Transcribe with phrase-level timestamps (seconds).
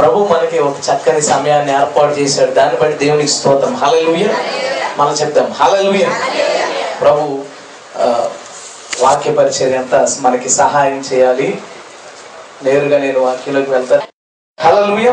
[0.00, 2.50] ప్రభు మనకి ఒక చక్కని సమయాన్ని ఏర్పాటు చేశాడు.
[2.58, 3.74] దాన్ని బట్టి దేవునికి స్తోత్రం.
[3.74, 4.26] హలలుయ
[4.98, 6.06] మనం చెప్తాం హలలుయ
[7.00, 7.24] ప్రభు
[9.04, 11.48] వాక్య పరిచర్య అంతా మనకి సహాయం చేయాలి.
[12.62, 14.06] నేరుగా నేను వాక్యంలోకి వెళ్తాను
[14.60, 15.10] హలలుయ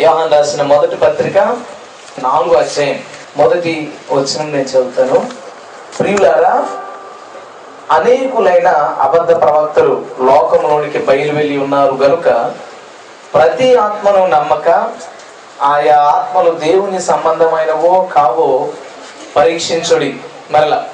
[0.00, 1.38] యోహాన్ రాసిన మొదటి పత్రిక
[2.26, 3.00] నాలుగు అధ్యాయం.
[3.36, 3.72] మొదటి
[4.12, 5.18] వచనం నేను చదువుతాను.
[5.98, 6.54] ప్రియులారా
[7.96, 8.68] అనేకులైన
[9.06, 12.28] అబద్ధ ప్రవక్తలు లోకంలోనికి బయలు వెళ్ళి ఉన్నారు గనుక
[13.34, 14.68] ప్రతి ఆత్మను నమ్మక
[15.62, 18.68] ఆయా ఆత్మలు దేవుని సంబంధమైనవో కావో
[19.36, 20.16] పరీక్షించుడి
[20.50, 20.84] మరలా.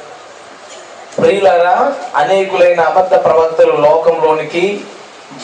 [1.18, 4.84] ప్రియులరా అనేకులైన అబద్ధ ప్రవక్తలు లోకంలోనికి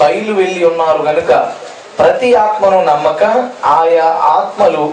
[0.00, 1.52] బయలు వెళ్ళి ఉన్నారు గనుక
[1.98, 4.92] ప్రతి ఆత్మను నమ్మక ఆయా ఆత్మలు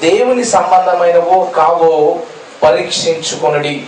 [0.00, 2.18] దేవుని సంబంధమైనవో కావో
[2.62, 3.86] పరీక్షించుకునుడి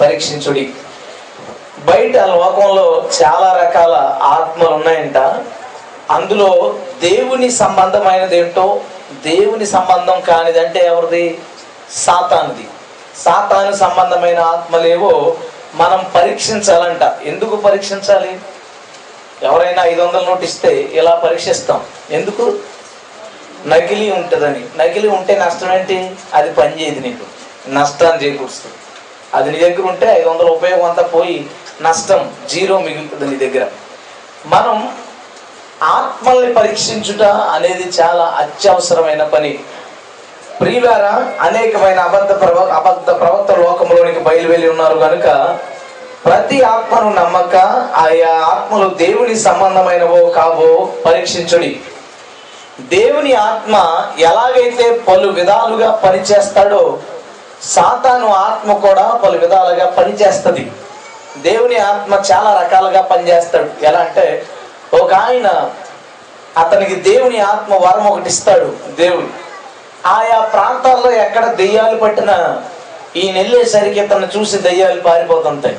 [0.00, 0.70] పరీక్షించుడి.
[1.84, 5.16] బయట లోకంలో చాలా రకాల ఆత్మలు ఉన్నాయంట.
[6.10, 8.80] అందులో దేవుని సంబంధమైనది ఏంటో
[9.22, 11.40] దేవుని సంబంధం కానిదంటే ఎవరిది?
[11.92, 12.68] సాతానుది.
[13.16, 15.36] సాతాను సంబంధమైన ఆత్మలేవో
[15.74, 17.02] మనం పరీక్షించాలంట.
[17.02, 18.40] ఎందుకు పరీక్షించాలి?
[19.42, 21.84] ఎవరైనా ఐదు వందల నోటు ఇస్తే ఇలా పరీక్షిస్తాం?
[22.10, 22.58] ఎందుకు?
[23.66, 24.64] నకిలీ ఉంటుందని.
[24.76, 26.16] నకిలీ ఉంటే నష్టం ఏంటి?
[26.34, 27.24] అది పనిచేయదు నీకు.
[27.70, 28.76] నష్టాన్ని చేకూరుస్తుంది.
[29.34, 31.50] అది నీ దగ్గర ఉంటే ఐదు వందల ఉపయోగం అంతా పోయి
[31.82, 33.68] నష్టం జీరో మిగులుతుంది నీ దగ్గర.
[34.46, 34.96] మనం
[35.82, 39.58] ఆత్మల్ని పరీక్షించుట అనేది చాలా అత్యవసరమైన పని.
[40.60, 45.58] ప్రియులారా అనేకమైన అబద్ధ ప్రవ అబద్ధ ప్రవక్త లోకంలోనికి బయలువెళ్ళి ఉన్నారు కనుక
[46.24, 47.56] ప్రతి ఆత్మను నమ్మక
[47.96, 51.80] ఆయా ఆత్మలు దేవుని సంబంధమైనవో కావో పరీక్షించుడి.
[52.80, 56.98] దేవుని ఆత్మ ఎలాగైతే పలు విధాలుగా పనిచేస్తాడో
[57.62, 60.72] సాతాను ఆత్మ కూడా పలు విధాలుగా పనిచేస్తుంది.
[61.36, 63.70] దేవుని ఆత్మ చాలా రకాలుగా పనిచేస్తాడు.
[63.82, 64.46] ఎలా అంటే
[64.94, 65.70] ఒక ఆయన
[66.58, 68.76] అతనికి దేవుని ఆత్మ వరం ఒకటి ఇస్తాడు.
[68.96, 69.26] దేవుడు.
[70.06, 72.62] ఆయా ప్రాంతాల్లో ఎక్కడ దెయ్యాలు పట్టినా
[73.16, 75.78] ఈయన వెళ్ళేసరికి ఇతను చూసి దెయ్యాలు పారిపోతుంటాయి.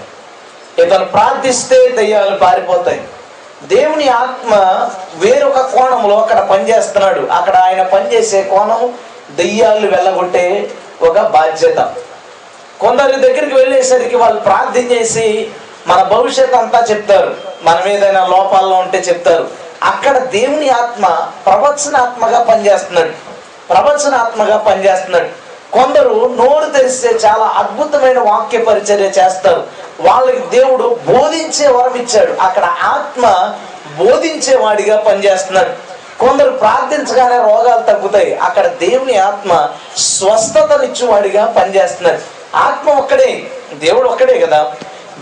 [0.80, 3.08] ఇతను ప్రార్థిస్తే దెయ్యాలు పారిపోతాయి.
[3.64, 4.56] దేవుని ఆత్మ
[5.16, 7.20] వేరొక కోణంలో అక్కడ పనిచేస్తున్నాడు.
[7.20, 8.94] అక్కడ ఆయన పనిచేసే కోణం
[9.32, 10.72] దెయ్యాలు వెళ్ళగొట్టే
[11.02, 11.94] ఒక బాధ్యత.
[12.80, 15.52] కొందరి దగ్గరికి వెళ్ళేసరికి వాళ్ళు ప్రార్థన చేసి
[15.88, 17.51] మన భవిష్యత్ అంతా చెప్తారు.
[17.64, 19.48] మనం ఏదైనా లోపాల్లో ఉంటే చెప్తారు.
[19.84, 23.12] అక్కడ దేవుని ఆత్మ ప్రవచనాత్మగా పనిచేస్తున్నాడు.
[23.70, 25.28] ప్రవచనాత్మగా పనిచేస్తున్నాడు.
[25.74, 29.68] కొందరు నోరు తెరిస్తే చాలా అద్భుతమైన వాక్య పరిచర్య చేస్తారు.
[30.02, 32.34] వాళ్ళకి దేవుడు బోధించే వరం ఇచ్చాడు.
[32.42, 33.54] అక్కడ ఆత్మ
[34.00, 35.92] బోధించేవాడిగా పనిచేస్తున్నాడు.
[36.20, 38.38] కొందరు ప్రార్థించగానే రోగాలు తగ్గుతాయి.
[38.38, 42.20] అక్కడ దేవుని ఆత్మ స్వస్థతనిచ్చేవాడిగా పనిచేస్తున్నాడు.
[42.58, 43.44] ఆత్మ ఒక్కడే
[43.74, 44.72] దేవుడు ఒక్కడే కదా.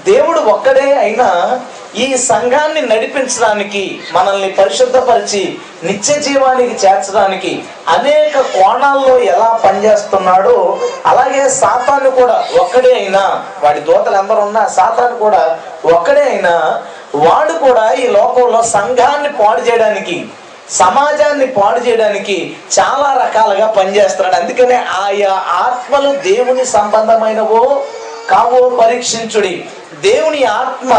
[0.06, 1.60] దేవుడు ఒక్కడే అయినా
[1.98, 12.48] ఈ సంఘాన్ని నడిపించడానికి మనల్ని పరిశుద్ధపరిచి నిత్య జీవానికి చేర్చడానికి అనేక కోణాల్లో ఎలా పనిచేస్తున్నాడో అలాగే సాతాను కూడా
[12.62, 16.84] ఒక్కడే అయినా వాడి దూతలు ఎందరు ఉన్నా సాతాను కూడా ఒక్కడే అయినా
[17.16, 20.26] వాడు కూడా ఈ లోకంలో సంఘాన్ని పాడు చేయడానికి
[20.70, 24.36] సమాజాన్ని పాడు చేయడానికి చాలా రకాలుగా పనిచేస్తున్నాడు.
[24.36, 27.82] అందుకనే ఆయా ఆత్మలు దేవుని సంబంధమైనవో
[28.30, 29.70] కావో పరీక్షించుడి.
[30.02, 30.92] దేవుని ఆత్మ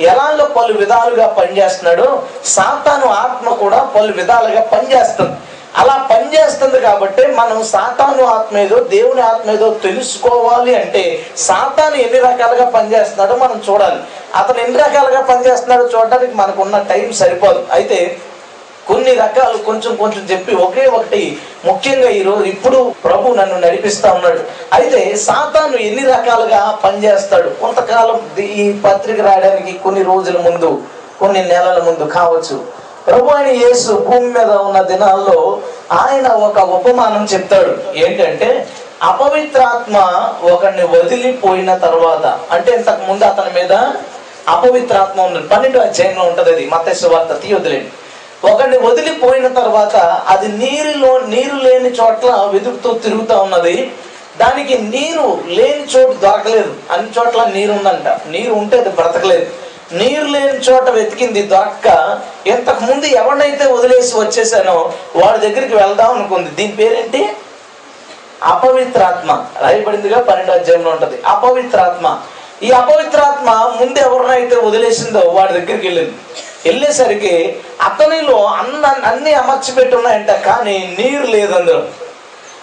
[0.00, 5.36] ఎలాగో పలు విధాలుగా పనిచేస్తున్నాడో సాతాను ఆత్మ కూడా పలు విధాలుగా పనిచేస్తుంది.
[5.76, 12.70] అలా పనిచేస్తుంది కాబట్టి మనం సాతాను ఆత్మ ఏదో దేవుని ఆత్మ ఏదో తెలుసుకోవాలి అంటే సాతాను ఎన్ని రకాలుగా
[12.70, 14.00] పనిచేస్తున్నాడో మనం చూడాలి.
[14.34, 17.66] అతను ఎన్ని రకాలుగా పనిచేస్తున్నాడో చూడడానికి మనకున్న టైం సరిపోదు.
[17.72, 18.16] అయితే
[18.90, 21.22] కొన్ని రకాలు కొంచెం కొంచెం చెప్పి ఒకే ఒకటి
[21.68, 24.40] ముఖ్యంగా ఈరోజు ఇప్పుడు ప్రభు నన్ను నడిపిస్తా ఉన్నాడు.
[24.76, 27.48] అయితే సాతాను ఎన్ని రకాలుగా పనిచేస్తాడు?
[27.62, 28.18] కొంతకాలం
[28.60, 30.70] ఈ పత్రిక రాయడానికి కొన్ని రోజుల ముందు
[31.20, 32.56] కొన్ని నెలల ముందు కావచ్చు.
[33.06, 35.38] ప్రభు అని యేసు భూమి మీద ఉన్న దినాల్లో
[35.92, 37.72] ఆయన ఒక ఉపమానం చెప్తాడు.
[38.02, 38.50] ఏంటంటే
[39.02, 39.96] అపవిత్రాత్మ
[40.52, 43.72] ఒకరిని వదిలిపోయిన తర్వాత అంటే ఇంతకు ముందు అతని మీద
[44.54, 47.90] అపవిత్రాత్మ ఉన్నది పన్నెండు అధ్యాయంలో ఉంటది అది మత్స్య వార్త తీయొద్దులేండి.
[48.44, 49.96] ఒకరిని వదిలిపోయిన తర్వాత
[50.28, 53.92] అది నీరులో నీరు లేని చోట్ల వెతుకుతూ తిరుగుతూ ఉన్నది.
[54.40, 56.74] దానికి నీరు లేని చోటు దొరకలేదు.
[56.90, 58.18] అన్ని చోట్ల నీరు ఉందంట.
[58.28, 59.46] నీరు ఉంటే అది బ్రతకలేదు.
[59.92, 62.18] నీరు లేని చోట వెతికింది దొరక్క.
[62.46, 66.50] ఇంతకు ముందు ఎవరినైతే వదిలేసి వచ్చేసానో వాడి దగ్గరికి వెళ్దాం అనుకుంది.
[66.50, 67.28] దీని పేరేంటి?
[68.42, 69.44] అపవిత్రాత్మ.
[69.60, 71.22] రాయబడిందిగా పన్నెండు అధ్యాయంలో ఉంటది.
[71.26, 72.20] అపవిత్రాత్మ.
[72.62, 73.50] ఈ అపవిత్రాత్మ
[73.80, 76.14] ముందు ఎవరినైతే వదిలేసిందో వాడి దగ్గరికి వెళ్ళింది.
[76.66, 81.82] వెళ్ళేసరికి అతనిలో అన్న అన్ని అమర్చి ఉన్నాయంట కానీ నీరు లేదు అందులో.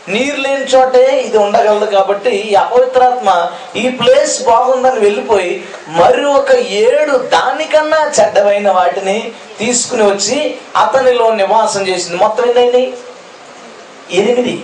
[0.09, 7.17] నీరు లేని చోటే ఇది ఉండగలదు కాబట్టి ఈ అపవిత్రాత్మ ఈ ప్లేస్ బాగుందని వెళ్ళిపోయి మరి ఒక ఏడు
[7.17, 12.17] దానికన్నా చెడ్డమైన వాటిని తీసుకుని వచ్చి అతనిలో నివాసం చేసింది.
[12.17, 12.94] మొత్తం ఎన్నైంది?
[14.11, 14.63] ఎనిమిది.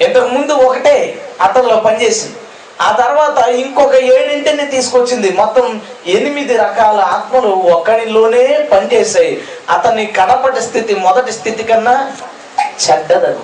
[0.00, 2.36] ఇంతకు ముందు ఒకటే అతనిలో పనిచేసింది.
[2.80, 5.30] ఆ తర్వాత ఇంకొక ఏడింటిని తీసుకొచ్చింది.
[5.30, 12.12] మొత్తం ఎనిమిది రకాల ఆత్మలు ఒక్కడిలోనే పనిచేసాయి అతని కడపటి స్థితి మొదటి స్థితి కన్నా
[12.60, 13.40] చెడ్డదగు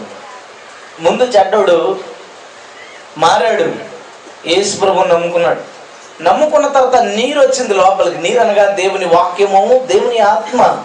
[1.01, 1.99] ముందు చెడ్డోడు
[3.19, 3.97] మారాడు.
[4.49, 5.61] యేసు ప్రభువుని నమ్ముకున్నాడు.
[6.23, 8.19] నమ్ముకున్న తర్వాత నీరు వచ్చింది లోపలికి.
[8.19, 10.83] నీరు అనగా దేవుని వాక్యము దేవుని ఆత్మ.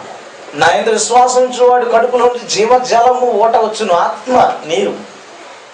[0.54, 3.94] నా ఎందు విశ్వాసం చూవాడు కడుపులో జీవజలము ఓట వచ్చును.
[3.94, 5.11] ఆత్మ నీరు.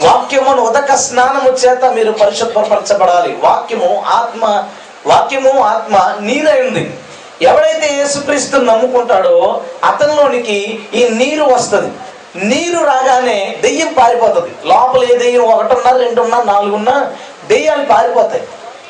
[0.06, 4.44] వాక్యమును ఉదక స్నానము చేత మీరు పరిశుభ్రపరచబడాలి వాక్యము ఆత్మ
[5.08, 6.84] వాక్యము ఆత్మ నీరైంది
[7.42, 11.92] ఎవడైతే యేసుక్రీస్తు నమ్ముకుంటాడో అతనిలోనికి ఈ నీరు వస్తుంది.
[12.48, 14.52] నీరు రాగానే దెయ్యం పారిపోతుంది.
[14.66, 16.96] లోపల ఏ దెయ్యం ఒకటిన్నా రెండున్నా నాలుగున్నా
[17.48, 18.44] దెయ్యాలు పారిపోతాయి.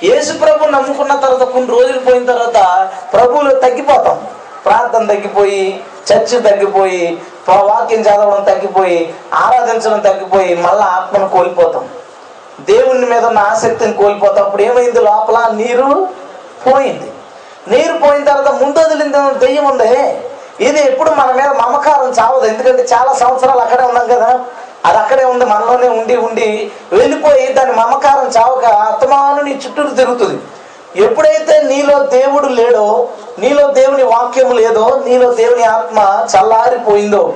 [0.03, 4.27] యేసు ప్రభు నమ్ముకున్న తర్వాత కొన్ని రోజులు పోయిన తర్వాత ప్రభువులు తగ్గిపోతాం.
[4.67, 11.89] ప్రార్థన తగ్గిపోయి చర్చ్ తగ్గిపోయి వాక్యం చదవడం తగ్గిపోయి ఆరాధించడం తగ్గిపోయి మళ్ళీ ఆత్మను కోల్పోతాం.
[12.61, 15.01] దేవుని మీద ఉన్న ఆసక్తిని కోల్పోతాం అప్పుడు ఏమైంది?
[15.01, 16.07] లోపల నీరు
[16.67, 17.11] పోయింది.
[17.67, 20.21] నీరు పోయిన తర్వాత ముందు వదిలింది దెయ్యం ఉంది.
[20.59, 22.45] ఇది ఎప్పుడు మన మీద మమకారం చావదు.
[22.45, 24.39] ఎందుకంటే చాలా సంవత్సరాలు అక్కడే ఉన్నాం కదా.
[24.85, 30.41] అది అక్కడే ఉంది మనలోనే ఉండి ఉండి వెళ్ళిపోయి దాని మమకారం చావక అత్తమాను నీ చుట్టూరు తిరుగుతుంది.
[30.97, 33.09] ఎప్పుడైతే నీలో దేవుడు లేడో
[33.39, 37.33] నీలో దేవుని వాక్యం లేదో నీలో దేవుని ఆత్మ చల్లారిపోయిందో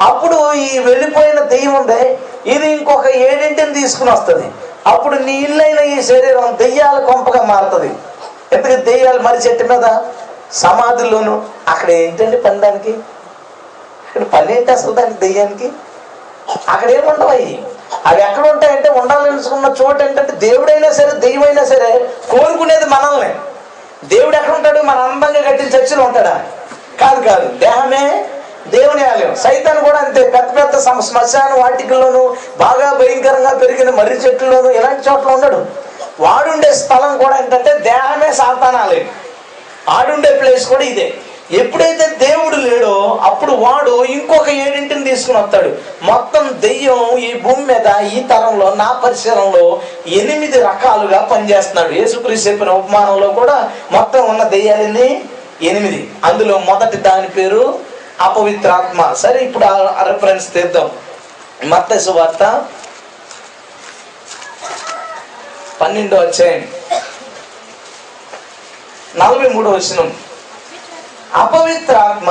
[0.00, 4.52] అప్పుడు ఈ వెళ్ళిపోయిన దెయ్యం ఉందే ఇది ఇంకొక ఏడింటిని తీసుకుని వస్తుంది.
[4.86, 7.94] అప్పుడు నీ ఇల్లైన ఈ శరీరం దెయ్యాల కొంపగా మారుతుంది.
[8.52, 10.00] ఎందుకంటే దెయ్యాలు మరి చెట్టు మీద?
[10.52, 11.44] సమాధుల్లోను.
[11.68, 12.90] అక్కడ ఏంటండి పని దానికి?
[14.08, 15.72] ఇక్కడ పని ఏంటి అసలు దానికి దెయ్యానికి?
[16.68, 17.30] అక్కడ ఏముండవు
[18.06, 23.34] అవి ఎక్కడ ఉంటాయంటే ఉండాలనుకున్న చోటు ఏంటంటే దేవుడైనా సరే దెయ్యమైనా సరే కోరుకునేది మనల్ని.
[24.04, 24.82] దేవుడు ఎక్కడ ఉంటాడు?
[24.82, 26.46] మన అందంగా కట్టిన చర్చిలో ఉంటాడా?
[27.00, 27.48] కాదు కాదు.
[27.48, 28.24] దేహమే
[28.66, 29.34] దేవుని ఆలయం.
[29.34, 30.30] సైతాన్ని కూడా అంతే.
[30.30, 35.66] పెద్ద పెద్ద శ్మశాన వాటికల్లోనూ బాగా భయంకరంగా పెరిగిన మర్రి చెట్లలోనూ ఇలాంటి చోట్ల ఉండడు.
[36.20, 39.08] వాడుండే స్థలం కూడా ఏంటంటే దేహమే సాతానాలయం
[39.88, 41.14] ఆడుండే ప్లేస్ కూడా ఇదే.
[41.50, 45.76] ఎప్పుడైతే దేవుడు లేడో అప్పుడు వాడు ఇంకొక ఏడింటిని తీసుకుని వస్తాడు.
[46.02, 51.92] మొత్తం దెయ్యం ఈ భూమి మీద ఈ తరంలో నా పరిసరంలో ఎనిమిది రకాలుగా పనిచేస్తున్నాడు.
[51.92, 55.24] యేసుక్రీస్తు చెప్పిన ఉపమానంలో కూడా మొత్తం ఉన్న దెయ్యాలని
[55.62, 56.10] ఎనిమిది.
[56.24, 57.78] అందులో మొదటి దాని పేరు
[58.20, 59.12] అపవిత్రాత్మ.
[59.12, 60.90] సరే ఇప్పుడు ఆ రెఫరెన్స్ తీద్దాం.
[61.64, 62.64] మత్త వార్త
[65.80, 66.68] పన్నెండో అధ్యాయం.
[69.16, 70.12] నలభై మూడో వచ్చినాం
[71.34, 72.28] అపవిత్రాత్మ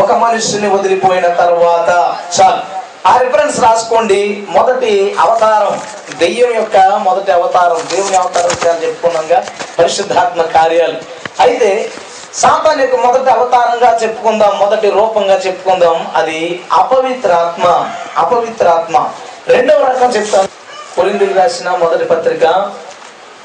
[0.00, 2.82] ఒక మనుషుని వదిలిపోయిన తర్వాత చాలు.
[3.08, 4.46] ఆ రిఫరెన్స్ రాసుకోండి.
[4.48, 5.80] మొదటి అవతారం
[6.18, 9.44] దెయ్యం యొక్క మొదటి అవతారం దేవుని అవతారం చాలా చెప్పుకున్నాగా
[9.78, 10.94] పరిశుద్ధాత్మ కార్యాలు.
[11.40, 11.90] అయితే
[12.34, 19.08] సాతాన్ యొక్క మొదటి అవతారంగా చెప్పుకుందాం మొదటి రూపంగా చెప్పుకుందాం అది అపవిత్రాత్మ అపవిత్రాత్మ.
[19.48, 20.48] రెండవ రకం చెప్తాను.
[20.96, 22.72] కొరిందులు రాసిన మొదటి పత్రిక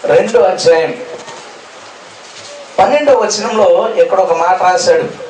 [0.06, 0.98] రెండో అధ్యాయం.
[2.80, 5.28] పన్నెండవ వచనంలో ఎక్కడ ఒక మాట రాశాడు.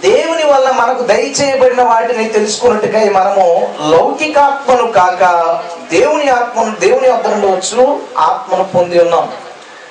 [0.00, 5.24] దేవుని వల్ల మనకు దయచేయబడిన వాటిని తెలుసుకున్నట్టుగా మనము లౌకికాత్మను కాక
[5.90, 9.32] దేవుని ఆత్మను దేవుని వద్ద వచ్చు ఆత్మను పొంది ఉన్నాం.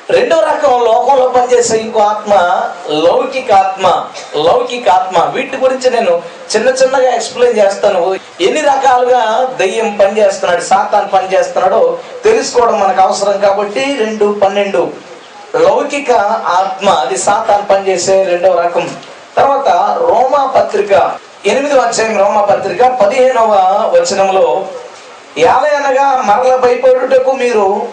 [0.09, 2.33] రెండో రకం లోకంలో పనిచేసే ఇంకో ఆత్మ
[2.89, 4.05] లౌకిక ఆత్మ
[4.35, 6.21] లౌకిక ఆత్మ వీటి గురించి నేను
[6.55, 8.19] చిన్న చిన్నగా ఎక్స్ప్లెయిన్ చేస్తాను.
[8.41, 15.06] ఎన్ని రకాలుగా దయ్యం పనిచేస్తున్నాడు సాతాన్ పనిచేస్తున్నాడో తెలుసుకోవడం మనకు అవసరం కాబట్టి రెండు పన్నెండు.
[15.55, 16.11] లౌకిక
[16.45, 18.89] ఆత్మ అది సాతాన్ పనిచేసే రెండవ రకం.
[19.37, 19.67] తర్వాత
[19.99, 23.51] రోమా పత్రిక ఎనిమిదవ అధ్యాయం రోమా పత్రిక పదిహేనవ
[23.95, 24.65] వచనంలో
[25.47, 27.87] అనగా మరల భయపడుటకు మీరు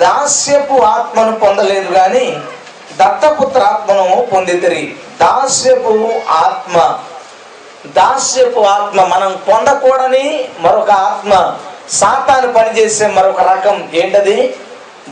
[0.00, 2.36] దాస్యపు ఆత్మను పొందలేదు గాని
[2.96, 4.94] దత్తపుత్ర ఆత్మను పొందితిరి.
[5.20, 6.98] దాస్యపు ఆత్మ.
[7.86, 11.56] దాస్యపు ఆత్మ మనం పొందకూడని మరొక ఆత్మ.
[11.90, 14.56] సాతాను పనిచేసే మరొక రకం ఏంటది?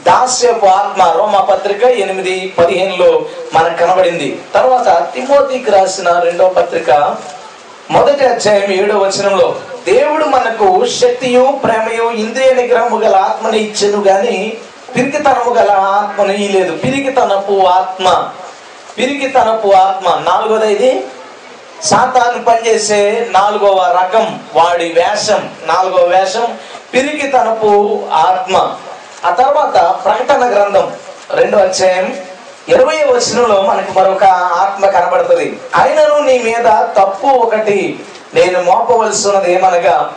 [0.04, 3.24] దాస్యపు ఆత్మ రోమా పత్రిక ఎనిమిది పదిహేనులో
[3.54, 4.40] మనకు కనబడింది.
[4.54, 7.16] తర్వాత తిమోతికి రాసిన రెండో పత్రిక
[7.90, 14.56] మొదటి అధ్యాయం ఏడో వచనంలో దేవుడు మనకు శక్తియు ప్రేమయు ఇంద్రియ నిగ్రహము గల ఆత్మని ఇచ్చను గాని
[14.96, 18.28] పిరికితనము గల ఆత్మను ఇలేదు పిరికితనపు ఆత్మ
[18.98, 20.08] పిరికితనపు ఆత్మ.
[20.30, 21.06] నాలుగోది ఇది
[21.82, 25.50] సాతాను పనిచేసే నాలుగవ రకం వాడి వేషం.
[25.66, 26.58] నాలుగవ వేషం
[26.94, 28.76] పిరికితనపు ఆత్మ.
[29.24, 30.92] ఆ తర్వాత ప్రకటన గ్రంథం
[31.30, 32.18] రెండో అధ్యాయం
[32.68, 35.60] ఇరవై వచనంలో మనకు మరొక ఆత్మ కనబడుతుంది.
[35.74, 38.00] అయినను నీ మీద తప్పు ఒకటి
[38.34, 40.14] నేను మోపవలసి ఉన్నది ఏమనగా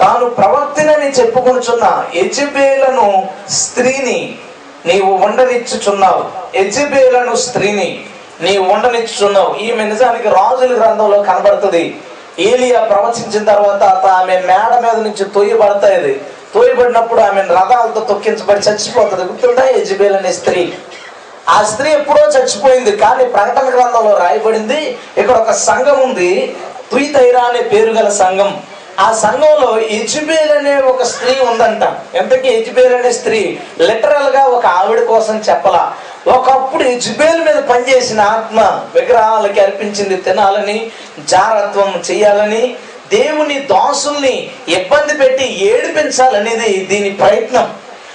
[0.00, 4.38] తాను ప్రవర్తనని చెప్పుకొనుచున్న ఎజబేలను స్త్రీని
[4.86, 6.56] నీవు ఉండనిచ్చుచున్నావు.
[6.56, 8.04] ఎజబేలను స్త్రీని
[8.40, 9.54] నీవు ఉండనిచ్చుచున్నావు.
[9.54, 12.00] ఈమె నిజానికి రాజుల గ్రంథంలో కనబడుతుంది.
[12.38, 16.20] ఏలియా ప్రవచించిన తర్వాత ఆమె మేడ మీద నుంచి తొయ్యబడతాయి
[16.54, 20.72] తోయబడినప్పుడు ఆమె రథాలతో తొక్కించబడి చచ్చిపోతుంది గుర్తుందా యజ్బేల్ అనే స్త్రీ?
[21.48, 26.56] ఆ స్త్రీ ఎప్పుడో చచ్చిపోయింది కానీ ప్రకటన గ్రంథంలో రాయబడింది ఇక్కడ ఒక సంఘం ఉంది
[26.92, 28.60] తుయితైరా అనే పేరు గల సంఘం.
[28.98, 31.82] ఆ సంఘంలో ఎజుబేల్ అనే ఒక స్త్రీ ఉందంట.
[32.16, 33.58] ఎంతకీ ఎజుబేల్ అనే స్త్రీ?
[33.80, 35.94] లిటరల్గా ఒక ఆవిడ కోసం చెప్పలా.
[36.26, 40.90] ఒకప్పుడు ఎజుబేల్ మీద పనిచేసిన ఆత్మ విగ్రహాలకి అర్పించింది తినాలని
[41.28, 42.76] జారత్వం చేయాలని
[43.12, 47.74] దేవుని దాసుల్ని ఇబ్బంది పెట్టి ఏడిపించాలనేది దీని ప్రయత్నం.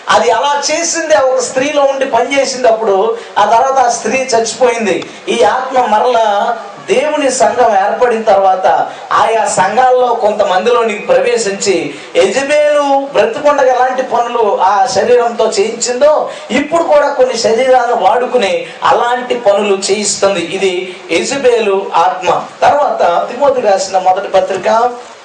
[0.09, 5.09] అది అలా చేసింది ఒక స్త్రీలో ఉండి పనిచేసింది అప్పుడు ఆ తర్వాత ఆ స్త్రీ చచ్చిపోయింది.
[5.29, 6.57] ఈ ఆత్మ మరలా
[6.89, 8.67] దేవుని సంఘం ఏర్పడిన తర్వాత
[9.11, 17.95] ఆయా సంఘాల్లో కొంతమందిలోనికి ప్రవేశించి యజబేలు బ్రతుకుండగా ఎలాంటి పనులు ఆ శరీరంతో చేయించిందో ఇప్పుడు కూడా కొన్ని శరీరాలను
[17.95, 20.39] వాడుకుని అలాంటి పనులు చేయిస్తుంది.
[20.39, 22.41] ఇది యజబేలు ఆత్మ.
[22.61, 24.69] తర్వాత తిమోతి రాసిన మొదటి పత్రిక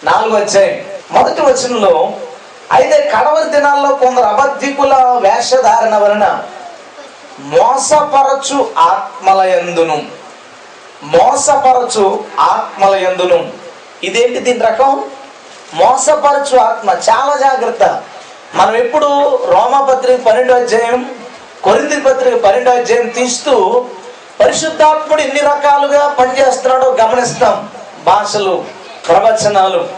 [0.04, 0.78] నాలుగో అధ్యాయం.
[1.10, 2.12] మొదటి వచనంలో
[2.72, 6.42] అయితే కడవరి దినాల్లో కొందరు అబద్ధికుల వేషధారణ వలన
[7.40, 10.17] మోసపరచు ఆత్మలయందును
[11.02, 13.52] మోసపరచు ఆత్మల ఎందును.
[14.04, 15.04] ఇదేంటి దీని రకం?
[15.74, 16.90] మోసపరచు ఆత్మ.
[16.90, 18.02] చాలా జాగ్రత్త.
[18.54, 19.06] మనం ఎప్పుడు
[19.44, 21.14] రోమపత్రిక పన్నెండో అధ్యాయం
[21.64, 23.84] కొరింది పత్రిక పన్నెండో అధ్యాయం తీస్తూ
[24.40, 27.70] పరిశుద్ధాత్ముడు ఎన్ని రకాలుగా పనిచేస్తున్నాడో గమనిస్తాం.
[28.04, 28.64] భాషలు
[29.08, 29.88] ప్రవచనాలు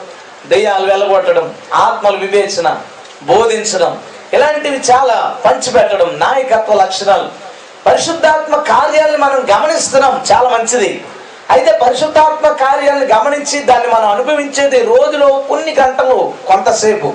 [0.46, 2.76] దెయ్యాలు వెలగొట్టడం ఆత్మల వివేచన
[3.22, 3.98] బోధించడం
[4.32, 7.49] ఇలాంటివి చాలా పంచిపెట్టడం నాయకత్వ లక్షణాలు.
[7.86, 10.14] పరిశుద్ధాత్మ కార్యాలను మనం గమనిస్తున్నాం.
[10.32, 11.04] చాలా మంచిది.
[11.50, 17.08] అయితే పరిశుద్ధాత్మ కార్యాలను గమనించి దాన్ని మనం అనుభవించేది రోజులో కొన్ని గంటలు కొంతసేపు.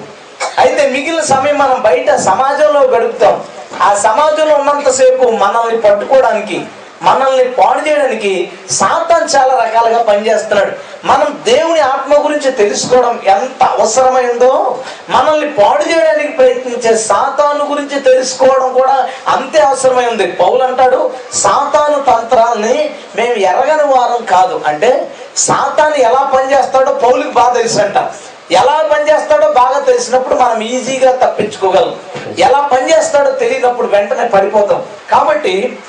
[0.60, 3.36] అయితే మిగిలిన సమయం మనం బయట సమాజంలో గడుపుతాం.
[3.81, 6.57] ఆ సమాజంలో ఉన్నంతసేపు మనల్ని పట్టుకోవడానికి
[7.05, 10.71] మనల్ని పాడు చేయడానికి సాతాన్ చాలా రకాలుగా పనిచేస్తున్నాడు.
[11.05, 14.77] మనం దేవుని ఆత్మ గురించి తెలుసుకోవడం ఎంత అవసరమైందో
[15.09, 20.31] మనల్ని పాడు చేయడానికి ప్రయత్నించే సాతాను గురించి తెలుసుకోవడం కూడా అంతే అవసరమై ఉంది.
[20.31, 24.62] పౌలు అంటాడు సాతాను తంత్రాల్ని మేము ఎరగని వారం కాదు.
[24.67, 28.12] అంటే సాతాను ఎలా పనిచేస్తాడో పౌలుకి బాగా తెలుసంట.
[28.51, 31.95] ఎలా పనిచేస్తాడో బాగా తెలిసినప్పుడు మనం ఈజీగా తప్పించుకోగలం.
[32.39, 34.83] ఎలా పనిచేస్తాడో తెలియనప్పుడు వెంటనే పడిపోతాం.
[35.12, 35.79] కాబట్టి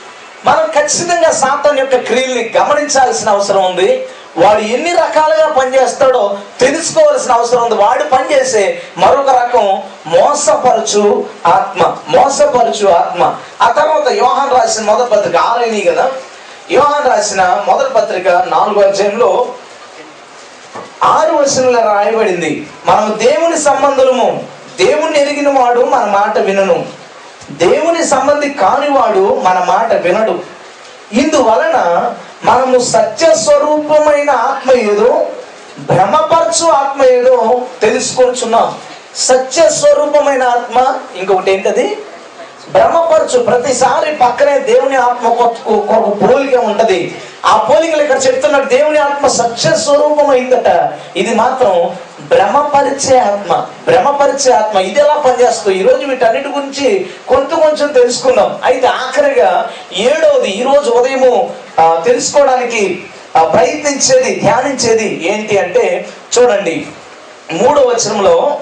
[0.47, 4.09] మనం ఖచ్చితంగా సాతాన్ యొక్క క్రియల్ని గమనించాల్సిన అవసరం ఉంది.
[4.38, 7.75] వాడు ఎన్ని రకాలుగా పనిచేస్తాడో తెలుసుకోవాల్సిన అవసరం ఉంది.
[7.75, 11.97] వాడు పనిచేసే మరొక రకం మోసపరచు ఆత్మ.
[12.09, 13.35] మోసపరచు ఆత్మ.
[13.62, 16.12] ఆ తర్వాత యోహాన్ రాసిన మొదటి పత్రిక ఆరైనవి కదా?
[16.71, 19.47] యోహాన్ రాసిన మొదటి పత్రిక నాలుగో అధ్యాయంలో
[21.05, 22.67] ఆరు వర్షంలో రాయబడింది.
[22.87, 24.45] మనం దేవుని సంబంధులము.
[24.79, 27.05] దేవుణ్ణి ఎరిగిన వాడు మన మాట వినను.
[27.50, 30.43] దేవుని సంబంధి కానివాడు మన మాట వినడు.
[31.12, 31.76] ఇందువలన
[32.45, 35.26] మనము సత్య స్వరూపమైన ఆత్మ ఏదో
[35.79, 38.75] భ్రమపరచు ఆత్మ ఏదో తెలుసుకొచ్చున్నాం
[39.15, 41.99] సత్య స్వరూపమైన ఆత్మ ఇంకొకటి ఏంటది?
[42.75, 43.38] భ్రమపరచు.
[43.49, 47.00] ప్రతిసారి పక్కనే దేవుని ఆత్మ కొరకు పోలిక ఉంటది.
[47.46, 49.70] ఆ పోలికలు ఇక్కడ చెప్తున్నాడు దేవుని ఆత్మ సత్య
[50.30, 50.68] అయిందట
[51.16, 51.75] ఇది మాత్రం
[52.30, 53.52] భ్రమపరిచే ఆత్మ
[53.88, 54.78] భ్రమపరిచే ఆత్మ.
[54.78, 55.78] ఇది ఎలా పనిచేస్తుంది?
[55.78, 56.88] ఈరోజు వీటన్నిటి గురించి
[57.28, 58.50] కొంత కొంచెం తెలుసుకుందాం.
[58.64, 59.50] అయితే ఆఖరిగా
[59.92, 61.35] ఏడవది ఈరోజు ఉదయము
[61.80, 63.02] తెలుసుకోవడానికి
[63.52, 66.08] ప్రయత్నించేది ధ్యానించేది ఏంటి అంటే
[66.38, 66.87] చూడండి.
[67.52, 68.58] మూడో వచనంలో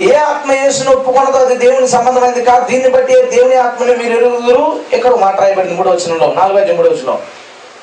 [0.00, 2.66] ఏ ఆత్మ యేసును ఒప్పుకున్నదో అది దేవుని సంబంధమైనది కాదు.
[2.66, 4.80] దీన్ని బట్టి దేవుని ఆత్మని మీరు ఎరుగుదురు?
[4.92, 7.18] ఇక్కడ మాట రాయబడింది మూడో వచనంలో నాలుగు అధ్యాయం మూడో వచనంలో.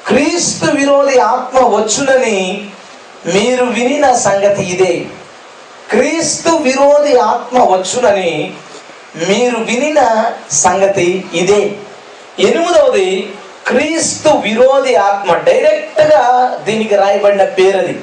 [0.08, 2.70] క్రీస్తు విరోధి ఆత్మ వచ్చునని
[3.26, 5.06] మీరు వినిన సంగతి ఇదే.
[5.90, 8.54] క్రీస్తు విరోధి ఆత్మ వచ్చునని
[9.30, 11.76] మీరు వినిన సంగతి ఇదే.
[12.40, 13.34] ఎనిమిదవది
[13.68, 18.00] క్రీస్తు విరోధి ఆత్మ డైరెక్ట్గా దీనికి రాయబడిన పేరది.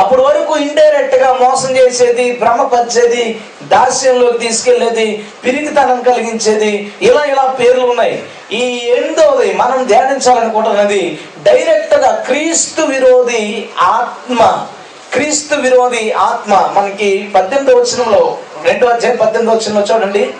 [0.00, 8.22] అప్పటి వరకు ఇండైరెక్ట్గా మోసం చేసేది భ్రమపరిచేది దాస్యంలోకి తీసుకెళ్ళేది పిరికితనం కలిగించేది ఇలా ఇలా పేర్లు ఉన్నాయి.
[8.52, 8.62] ఈ
[8.96, 14.66] ఎనిమిదవది మనం ధ్యానించాలనుకుంటున్నది డైరెక్ట్గా క్రీస్తు విరోధి ఆత్మ
[15.12, 16.72] క్రీస్తు విరోధి ఆత్మ.
[16.78, 20.30] మనకి పద్దెనిమిది వచ్చినంలో రెండో అధ్యాయం పద్దెనిమిది వచ్చినంలో చూడండి.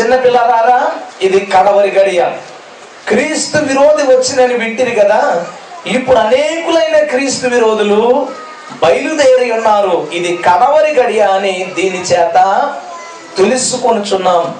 [0.00, 0.90] చిన్నపిల్లలారా
[1.22, 2.24] ఇది కడవరి గడియ.
[3.08, 5.46] క్రీస్తు విరోధి వచ్చినని వింటిరి కదా.
[5.86, 8.28] ఇప్పుడు అనేకులైన క్రీస్తు విరోధులు
[8.82, 10.08] బయలుదేరి ఉన్నారు.
[10.12, 12.70] ఇది కడవరి గడియ అని దీని చేత
[13.36, 14.54] తెలుసుకొనుచున్నాం.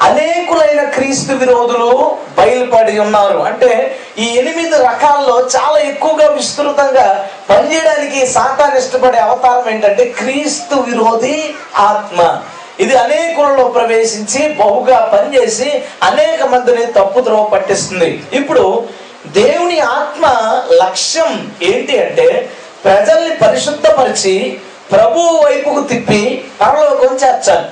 [0.00, 3.38] అనేకులైన క్రీస్తు విరోధులు బయలుపడి ఉన్నారు.
[3.38, 12.42] అంటే ఈ ఎనిమిది రకాల్లో చాలా ఎక్కువగా విస్తృతంగా పనిచేయడానికి సాతాన్ ఇష్టపడే అవతారం ఏంటంటే క్రీస్తు విరోధి ఆత్మ.
[12.80, 18.22] ఇది అనేకులలో ప్రవేశించి బహుగా పనిచేసి అనేక మందిని తప్పుద్రోవ పట్టిస్తుంది.
[18.32, 18.84] ఇప్పుడు
[19.26, 20.26] దేవుని ఆత్మ
[20.72, 22.50] లక్ష్యం ఏంటి అంటే
[22.88, 24.60] ప్రజల్ని పరిశుద్ధపరిచి
[24.92, 27.66] ప్రభు వైపుకు తిప్పి పరలోకం చేర్చాలి.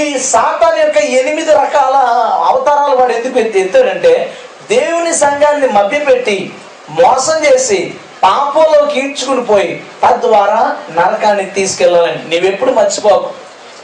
[0.00, 1.94] ఈ సాతాన్ యొక్క ఎనిమిది రకాల
[2.46, 4.32] అవతారాలు వాడు ఎందుకు ఎత్తాడంటే
[4.70, 6.52] దేవుని సంఘాన్ని మభ్యపెట్టి
[6.90, 12.28] మోసం చేసి పాపంలోకి ఈడ్చుకుని పోయి తద్వారా నరకాన్ని తీసుకెళ్ళాలని.
[12.28, 13.30] నీవెప్పుడు మర్చిపోకు.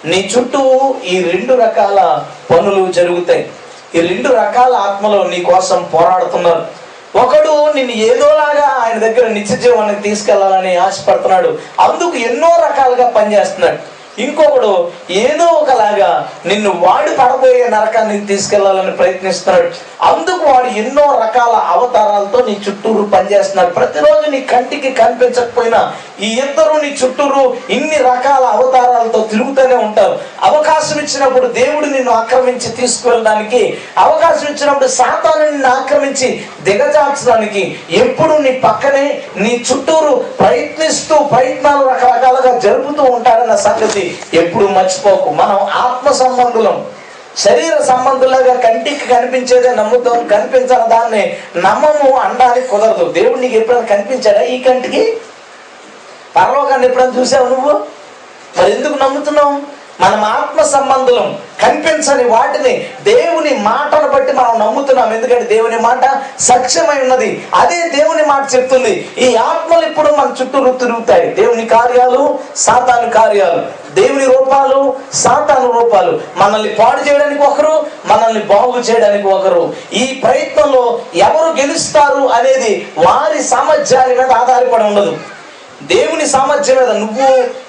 [0.05, 3.49] నీ చుట్టూ ఈ రెండు రకాల పనులు జరుగుతాయి.
[3.95, 6.88] ఈ రెండు రకాల ఆత్మలు నీ కోసం పోరాడుతున్నారు.
[7.17, 11.59] ఒకడు నిన్ను ఏదోలాగా ఆయన దగ్గర నిత్య జీవానికి తీసుకెళ్ళాలని ఆశపడుతున్నాడు.
[11.81, 13.98] అందుకు ఎన్నో రకాలుగా పనిచేస్తున్నాడు.
[14.19, 19.69] ఇంకొకడు ఏదో ఒకలాగా నిన్ను వాడి పడబోయే నరకాన్ని తీసుకెళ్ళాలని ప్రయత్నిస్తున్నాడు.
[20.03, 23.71] అందుకు వాడు ఎన్నో రకాల అవతారాలతో నీ చుట్టూరు పనిచేస్తున్నాడు.
[23.71, 30.19] ప్రతిరోజు నీ కంటికి కనిపించకపోయినా ఈ ఇద్దరు నీ చుట్టూరు ఇన్ని రకాల అవతారాలతో తిరుగుతూనే ఉంటారు.
[30.43, 39.23] అవకాశం ఇచ్చినప్పుడు దేవుడు నిన్ను ఆక్రమించి తీసుకువెళ్ళడానికి అవకాశం ఇచ్చినప్పుడు సాతాను నిన్ను ఆక్రమించి దిగజార్చడానికి ఎప్పుడు నీ పక్కనే
[39.37, 44.05] నీ చుట్టూరు ప్రయత్నిస్తూ ప్రయత్నాలు రకరకాలుగా జరుపుతూ ఉంటాడన్న సంగతి
[44.35, 45.31] ఎప్పుడు మర్చిపోకు.
[45.31, 46.87] మనం ఆత్మ సంబంధులం.
[47.37, 53.13] శరీర సంబంధులుగా కంటికి కనిపించేదే నమ్ముతాం కనిపించిన దాన్ని నమ్మము అనడానికి కుదరదు.
[53.13, 55.17] దేవుడు నీకు ఎప్పుడైనా కనిపించాడా ఈ కంటికి?
[56.37, 57.73] పరలోకాన్ని ఎప్పుడైనా చూసావు నువ్వు?
[58.59, 59.79] మరి ఎందుకు నమ్ముతున్నావు?
[60.01, 61.39] మనం ఆత్మ సంబంధులం.
[61.63, 65.15] కనిపించని వాటిని దేవుని మాటను బట్టి మనం నమ్ముతున్నాం.
[65.15, 67.49] ఎందుకంటే దేవుని మాట సత్యమై ఉన్నది.
[67.55, 69.11] అదే దేవుని మాట చెప్తుంది.
[69.19, 71.35] ఈ ఆత్మలు ఇప్పుడు మన చుట్టూ తిరుగుతాయి.
[71.35, 73.63] దేవుని కార్యాలు సాతాను కార్యాలు.
[73.95, 76.21] దేవుని రూపాలు సాతాను రూపాలు.
[76.37, 79.75] మనల్ని పాడు చేయడానికి ఒకరు మనల్ని బాగు చేయడానికి ఒకరు.
[79.93, 85.17] ఈ ప్రయత్నంలో ఎవరు గెలుస్తారు అనేది వారి సామర్థ్యాల మీద ఆధారపడి ఉండదు.
[85.83, 87.27] దేవుని సామర్థ్యం మీద నువ్వు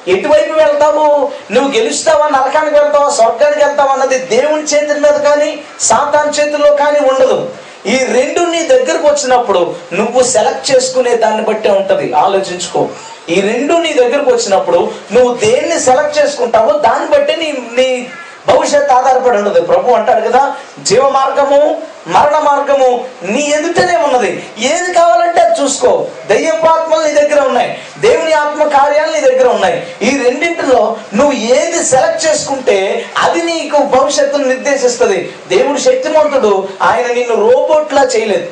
[0.08, 6.74] ఎటువైపు వెళ్తావు నువ్వు గెలుస్తావా నరకానికి వెళ్తావా స్వర్గానికి వెళ్తావా అన్నది దేవుని చేతుల మీద కానీ సాతాన్ చేతుల్లో
[6.74, 7.50] కానీ ఉండదు.
[7.86, 12.14] ఈ రెండు నీ దగ్గరకు వచ్చినప్పుడు నువ్వు సెలెక్ట్ చేసుకునే దాన్ని బట్టే ఉంటుంది.
[12.14, 12.88] ఆలోచించుకో.
[13.30, 18.08] ఈ రెండు నీ దగ్గరకు వచ్చినప్పుడు నువ్వు దేన్ని సెలెక్ట్ చేసుకుంటావో దాన్ని బట్టి నీ నీ
[18.52, 24.50] భవిష్యత్ ఆధారపడి ఉండదు ప్రభు అంటాడు కదా జీవ మార్గము మరణ మార్గము నీ ఎదుటనే ఉన్నది.
[24.58, 26.08] ఏది కావాలంటే అది చూసుకో.
[26.28, 27.78] దయ్యపు ఆత్మలు నీ దగ్గర ఉన్నాయి.
[28.00, 29.88] దేవుని ఆత్మ కార్యాలు నీ దగ్గర ఉన్నాయి.
[30.02, 35.34] ఈ రెండింటిలో నువ్వు ఏది సెలెక్ట్ చేసుకుంటే అది నీకు భవిష్యత్తును నిర్దేశిస్తుంది.
[35.50, 36.68] దేవుడు శక్తిమంతుడు.
[36.82, 38.48] ఆయన నిన్ను రోబోట్లా చేయలేదు.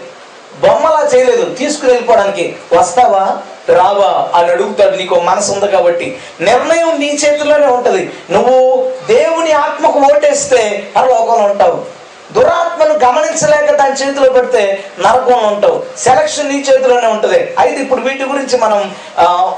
[0.67, 1.55] బొమ్మలా చేయలేదు.
[1.55, 2.55] తీసుకుని వెళ్ళిపోవడానికి.
[2.73, 3.37] వస్తావా?
[3.73, 6.19] రావా అని అడుగుతాడు నీకు మనసు ఉంది కాబట్టి.
[6.41, 8.13] నిర్ణయం నీ చేతిలోనే ఉంటది.
[8.29, 11.97] నువ్వు దేవుని ఆత్మకు ఓటేస్తే పరలోకంలో ఉంటావు.
[12.33, 15.83] దురాత్మను గమనించలేక దాని చేతిలో పెడితే నరకంలో ఉంటావు.
[15.97, 17.55] సెలక్షన్ నీ చేతిలోనే ఉంటది.
[17.59, 19.55] అయితే ఇప్పుడు వీటి గురించి మనం ఆ,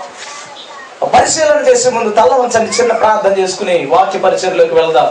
[1.14, 5.10] పరిశీలన చేసే ముందు తల్ల ఉంచండి చిన్న ప్రార్థన చేసుకుని వాక్య పరిచయలోకి వెళ్దాం.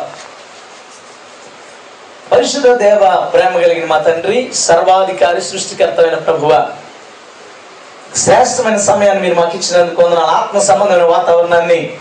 [2.33, 6.71] పరిశుద్ధ దేవ ప్రేమ కలిగిన మా తండ్రి సర్వాధికారి సృష్టికర్తమైన ప్రభువ.
[8.17, 10.25] శ్రేష్టమైన సమయాన్ని మీరు మాకు ఇచ్చినందుకు వందనాలు.
[10.25, 11.97] ఆత్మ సంబంధమైన వాతావరణాన్ని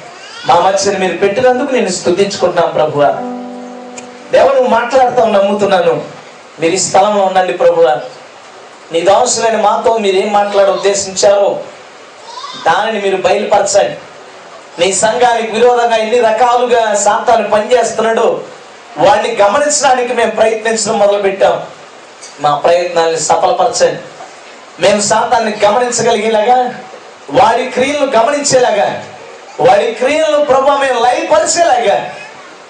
[0.45, 3.03] మా మధ్యని మీరు పెట్టినందుకు నేను స్థుతించుకుంటున్నాను ప్రభువ.
[4.31, 6.05] దేవ నువ్వు మాట్లాడతావు నమ్ముతున్నాను.
[6.59, 8.01] మీరు ఈ స్థలంలో ఉండండి ప్రభువ.
[8.91, 11.59] నీ దాసులైన మాతో మీరు ఏం మాట్లాడ ఉద్దేశించారో
[12.65, 13.97] దానిని మీరు బయలుపరచండి.
[14.79, 18.41] నీ సంఘానికి విరోధంగా ఎన్ని రకాలుగా సాతాను పనిచేస్తున్నాడు
[18.97, 21.63] వాడిని గమనించడానికి మేము ప్రయత్నించడం మొదలుపెట్టాం.
[22.41, 24.01] మా ప్రయత్నాన్ని సఫలపరచండి.
[24.79, 26.73] మేము సాతాన్ని గమనించగలిగేలాగా
[27.31, 29.03] వాడి క్రియలను గమనించేలాగా
[29.59, 32.11] వాడి క్రియలను ప్రభు మేము లయపరిచేలాగా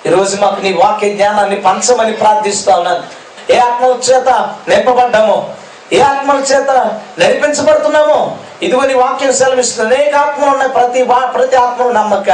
[0.06, 3.04] ఈరోజు మాకు నీ వాక్య జ్ఞానాన్ని పంచమని ప్రార్థిస్తా ఉన్నాను.
[3.54, 4.30] ఏ ఆత్మల చేత
[4.68, 5.50] నింపబడ్డామో
[5.94, 6.70] ఏ ఆత్మల చేత
[7.20, 12.30] నడిపించబడుతున్నామో ఇదిగో నీ వాక్యం సెలవిస్తుంది అనేక ఆత్మ ఉన్న ప్రతి వా- ప్రతి ఆత్మను నమ్మక.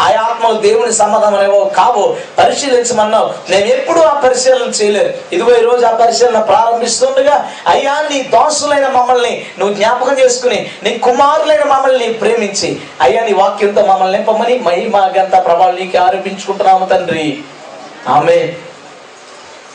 [0.00, 2.16] ఆ ఆత్మలు దేవుని సమాధానం ఏవో కావు.
[2.38, 3.50] పరిశీలించమన్నావు.
[3.50, 5.12] నేను ఎప్పుడూ ఆ పరిశీలన చేయలేదు.
[5.32, 11.62] ఇదిగో ఈ రోజు ఆ పరిశీలన ప్రారంభిస్తుండగా అయ్యా నీ దోషులైన మమ్మల్ని నువ్వు జ్ఞాపకం చేసుకుని నీ కుమారులైన
[11.62, 12.80] మమ్మల్ని ప్రేమించి.
[13.00, 17.38] అయ్యా నీ వాక్యంతో మమ్మల్ని నింపమని మహిమ గంత ప్రభావం నీకు ఆరోపించుకుంటున్నాము తండ్రి.
[18.08, 18.54] ఆమె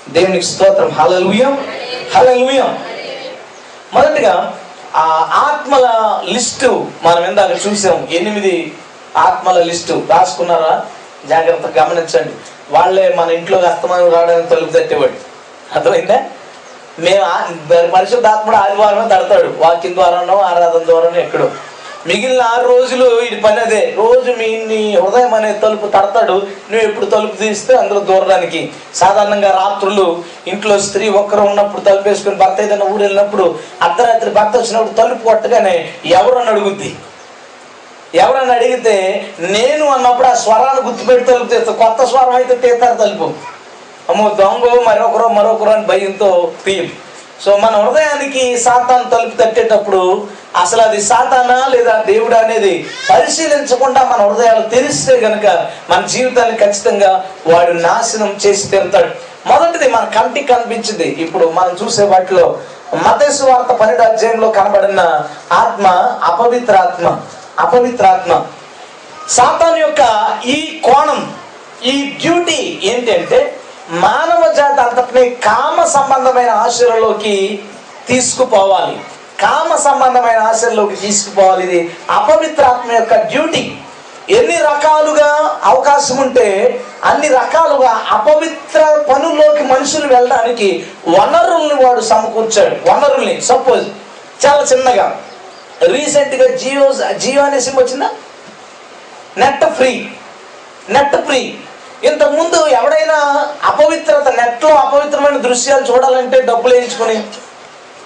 [0.09, 0.89] దేవునికి స్తోత్రం.
[0.89, 1.67] హలలుయం
[2.15, 2.79] హలలుయం
[3.93, 4.59] మొదటిగా
[4.95, 8.07] ఆ ఆత్మల లిస్టు మనం ఇందాక చూసాం.
[8.11, 8.73] ఎనిమిది
[9.17, 10.03] ఆత్మల లిస్టు.
[10.09, 10.85] రాసుకున్నారా?
[11.29, 12.33] జాగ్రత్తగా గమనించండి.
[12.71, 15.13] వాళ్ళే మన ఇంట్లోకి అస్తమానం రావడానికి తలుపు తట్టేవాడు
[15.75, 16.23] అర్థమైందా?
[16.99, 19.53] మేము పరిశుద్ధాత్ముడు ఆదివారమే తడతాడు.
[19.57, 21.51] వాకింగ్ ద్వారానో ఆరాధన ద్వారానో ఎక్కడో.
[22.07, 23.93] మిగిలిన ఆరు రోజులు ఇది పని అదే.
[23.97, 26.33] రోజు మీ నీ హృదయం అనే తలుపు తడతాడు.
[26.33, 28.71] నువ్వు ఎప్పుడు తలుపు తీస్తే అందులో దూరడానికి.
[28.95, 34.93] సాధారణంగా రాత్రులు ఇంట్లో స్త్రీ ఒక్కరు ఉన్నప్పుడు తలుపు వేసుకుని భర్త ఏదైనా ఊరు వెళ్ళినప్పుడు అర్ధరాత్రి భర్త వచ్చినప్పుడు
[34.93, 36.95] తలుపు కొట్టగానే ఎవరు అడుగుద్ది?
[38.15, 41.71] ఎవరన్నా అడిగితే నేను అన్నప్పుడు ఆ స్వరాలు గుర్తుపెట్టి తలుపు తీస్తా.
[41.71, 43.31] కొత్త స్వరం అయితే తీస్తారు తలుపు.
[44.09, 46.91] అమ్మో దొంగ మరొకరు మరొకరు అని భయంతో తీయం
[47.43, 54.61] సో మన హృదయానికి సాతాను తలుపు తట్టేటప్పుడు అసలు అది సాతానా లేదా దేవుడా అనేది పరిశీలించకుండా మన హృదయాలు
[54.67, 59.33] తెరిస్తే గనక మన జీవితాన్ని ఖచ్చితంగా వాడు నాశనం చేసి తీరుతాడు.
[59.47, 61.03] మొదటిది మన కంటికి కనిపించింది.
[61.03, 62.59] ఇప్పుడు మనం చూసే వాటిలో
[62.93, 65.87] మతేసు వార్త పన్నెండు అధ్యాయంలో కనబడిన ఆత్మ
[66.23, 67.21] అపవిత్రాత్మ
[67.59, 68.45] అపవిత్రాత్మ
[69.29, 70.01] సాతాన్ యొక్క
[70.45, 71.35] ఈ కోణం
[71.83, 73.52] ఈ డ్యూటీ ఏంటంటే
[73.89, 77.63] మానవ జాతి అంతటిని కామ సంబంధమైన ఆశలలోకి
[78.07, 78.99] తీసుకుపోవాలి.
[79.41, 81.63] కామ సంబంధమైన ఆశల్లోకి తీసుకుపోవాలి.
[81.63, 83.77] ఇది అపవిత్రాత్మ యొక్క డ్యూటీ.
[84.29, 92.89] ఎన్ని రకాలుగా అవకాశం ఉంటే అన్ని రకాలుగా అపవిత్ర పనుల్లోకి మనుషులు వెళ్ళడానికి వనరుల్ని వాడు సమకూర్చాడు.
[92.89, 93.87] వనరుల్ని సపోజ్
[94.45, 95.21] చాలా చిన్నగా.
[95.81, 98.09] రీసెంట్గా జియో జియో అనే సిమ్ వచ్చిందా?
[99.37, 100.07] Net free.
[100.89, 101.57] Net free.
[102.07, 103.17] ఇంతకుముందు ఎవడైనా
[103.63, 107.17] అపవిత్రత నెట్లో అపవిత్రమైన దృశ్యాలు చూడాలంటే డబ్బులు వేయించుకొని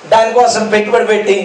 [0.07, 1.37] దానికోసం పెట్టుబడి పెట్టి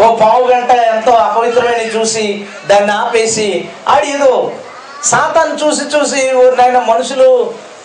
[0.00, 2.26] ఓ పావు గంట ఎంతో అపవిత్రమైన చూసి
[2.66, 3.48] దాన్ని ఆపేసి
[3.88, 4.34] ఆడేదో ఏదో
[5.04, 6.20] సాతాన్ని చూసి చూసి
[6.58, 7.26] నాయన మనుషులు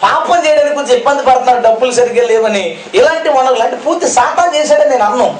[0.04, 2.64] పాపం చేయడానికి కొంచెం ఇబ్బంది పడుతున్నారు డబ్బులు సరిగ్గా లేవని.
[2.94, 5.34] ఇలాంటి వనరులు అంటే పూర్తి సాతాన్ చేశాడని నేను అన్నాం.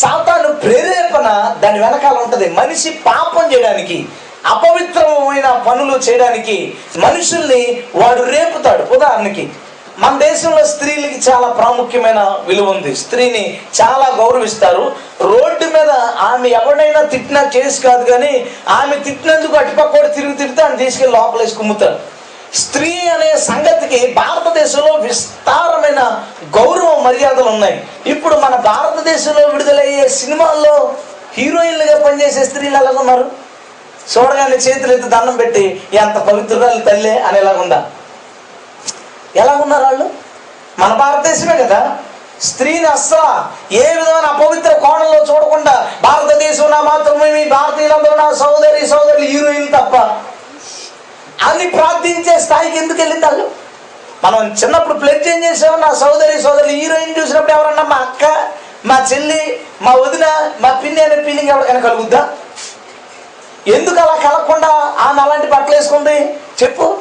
[0.00, 1.28] సాతాను ప్రేరేపణ
[1.62, 2.48] దాని వెనకాల ఉంటుంది.
[2.60, 3.98] మనిషి పాపం చేయడానికి
[4.46, 8.94] అపవిత్రమైన పనులు చేయడానికి మనుషుల్ని వాడు రేపుతాడు.
[8.94, 9.48] ఉదాహరణకి
[9.98, 12.96] మన దేశంలో స్త్రీలకి చాలా ప్రాముఖ్యమైన విలువ ఉంది.
[12.96, 14.92] స్త్రీని చాలా గౌరవిస్తారు.
[15.20, 21.16] రోడ్డు మీద ఆమె ఎవడైనా తిట్టినా కేసు కాదు కానీ ఆమె తిట్టినందుకు అటుపక్క తిరిగి తిరిగితే ఆమె తీసుకెళ్ళి
[21.16, 21.98] లోపలేసి కుమ్ముతారు
[22.54, 26.24] స్త్రీ అనే సంగతికి భారతదేశంలో విస్తారమైన
[26.56, 27.84] గౌరవ మర్యాదలు ఉన్నాయి.
[28.06, 30.94] ఇప్పుడు మన భారతదేశంలో విడుదలయ్యే సినిమాల్లో
[31.34, 33.39] హీరోయిన్లుగా పనిచేసే స్త్రీలు ఎలాగున్నారు?
[34.12, 37.80] చూడగానే చేతులు ఎత్తి దండం పెట్టి ఎంత పవిత్రురాలు తల్లే అని ఎలాగుందా
[39.36, 40.06] ఎలాగున్నారు వాళ్ళు?
[40.78, 41.80] మన భారతదేశమే కదా.
[42.40, 43.24] స్త్రీని అస్సలు
[43.72, 49.94] ఏ విధమైన అపవిత్ర కోణంలో చూడకుండా భారతదేశం నా మాత్రమే భారతీయులందరూ నా సోదరి సోదరులు హీరోయిన్ తప్ప
[51.48, 53.44] అని ప్రార్థించే స్థాయికి ఎందుకు వెళ్ళింది వాళ్ళు?
[54.24, 58.24] మనం చిన్నప్పుడు ప్లెడ్జ్ ఏం చేసాము నా సోదరి సోదరులు హీరోయిన్ చూసినప్పుడు ఎవరన్నా మా అక్క
[58.84, 59.42] మా చెల్లి
[59.82, 60.26] మా వదిన
[60.60, 62.20] మా పిన్ని అనే ఫీలింగ్ ఎవరికైనా కలుగుద్దా?
[63.68, 64.68] ఎందుకు అలా కలగకుండా
[64.98, 66.40] ఆమె అలాంటి బట్టలు వేసుకుంది?
[66.62, 66.98] చెప్పు.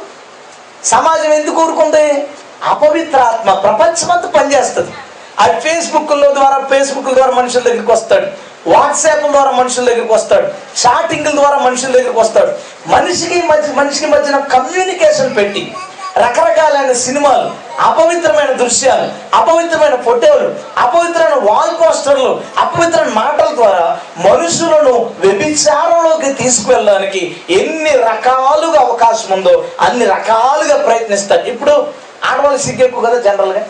[0.85, 2.27] సమాజం ఎందుకు ఊరుకుంది?
[2.63, 4.91] అపవిత్ర ఆత్మ ప్రపంచమంతా పనిచేస్తుంది.
[5.39, 8.27] అది ఫేస్బుక్లో ద్వారా ఫేస్బుక్ ద్వారా మనుషుల దగ్గరికి వస్తాడు.
[8.69, 10.47] వాట్సాప్ ద్వారా మనుషుల దగ్గరికి వస్తాడు.
[10.87, 12.53] చాటింగ్ల ద్వారా మనుషుల దగ్గరికి వస్తాడు.
[12.87, 15.75] మనిషికి మధ్య మనిషికి మధ్యన కమ్యూనికేషన్ పెట్టి
[16.17, 27.41] రకరకాలైన సినిమాలు అపవిత్రమైన దృశ్యాలు అపవిత్రమైన ఫోటోలు అపవిత్రమైన వాల్ పోస్టర్లు అపవిత్రమైన మాటల ద్వారా మనుషులను వ్యభిచారంలోకి తీసుకువెళ్ళడానికి
[27.49, 31.41] ఎన్ని రకాలుగా అవకాశం ఉందో అన్ని రకాలుగా ప్రయత్నిస్తారు.
[31.41, 31.93] ఇప్పుడు
[32.25, 33.67] ఆడవాళ్ళు సిగ్గెక్కు కదా జనరల్గా?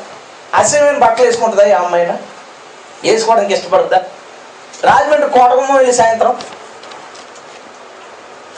[0.56, 2.12] అసహ్యమైన బట్టలు వేసుకుంటుందా ఈ అమ్మాయిన?
[3.04, 4.04] వేసుకోవడానికి ఇష్టపడుతుందా
[4.84, 6.38] రాజమండ్రి కోటగుమ్మ వెళ్ళి సాయంత్రం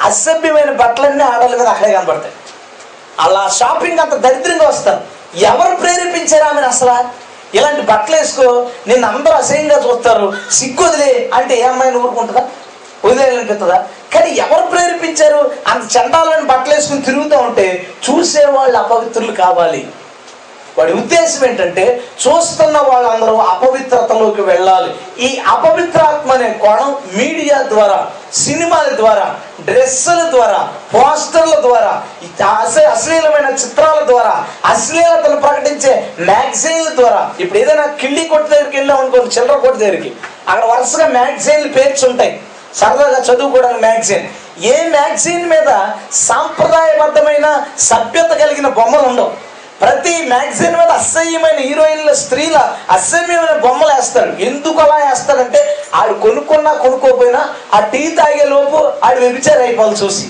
[0.06, 2.34] అసభ్యమైన బట్టలన్నీ ఆడవాళ్ళ మీద అక్కడే కనబడతాయి.
[3.21, 5.01] అలా షాపింగ్ అంత దరిద్రంగా వస్తారు.
[5.36, 6.95] ఎవరు ప్రేరేపించారు ఆమెను అసలు?
[7.57, 10.34] ఇలాంటి బట్టలు వేసుకో నిన్ను అందరూ అసహ్యంగా చూస్తారు.
[10.51, 12.43] సిగ్గు వదిలే అంటే ఏ అమ్మాయిని ఊరుకుంటుందా?
[13.05, 15.51] వదిలేయాలనిపిస్తుందా కానీ ఎవరు ప్రేరేపించారు?
[15.67, 19.88] అంత చండాలని బట్టలు వేసుకుని తిరుగుతూ ఉంటే చూసేవాళ్ళు అపవిత్రులు కావాలి.
[20.77, 21.84] వాడి ఉద్దేశం ఏంటంటే
[22.23, 24.91] చూస్తున్న వాళ్ళందరూ అపవిత్రతలోకి వెళ్ళాలి.
[25.25, 27.99] ఈ అపవిత్రాత్మ అనే కోణం మీడియా ద్వారా
[28.34, 29.25] సినిమాల ద్వారా
[29.62, 30.60] డ్రెస్సుల ద్వారా
[30.93, 31.93] పోస్టర్ల ద్వారా
[32.93, 39.57] అశ్లీలమైన చిత్రాల ద్వారా అశ్లీలతను ప్రకటించే మ్యాగజైన్ల ద్వారా ఇప్పుడు ఏదైనా కిళ్ళి కొట్టు దగ్గరికి వెళ్ళాం అనుకోండి చిల్లర
[39.57, 40.12] కొట్టు దగ్గరికి
[40.47, 42.34] అక్కడ వరుసగా మ్యాగజైన్లు పేర్చి ఉంటాయి.
[42.79, 44.27] సరదాగా చదువుకోవడానికి మ్యాగజైన్.
[44.71, 45.69] ఏ మ్యాగజైన్ మీద
[46.27, 47.47] సాంప్రదాయబద్ధమైన
[47.79, 49.31] సభ్యత కలిగిన బొమ్మలు ఉండవు.
[49.82, 52.58] ప్రతి మ్యాగజైన్ మీద అసహ్యమైన హీరోయిన్ల స్త్రీల
[52.89, 55.62] అసహ్యమైన బొమ్మలు వేస్తాడు ఎందుకు అలా వేస్తాడంటే
[55.96, 57.41] ఆడు కొనుక్కున్నా కొనుక్కోపోయినా
[57.74, 60.28] ఆ టీ తాగేలోపు ఆడు వ్యభిచారి అయిపోవాలి చూసి.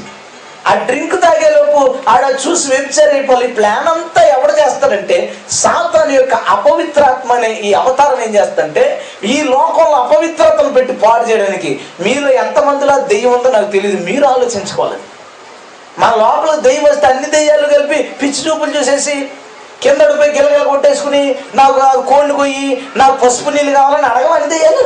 [0.68, 3.46] ఆ డ్రింక్ తాగేలోపు ఆడ చూసి వ్యభిచారి అయిపోవాలి.
[3.50, 5.18] ఈ ప్లాన్ అంతా ఎవడు చేస్తాడంటే
[5.50, 8.84] సాతాను యొక్క అపవిత్రాత్మ అనే ఈ అవతారం ఏం చేస్తాడంటే
[9.24, 15.00] ఈ లోకంలో అపవిత్రతను పెట్టి పాడు చేయడానికి మీలో ఎంతమందిలో దెయ్యం ఉందో నాకు తెలియదు మీరు ఆలోచించుకోవాలి.
[16.00, 19.16] మన లోపల దెయ్యం వస్తే అన్ని దెయ్యాలు కలిపి పిచ్చి చూపులు చూసేసి
[19.82, 21.24] కింద పోయి గిలగిల కొట్టేసుకుని
[21.56, 22.65] నాకు కోళ్ళు పోయి
[22.98, 24.86] నాకు పసుపు నీళ్ళు కావాలని అడగమని దెయ్యాలు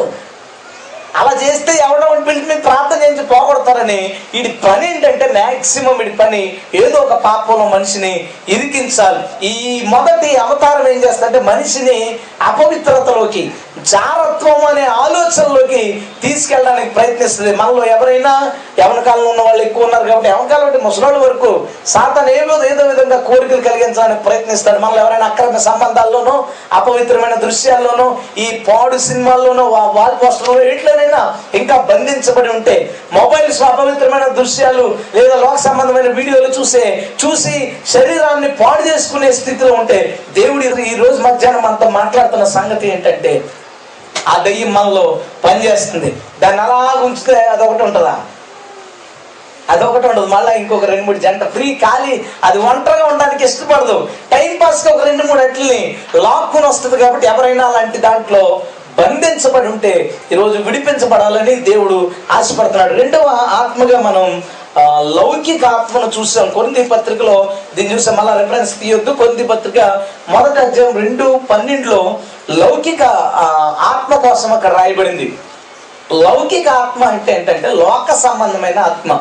[1.15, 6.99] అలా చేస్తే ఎవడో పిలిచి మీరు ప్రార్థన చేయించి పోగొడతారని వీడి పని ఏంటంటే మ్యాక్సిమం వీడి పని ఏదో
[6.99, 9.45] ఒక పాపంలో మనిషిని ఇరికించాలి.
[9.45, 17.55] ఈ మొదటి అవతారం ఏం చేస్తుందంటే మనిషిని అపవిత్రతలోకి జారత్వం అనే ఆలోచనలోకి తీసుకెళ్ళడానికి ప్రయత్నిస్తుంది.
[17.55, 22.63] మనలో ఎవరైనా యవన కాలంలో ఉన్న వాళ్ళు ఎక్కువ ఉన్నారు కాబట్టి యవన కాలం ముసలోళ్ళ వరకు సాతాను ఏదో
[22.63, 24.79] ఏదో విధంగా కోరికలు కలిగించడానికి ప్రయత్నిస్తాడు.
[24.79, 30.61] మనలో ఎవరైనా అక్రమ సంబంధాల్లోనూ అపవిత్రమైన దృశ్యాల్లోనూ ఈ పాడు సినిమాల్లోనూ వా- వాల్ పోస్టర్లో
[31.05, 31.23] ఎవరైనా
[31.59, 32.75] ఇంకా బంధించబడి ఉంటే
[33.13, 36.85] మొబైల్స్ అపవిత్రమైన దృశ్యాలు లేదా లోక సంబంధమైన వీడియోలు చూసే
[37.23, 37.55] చూసి
[37.93, 39.99] శరీరాన్ని పాడు చేసుకునే స్థితిలో ఉంటే
[40.39, 43.33] దేవుడి ఈ రోజు మధ్యాహ్నం మనతో మాట్లాడుతున్న సంగతి ఏంటంటే
[44.27, 45.05] ఆ దయ్యం మనలో
[45.43, 46.09] పనిచేస్తుంది.
[46.41, 48.15] దాన్ని అలా ఉంచితే అదొకటి ఉంటుందా?
[49.73, 50.25] అదొకటి ఉండదు.
[50.25, 53.95] మళ్ళీ ఇంకొక రెండు మూడు జంట ఫ్రీ ఖాళీ అది ఒంటరిగా ఉండడానికి ఇష్టపడదు.
[54.31, 55.79] టైం పాస్కి ఒక రెండు మూడు అట్లని
[56.15, 58.43] లాక్కుని వస్తుంది కాబట్టి ఎవరైనా అలాంటి దాంట్లో
[58.99, 62.93] బంధించబడి ఉంటే ఈరోజు విడిపించబడాలని దేవుడు ఆశపడుతున్నాడు.
[62.93, 63.25] రెండవ
[63.61, 64.43] ఆత్మగా మనం
[65.15, 66.49] లౌకిక ఆత్మను చూసాం.
[66.49, 68.15] కొన్ని పత్రికలో దీన్ని చూసాం.
[68.15, 69.11] మళ్ళీ రెఫరెన్స్ తీయొద్దు.
[69.11, 73.03] కొన్ని పత్రిక మొదటి అధ్యాయం రెండు పన్నెండులో లౌకిక
[73.93, 75.37] ఆత్మ కోసం అక్కడ రాయబడింది.
[76.13, 79.19] లౌకిక ఆత్మ అంటే ఏంటంటే లోక సంబంధమైన ఆత్మ.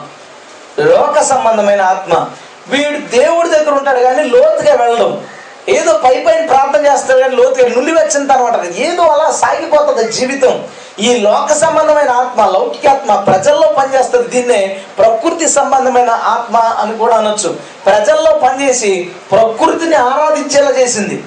[0.80, 2.26] లోక సంబంధమైన ఆత్మ.
[2.68, 5.20] వీడు దేవుడి దగ్గర ఉంటాడు కానీ లోతుగా వెళ్ళడం.
[5.68, 10.64] ఏదో పై పైన ప్రార్థన చేస్తాడు కానీ లోతుగా నుండి వచ్చింది తర్వాత ఏదో అలా సాగిపోతుంది జీవితం.
[10.98, 17.56] ఈ లోక సంబంధమైన ఆత్మ లౌకికాత్మ ప్రజల్లో పనిచేస్తుంది దీన్నే ప్రకృతి సంబంధమైన ఆత్మ అని కూడా అనొచ్చు.
[17.86, 21.24] ప్రజల్లో పనిచేసి ప్రకృతిని ఆరాధించేలా చేసింది.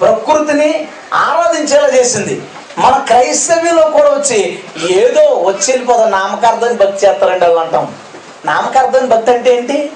[0.00, 2.42] ప్రకృతిని ఆరాధించేలా చేసింది.
[2.78, 4.58] మన క్రైస్తవ్యంలో కూడా వచ్చి
[4.90, 7.94] ఏదో వచ్చి వెళ్ళిపోతాం నామకార్థాన్ని భక్తి చేస్తారండి అలా అంటాం.
[8.44, 9.92] నామకార్థాన్ని భక్తి అంటే ఏంటి?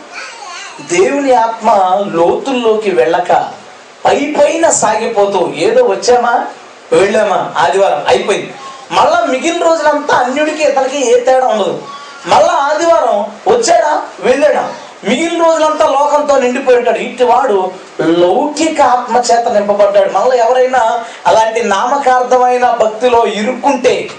[0.80, 1.70] దేవుని ఆత్మ
[2.12, 3.61] లోతుల్లోకి వెళ్ళక
[4.04, 6.46] పై పైన సాగిపోతూ ఏదో వచ్చామా?
[6.92, 7.54] వెళ్ళామా?
[7.56, 8.54] ఆదివారం అయిపోయింది.
[8.90, 11.82] మళ్ళా మిగిలిన రోజులంతా అన్యుడికి ఇతనికి ఏ తేడా ఉండదు.
[12.26, 13.20] మళ్ళా ఆదివారం
[13.54, 14.02] వచ్చాడా?
[14.20, 14.72] వెళ్ళాడా?
[15.04, 16.98] మిగిలిన రోజులంతా లోకంతో నిండిపోయి ఉంటాడు.
[16.98, 20.10] ఇటు వాడు లౌకిక ఆత్మ చేత నింపబడ్డాడు.
[20.10, 24.10] మళ్ళీ ఎవరైనా అలాంటి నామకార్థమైన భక్తిలో ఇరుక్కుంటే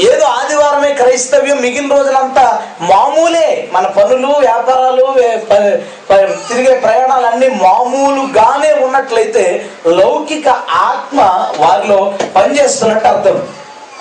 [0.00, 3.68] ఏదో ఆదివారమే క్రైస్తవ్యం మిగిలిన రోజులంతా మామూలే.
[3.72, 5.14] మన పనులు వ్యాపారాలు
[6.48, 11.20] తిరిగే ప్రయాణాలు అన్ని మామూలుగానే ఉన్నట్లయితే లౌకిక ఆత్మ
[11.58, 13.48] వారిలో పనిచేస్తున్నట్టు అర్థం.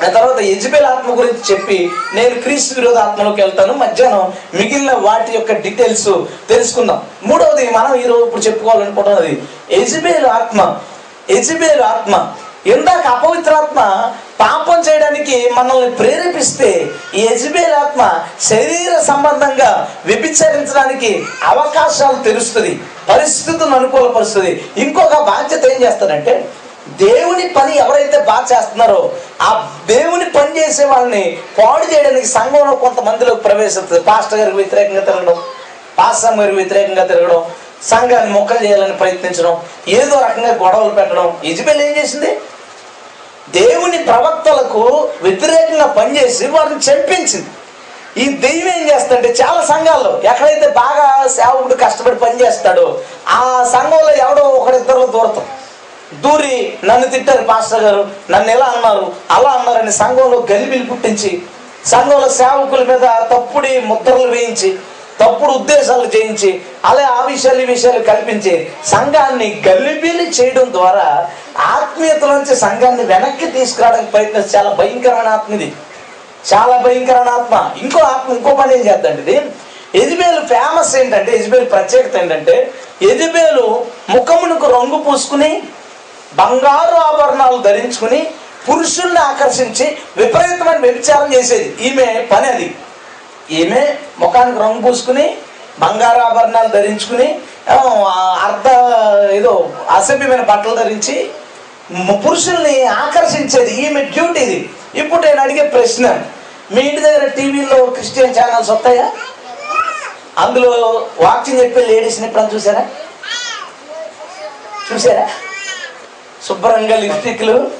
[0.08, 3.74] ఆ తర్వాత యజ్బేల్ ఆత్మ గురించి చెప్పి నేను క్రీస్తు విరోధ ఆత్మలోకి వెళ్తాను.
[3.74, 6.10] మధ్యాహ్నం మిగిలిన వాటి యొక్క డీటెయిల్స్
[6.50, 7.02] తెలుసుకుందాం.
[7.24, 10.78] మూడవది మనం ఈరోజు ఇప్పుడు చెప్పుకోవాలనుకుంటున్నది యజ్బేల్ ఆత్మ.
[11.30, 12.34] యజ్బేల్ ఆత్మ
[12.65, 13.80] ఇందాక అపవిత్రాత్మ
[14.39, 24.65] పాపం చేయడానికి మనల్ని ప్రేరేపిస్తే ఈ యజ్బేల్ ఆత్మ శరీర సంబంధంగా వ్యభిచరించడానికి అవకాశాలు తెరుస్తుంది పరిస్థితులను అనుకూలపరుస్తుంది.
[24.78, 26.50] ఇంకొక బాధ్యత ఏం చేస్తారంటే
[26.89, 34.04] దేవుని పని ఎవరైతే బాగా చేస్తున్నారో ఆ దేవుని పని చేసే వాళ్ళని పాడు చేయడానికి సంఘంలో కొంతమందిలోకి ప్రవేశిస్తుంది.
[34.04, 35.38] పాస్టర్ గారికి వ్యతిరేకంగా తిరగడం
[35.98, 37.43] పాస్టర్ గారికి వ్యతిరేకంగా తిరగడం
[37.84, 41.38] సంఘాన్ని మొక్కలు చేయాలని ప్రయత్నించడం ఏదో రకంగా గొడవలు పెట్టడం.
[41.44, 42.39] ఇజిబెల్ ఏం చేసింది?
[43.50, 47.48] దేవుని ప్రవక్తలకు వ్యతిరేకంగా పనిచేసి వారిని చంపించింది.
[48.18, 55.06] ఈ దెయ్యం ఏం చేస్తుంటే చాలా సంఘాల్లో ఎక్కడైతే బాగా సేవకుడు కష్టపడి పనిచేస్తాడో ఆ సంఘంలో ఎవడో ఒకరిద్దరు
[55.06, 55.48] దూరతాం.
[56.20, 61.42] దూరి నన్ను తిట్టారు పాస్టర్ గారు నన్ను ఎలా అన్నారు అలా అన్నారని సంఘంలో గలిబిలు పుట్టించి
[61.86, 64.80] సంఘంలో సేవకుల మీద తప్పుడి ముద్రలు వేయించి
[65.19, 73.03] తప్పుడు ఉద్దేశాలు చేయించి అలా ఆ విషయాలు ఈ విషయాలు కల్పించి సంఘాన్ని గల్లిబీలి చేయడం ద్వారా ఆత్మీయతలోంచి సంఘాన్ని
[73.03, 75.73] వెనక్కి తీసుకురావడానికి ప్రయత్నం చాలా భయంకరమైన ఆత్మ ఇది.
[76.53, 77.71] చాలా భయంకరమైన ఆత్మ.
[77.82, 79.41] ఇంకో ఆత్మ ఇంకో పని ఏం చేద్దండి ఇది?
[79.95, 85.63] ఎజిబేలు ఫేమస్ ఏంటంటే ఎజిబేలు ప్రత్యేకత ఏంటంటే ఎజిబేలు ముఖమునకు రంగు పూసుకుని
[86.34, 88.27] బంగారు ఆభరణాలు ధరించుకుని
[88.69, 91.75] పురుషుల్ని ఆకర్షించి విపరీతమైన వ్యభిచారం చేసేది.
[91.82, 92.75] ఈమె పని అది.
[93.50, 95.38] ఈమె ముఖానికి రంగు పూసుకుని
[95.80, 97.28] బంగారు ఆభరణాలు ధరించుకుని
[98.44, 98.68] అర్ధ
[99.32, 99.54] ఏదో
[99.90, 101.16] అసభ్యమైన బట్టలు ధరించి
[102.26, 104.70] పురుషుల్ని ఆకర్షించేది ఈమె డ్యూటీ ఇది.
[104.96, 106.06] ఇప్పుడు నేను అడిగే ప్రశ్న
[106.72, 109.12] మీ ఇంటి దగ్గర టీవీలో క్రిస్టియన్ ఛానల్స్ వస్తాయా?
[110.38, 110.72] అందులో
[111.22, 112.84] వాకింగ్ చెప్పే లేడీస్ని ఎప్పుడైనా చూసారా?
[114.94, 115.28] చూసారా?
[116.48, 117.72] శుభ్రంగా లిప్స్టిక్లు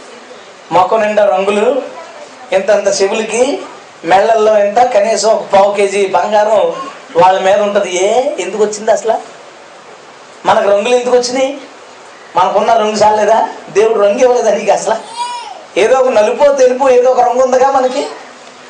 [0.72, 1.82] మొక్క నిండా రంగులు
[2.52, 3.44] ఇంతంత శివులకి
[4.06, 4.80] మెళ్ళల్లో ఎంత?
[4.80, 6.74] కనీసం ఒక పావు కేజీ బంగారం
[7.22, 7.96] వాళ్ళ మీద ఉంటుంది.
[7.96, 8.36] ఏ?
[8.40, 9.14] ఎందుకు వచ్చింది అసలు?
[10.46, 11.62] మనకు రంగులు ఎందుకు వచ్చినాయి?
[12.36, 13.50] మనకున్న రంగు చాలేదా?
[13.70, 14.96] దేవుడు రంగు ఇవ్వలేదా నీకు అసలు?
[15.80, 18.08] ఏదో ఒక నలుపు తెలుపు ఏదో ఒక రంగు ఉందిగా మనకి?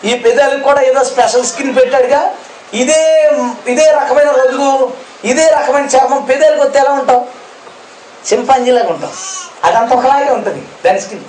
[0.05, 2.35] ఈ పెదాలకు కూడా ఏదో స్పెషల్ స్కిన్ పెట్టాడుగా?
[2.73, 3.31] ఇదే
[3.67, 4.91] ఇదే రకమైన రంగు
[5.23, 7.25] ఇదే రకమైన చర్మం పెదాలకు వస్తే ఎలా ఉంటాం
[8.33, 9.11] చింపాంజీలాగా ఉంటాం
[9.63, 11.21] అదంతా ఒకలాగే ఉంటుంది దాని స్కిన్.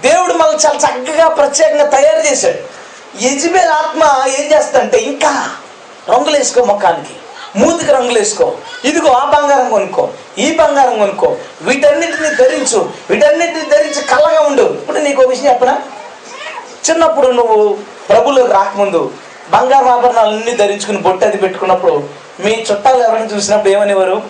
[0.00, 2.79] దేవుడు మనల్ని చాలా చక్కగా ప్రత్యేకంగా తయారు చేశాడు.
[3.16, 4.02] యజ్బేల్ ఆత్మ
[4.38, 5.50] ఏం చేస్తుందంటే ఇంకా
[6.08, 7.14] రంగులు వేసుకో ముఖానికి.
[7.56, 8.52] మూతికి రంగులు వేసుకో
[8.84, 11.36] ఇదిగో ఆ బంగారం కొనుక్కో ఈ బంగారం కొనుక్కో.
[11.62, 14.62] వీటన్నిటిని ధరించు వీటన్నిటిని ధరించి కళ్ళగా ఉండు.
[14.62, 15.78] ఇప్పుడు నీకు ఒక విషయం చెప్పనా?
[16.90, 19.10] చిన్నప్పుడు నువ్వు ప్రభులోకి రాకముందు
[19.50, 22.08] బంగారు ఆభరణాలన్నీ ధరించుకుని బొట్టు అది పెట్టుకున్నప్పుడు
[22.40, 24.22] మీ చుట్టాలు ఎవరైనా చూసినప్పుడు ఏమనేవారు?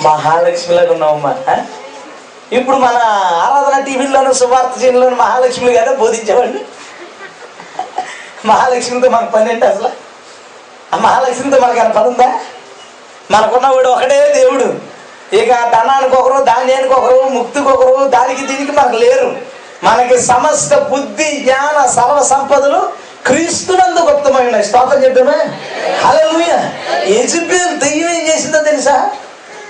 [0.00, 1.34] మహాలక్ష్మిలాగా ఉన్నావమ్మా
[2.52, 2.96] ఇప్పుడు మన
[3.42, 6.60] ఆరాధన టీవీలోను సువార్త చేయడంలోను మహాలక్ష్మి గారే బోధించేవాడిని
[8.46, 9.90] మహాలక్ష్మితో మనకు పని ఏంటి అసలు?
[10.94, 12.40] ఆ మహాలక్ష్మితో మనకు ఏమైనా పని ఉందా?
[13.30, 14.74] మనకున్నవాడు ఒకడే దేవుడు.
[15.36, 19.36] ఇక ధనానికి ఒకరు ధాన్యానికి ఒకరు ముక్తికి ఒకరు దానికి దీనికి మనకు లేరు.
[19.82, 22.92] మనకి సమస్త బుద్ధి జ్ఞాన సర్వ సంపదలు
[23.26, 25.38] క్రీస్తునందు గుప్తమై ఉన్నాయి స్తోత్రం చెప్పామే
[26.04, 26.20] అలా
[27.06, 29.10] యెజబెల్ దెయ్యం ఏం చేసిందో తెలుసా?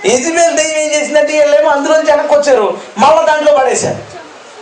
[0.05, 2.77] యెజబెల్ దెయ్యం ఏం చేసిందంటే వీళ్ళేమో అందులోంచి వెనక్కి వచ్చారు.
[2.97, 3.97] మళ్ళీ దాంట్లో పడేశారు.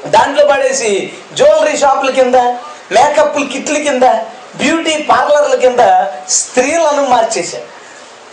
[0.09, 2.35] దాంట్లో పడేసి జ్యువెలరీ షాపుల కింద
[2.91, 4.03] మేకప్ కిట్ల కింద
[4.55, 5.79] బ్యూటీ పార్లర్ల కింద
[6.29, 7.67] స్త్రీలను మార్చేశాడు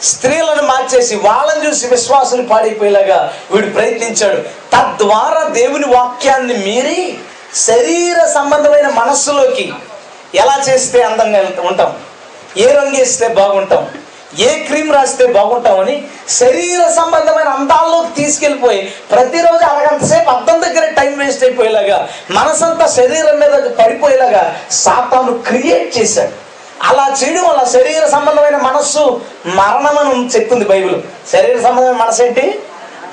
[0.04, 4.36] స్త్రీలను మార్చేసి వాళ్ళని చూసి విశ్వాసులు పాడైపోయేలాగా వీడు ప్రయత్నించాడు.
[4.72, 7.18] తద్వారా దేవుని వాక్యాన్ని మీరి
[7.54, 9.72] శరీర సంబంధమైన మనస్సులోకి
[10.34, 11.96] ఎలా చేస్తే అందంగా ఉంటాం
[12.56, 13.88] ఏ రంగు వేస్తే బాగుంటాం?
[14.34, 21.44] ఏ క్రీమ్ రాస్తే బాగుంటామని శరీర సంబంధమైన అందాల్లోకి తీసుకెళ్ళిపోయి ప్రతిరోజు అరగంట సేపు అద్దం దగ్గర టైం వేస్ట్
[21.44, 26.32] అయిపోయేలాగా మనసంతా శరీరం మీద పడిపోయేలాగా సాతాను క్రియేట్ చేశాడు.
[26.82, 30.96] అలా చేయడం వల్ల శరీర సంబంధమైన మనస్సు మరణం అని చెప్తుంది బైబిల్.
[31.32, 32.60] శరీర సంబంధమైన మనసు ఏంటి?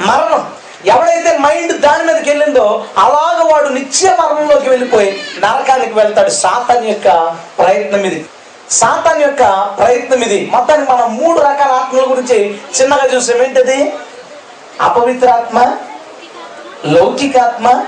[0.01, 0.51] మరణం.
[0.85, 8.05] ఎవడైతే మైండ్ దాని మీదకి వెళ్ళిందో అలాగ వాడు నిత్య మరణంలోకి వెళ్ళిపోయి నరకానికి వెళ్తాడు సాతాన్ యొక్క ప్రయత్నం
[8.05, 8.25] ఇది.
[8.79, 9.41] సాతాన్ యొక్క
[9.77, 10.49] ప్రయత్నం ఇది.
[10.51, 12.37] మొత్తానికి మనం మూడు రకాల ఆత్మల గురించి
[12.81, 13.41] చిన్నగా చూసాం.
[13.43, 13.93] ఏంటది?
[14.81, 15.77] అపవిత్రాత్మ
[16.85, 17.85] లౌకికాత్మ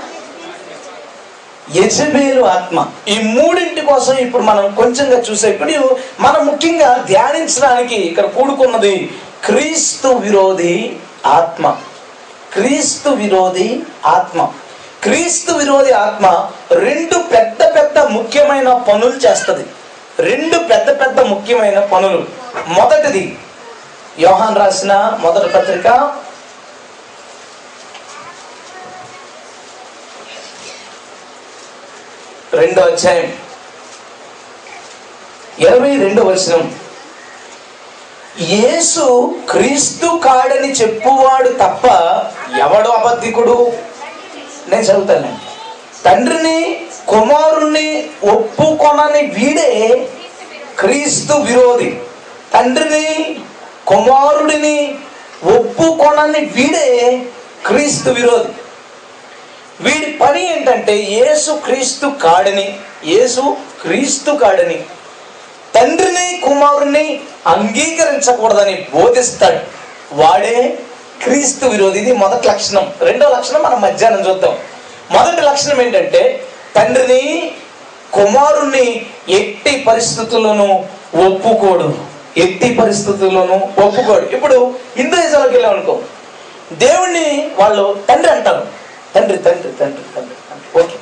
[1.74, 2.86] యజబేలు ఆత్మ.
[3.08, 10.96] ఈ మూడింటి కోసం ఇప్పుడు మనం కొంచెంగా చూసే ఇప్పుడు మనం ముఖ్యంగా ధ్యానించడానికి ఇక్కడ కూడుకున్నది క్రీస్తు విరోధి
[11.26, 11.76] ఆత్మ.
[12.52, 14.48] క్రీస్తు విరోధి ఆత్మ.
[15.02, 19.64] క్రీస్తు విరోధి ఆత్మ రెండు పెద్ద పెద్ద ముఖ్యమైన పనులు చేస్తుంది.
[20.18, 22.26] రెండు పెద్ద పెద్ద ముఖ్యమైన పనులు.
[22.68, 23.38] మొదటిది
[24.18, 25.86] యోహాన్ రాసిన మొదటి పత్రిక.
[32.52, 33.38] రెండో అధ్యాయం.
[35.58, 36.78] ఇరవై రెండో వచనం.
[38.40, 41.86] యేసు క్రీస్తు కాడని చెప్పువాడు తప్ప
[42.60, 43.72] ఎవడు అబద్ధికుడు?
[44.68, 45.38] నేను చదువుతాను
[46.04, 49.70] తండ్రిని కుమారుణ్ణి ఒప్పుకొనని వీడే
[50.78, 51.90] క్రీస్తు విరోధి.
[52.54, 53.36] తండ్రిని
[53.86, 54.94] కుమారుడిని
[55.44, 57.22] ఒప్పుకొనని వీడే
[57.66, 58.52] క్రీస్తు విరోధి.
[59.80, 64.82] వీడి పని ఏంటంటే యేసు క్రీస్తు కాడని యేసు క్రీస్తు కాడని
[65.74, 69.60] తండ్రిని కుమారుని అంగీకరించకూడదని బోధిస్తాడు.
[70.12, 70.78] వాడే
[71.22, 72.92] క్రీస్తు విరోధి ఇది మొదటి లక్షణం.
[73.00, 74.58] రెండో లక్షణం మనం మధ్యాహ్నం చూద్దాం.
[75.10, 76.45] మొదటి లక్షణం ఏంటంటే
[76.76, 77.50] తండ్రిని
[78.12, 80.64] కుమారుణ్ణి ఎట్టి పరిస్థితుల్లోనూ
[81.26, 81.94] ఒప్పుకోడు.
[82.36, 83.54] ఎట్టి పరిస్థితుల్లోనూ
[83.86, 84.26] ఒప్పుకోడు.
[84.26, 85.98] ఇప్పుడు హిందూయిజంలోకి వెళ్ళాం అనుకో
[86.72, 88.66] దేవుణ్ణి వాళ్ళు తండ్రి అంటారు.
[89.14, 90.80] తండ్రి తండ్రి తండ్రి తండ్రి తండ్రి.
[90.80, 90.94] ఓకే.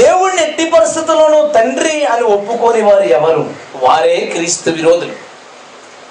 [0.00, 3.50] దేవుణ్ణి ఎట్టి పరిస్థితుల్లోనూ తండ్రి అని ఒప్పుకోని వారు ఎవరు?
[3.82, 5.26] వారే క్రీస్తు విరోధులు.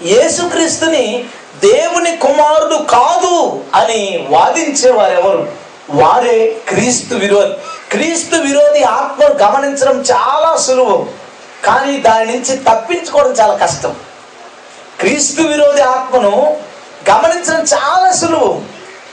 [0.01, 1.25] యేసుక్రీస్తుని
[1.63, 5.51] దేవుని కుమారుడు కాదు అని వాదించే వారెవరు
[5.89, 7.53] వారే క్రీస్తు విరోధి
[7.95, 11.05] క్రీస్తు విరోధి ఆత్మను గమనించడం చాలా సులువు
[11.65, 13.95] కానీ దాని నుంచి తప్పించుకోవడం చాలా కష్టం.
[14.99, 16.57] క్రీస్తు విరోధి ఆత్మను
[17.09, 18.61] గమనించడం చాలా సులువు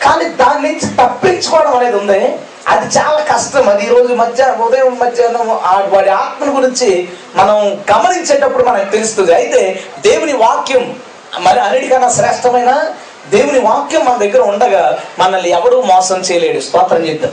[0.03, 2.39] కానీ దాని నుంచి తప్పించుకోవడం అనేది ఉంది.
[2.69, 3.69] అది చాలా కష్టం.
[3.69, 5.49] అది ఈరోజు మధ్య ఉదయం మధ్యాహ్నం
[5.95, 9.35] వాడి ఆత్మను గురించి మనం గమనించేటప్పుడు మనకు తెలుస్తుంది.
[9.35, 10.97] అయితే దేవుని వాక్యం
[11.39, 12.87] మరి అన్నిటికన్నా శ్రేష్టమైన
[13.31, 16.61] దేవుని వాక్యం మన దగ్గర ఉండగా మనల్ని ఎవడూ మోసం చేయలేడు.
[16.61, 17.33] స్తోత్రం చేద్దాం.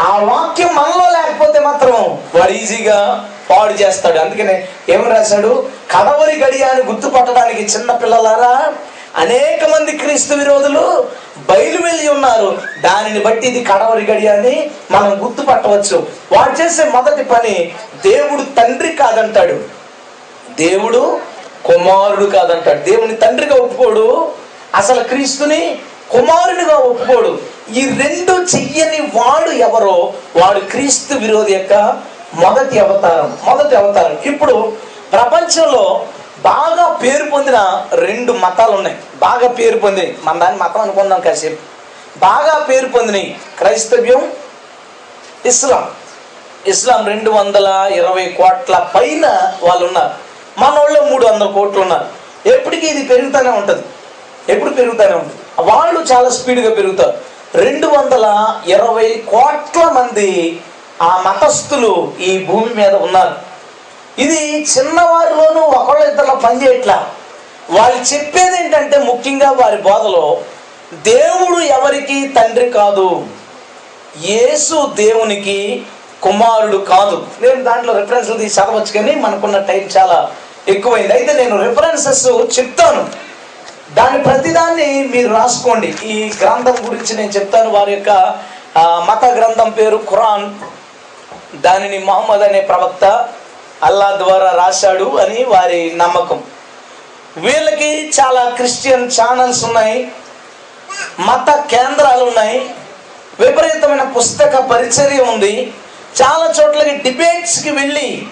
[0.00, 4.18] ఆ వాక్యం మనలో లేకపోతే మాత్రం వాడు ఈజీగా పాడు చేస్తాడు.
[4.18, 5.68] అందుకనే ఏమని రాశాడు?
[5.90, 8.74] కడవరి గడియాన్ని అని గుర్తుపట్టడానికి చిన్న పిల్లలారా
[9.16, 11.08] అనేక మంది క్రీస్తు విరోధులు
[11.50, 12.58] బయలు వెళ్ళి ఉన్నారు.
[12.84, 16.06] దానిని బట్టి ఇది కడవరి గడియాన్ని అని మనం గుర్తుపట్టవచ్చు.
[16.32, 17.72] వాడు చేసే మొదటి పని
[18.04, 19.60] దేవుడు తండ్రి కాదంటాడు.
[20.56, 21.20] దేవుడు
[21.64, 22.78] కుమారుడు కాదంటాడు.
[22.78, 24.32] దేవుని తండ్రిగా ఒప్పుకోడు.
[24.74, 25.78] అసలు క్రీస్తుని
[26.10, 27.38] కుమారునిగా ఒప్పుకోడు.
[27.74, 32.02] ఈ రెండు చెయ్యని వాడు ఎవరో వాడు క్రీస్తు విరోధి యొక్క
[32.34, 34.18] మొదటి అవతారం మొదటి అవతారం.
[34.18, 34.72] ఇప్పుడు
[35.12, 36.06] ప్రపంచంలో
[36.42, 41.56] బాగా పేరు పొందిన రెండు మతాలు ఉన్నాయి బాగా పేరు పొందినాయి మన దాన్ని మతం అనుకుందాం కాసేపు.
[42.18, 44.32] బాగా పేరు పొందినాయి క్రైస్తవ్యం
[45.46, 45.88] ఇస్లాం.
[46.66, 49.26] ఇస్లాం రెండు వందల ఇరవై కోట్ల పైన
[49.62, 50.10] వాళ్ళు ఉన్నారు
[50.60, 52.06] మన వాళ్ళు మూడు వందల కోట్లు ఉన్నారు.
[52.48, 53.82] ఎప్పటికీ ఇది పెరుగుతూనే ఉంటుంది.
[54.48, 55.70] ఎప్పుడు పెరుగుతూనే ఉంటుంది.
[55.72, 57.14] వాళ్ళు చాలా స్పీడ్గా పెరుగుతారు.
[57.54, 58.26] రెండు వందల
[58.66, 60.60] ఇరవై కోట్ల మంది
[61.02, 63.34] ఆ మతస్థులు ఈ భూమి మీద ఉన్నారు.
[64.18, 67.10] ఇది చిన్నవారిలోనూ ఒకళ్ళ ఇద్దరు పనిచేయట్లా.
[67.70, 70.40] వాళ్ళు చెప్పేది ఏంటంటే ముఖ్యంగా వారి బోధలో
[70.92, 73.26] దేవుడు ఎవరికి తండ్రి కాదు
[74.24, 75.86] యేసు దేవునికి
[76.22, 77.26] కుమారుడు కాదు.
[77.42, 80.30] నేను దాంట్లో రెఫరెన్స్లు తీసి చదవచ్చు కానీ మనకున్న టైం చాలా
[80.68, 81.12] ఎక్కువైంది.
[81.12, 82.26] అయితే నేను రెఫరెన్సెస్
[82.58, 83.26] చెప్తాను.
[83.96, 85.88] దాని ప్రతిదాన్ని మీరు రాసుకోండి.
[86.04, 87.70] ఈ గ్రంథం గురించి నేను చెప్తాను.
[87.70, 88.10] వారి యొక్క
[88.78, 90.46] మత గ్రంథం పేరు ఖురాన్.
[91.62, 93.04] దానిని మహమ్మద్ అనే ప్రవక్త
[93.82, 96.42] అల్లా ద్వారా రాశాడు అని వారి నమ్మకం.
[97.36, 97.90] వీళ్ళకి
[98.20, 100.12] చాలా క్రిస్టియన్ ఛానల్స్ ఉన్నాయి.
[101.20, 102.58] మత కేంద్రాలు ఉన్నాయి.
[103.40, 105.72] విపరీతమైన పుస్తక పరిచర్య ఉంది.
[106.22, 108.26] చాలా చోట్లకి డిబేట్స్కి వెళ్ళి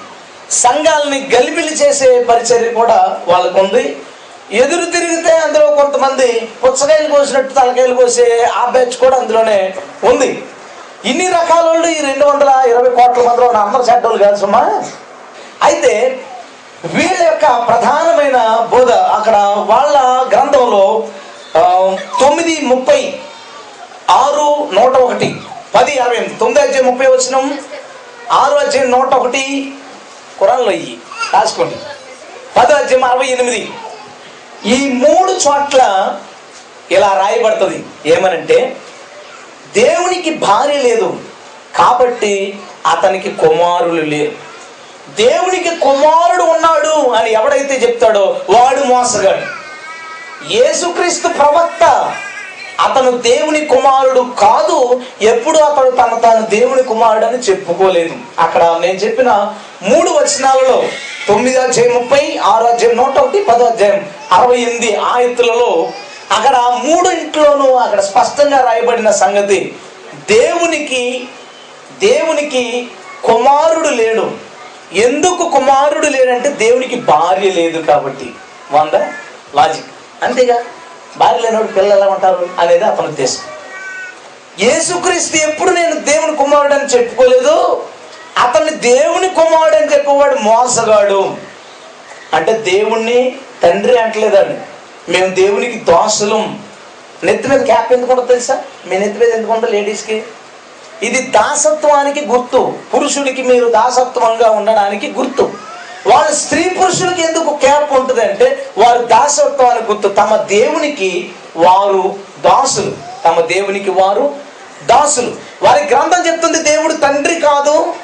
[0.50, 3.84] సంఘాలని గలిబిలి చేసే పరిచర్య కూడా వాళ్ళకు ఉంది
[4.52, 8.26] ఎదురు తిరిగితే అందులో కొంతమంది పుచ్చకాయలు కోసినట్టు తలకాయలు కోసే
[8.56, 9.74] ఆ బ్యాచ్ కూడా అందులోనే
[10.10, 10.44] ఉంది.
[11.04, 14.84] ఇన్ని రకాల వాళ్ళు ఈ రెండు వందల ఇరవై కోట్ల మందిలో ఉన్న అందరు చెడ్డోళ్ళు కాదు సుమా.
[15.62, 16.22] అయితే
[16.94, 18.38] వీళ్ళ యొక్క ప్రధానమైన
[18.72, 19.36] బోధ అక్కడ
[19.66, 19.96] వాళ్ళ
[20.32, 21.08] గ్రంథంలో
[22.20, 23.20] తొమ్మిది ముప్పై
[24.10, 25.36] ఆరు నూట ఒకటి
[25.74, 27.36] పది అరవై ఎనిమిది తొమ్మిది అధ్యాయం ముప్పై వచ్చిన
[28.30, 29.74] ఆరు అధ్యాయం నూట ఒకటి
[30.38, 30.98] కురాన్లో అయ్యి
[31.32, 31.76] రాసుకోండి.
[32.56, 33.72] పదో అధ్యాయం అరవై ఎనిమిది.
[34.66, 36.12] ఈ మూడు చోట్ల
[36.90, 37.84] ఇలా రాయబడుతుంది.
[38.06, 38.76] ఏమనంటే
[39.74, 41.20] దేవునికి భార్య లేదు
[41.76, 44.32] కాబట్టి అతనికి కుమారులు లేరు.
[45.14, 49.64] దేవునికి కుమారుడు ఉన్నాడు అని ఎవడైతే చెప్తాడో వాడు మోసగాడు.
[50.52, 52.14] యేసుక్రీస్తు ప్రవక్త
[52.80, 58.14] అతను దేవుని కుమారుడు కాదు ఎప్పుడు అతను తన తాను దేవుని కుమారుడు అని చెప్పుకోలేదు.
[58.38, 60.82] అక్కడ నేను చెప్పిన మూడు వచనాలలో
[61.28, 65.92] తొమ్మిది అధ్యాయం ముప్పై ఆరు అధ్యాయం నూట ఒకటి పదో అధ్యాయం అరవై ఎనిమిది ఆయత్తులలో
[66.30, 69.76] అక్కడ మూడు ఇంట్లోనూ అక్కడ స్పష్టంగా రాయబడిన సంగతి.
[70.30, 71.28] దేవునికి
[72.00, 72.88] దేవునికి
[73.24, 74.30] కుమారుడు లేడు.
[74.92, 78.34] ఎందుకు కుమారుడు లేడంటే దేవునికి భార్య లేదు కాబట్టి.
[78.72, 78.94] వంద?
[79.54, 79.86] లాజిక్.
[80.22, 80.64] అంతేగా?
[81.16, 83.40] భార్య లేనివాడు పిల్లలు ఎలా ఉంటారు అనేది అతని ఉద్దేశం.
[84.60, 87.82] యేసుక్రీస్తు ఎప్పుడు నేను దేవుని కుమారుడు అని చెప్పుకోలేదు?
[88.38, 91.36] అతన్ని దేవుని కుమారుడు అని చెప్పేవాడు మోసగాడు.
[92.34, 94.58] అంటే దేవుణ్ణి తండ్రి అంటలేదండి.
[95.12, 96.62] మేము దేవునికి దోషులం.
[97.24, 98.62] నెత్తి మీద క్యాప్ ఎందుకు ఉంటుంది తెలుసా?
[98.86, 100.22] మీ నెత్తి మీద ఎందుకు ఉంటుంది లేడీస్కి?
[101.02, 102.74] ఇది దాసత్వానికి గుర్తు.
[102.94, 105.52] పురుషుడికి మీరు దాసత్వంగా ఉండడానికి గుర్తు.
[106.06, 110.08] వాళ్ళ స్త్రీ పురుషులకి ఎందుకు క్యాప్ ఉంటుంది అంటే వారు దాసత్వానికి గుర్తు.
[110.08, 112.92] తమ దేవునికి వారు దాసులు.
[113.24, 114.34] తమ దేవునికి వారు
[114.86, 115.32] దాసులు.
[115.62, 117.94] వారి గ్రంథం చెప్తుంది దేవుడు తండ్రి కాదు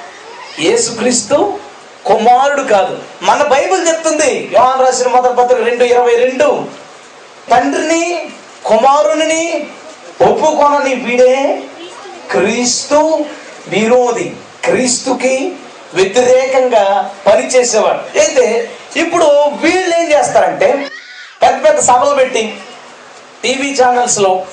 [0.59, 1.59] యేసుక్రీస్తు
[2.07, 2.99] కుమారుడు కాదు.
[3.23, 6.69] మన బైబిల్ చెప్తుంది యోహాన్ రాసిన మొదటి పత్రిక రెండు ఇరవై రెండు.
[7.51, 8.29] తండ్రిని
[8.65, 9.69] కుమారుని
[10.21, 11.63] ఒప్పుకొనని వీడే
[12.31, 13.25] క్రీస్తు
[13.69, 14.33] విరోధి
[14.65, 15.53] క్రీస్తుకి
[15.95, 18.21] వ్యతిరేకంగా పనిచేసేవాడు.
[18.21, 19.25] అయితే ఇప్పుడు
[19.63, 20.91] వీళ్ళు ఏం చేస్తారంటే
[21.43, 22.61] పెద్ద పెద్ద సభలు పెట్టి
[23.43, 24.47] టీవీ ఛానల్స్లో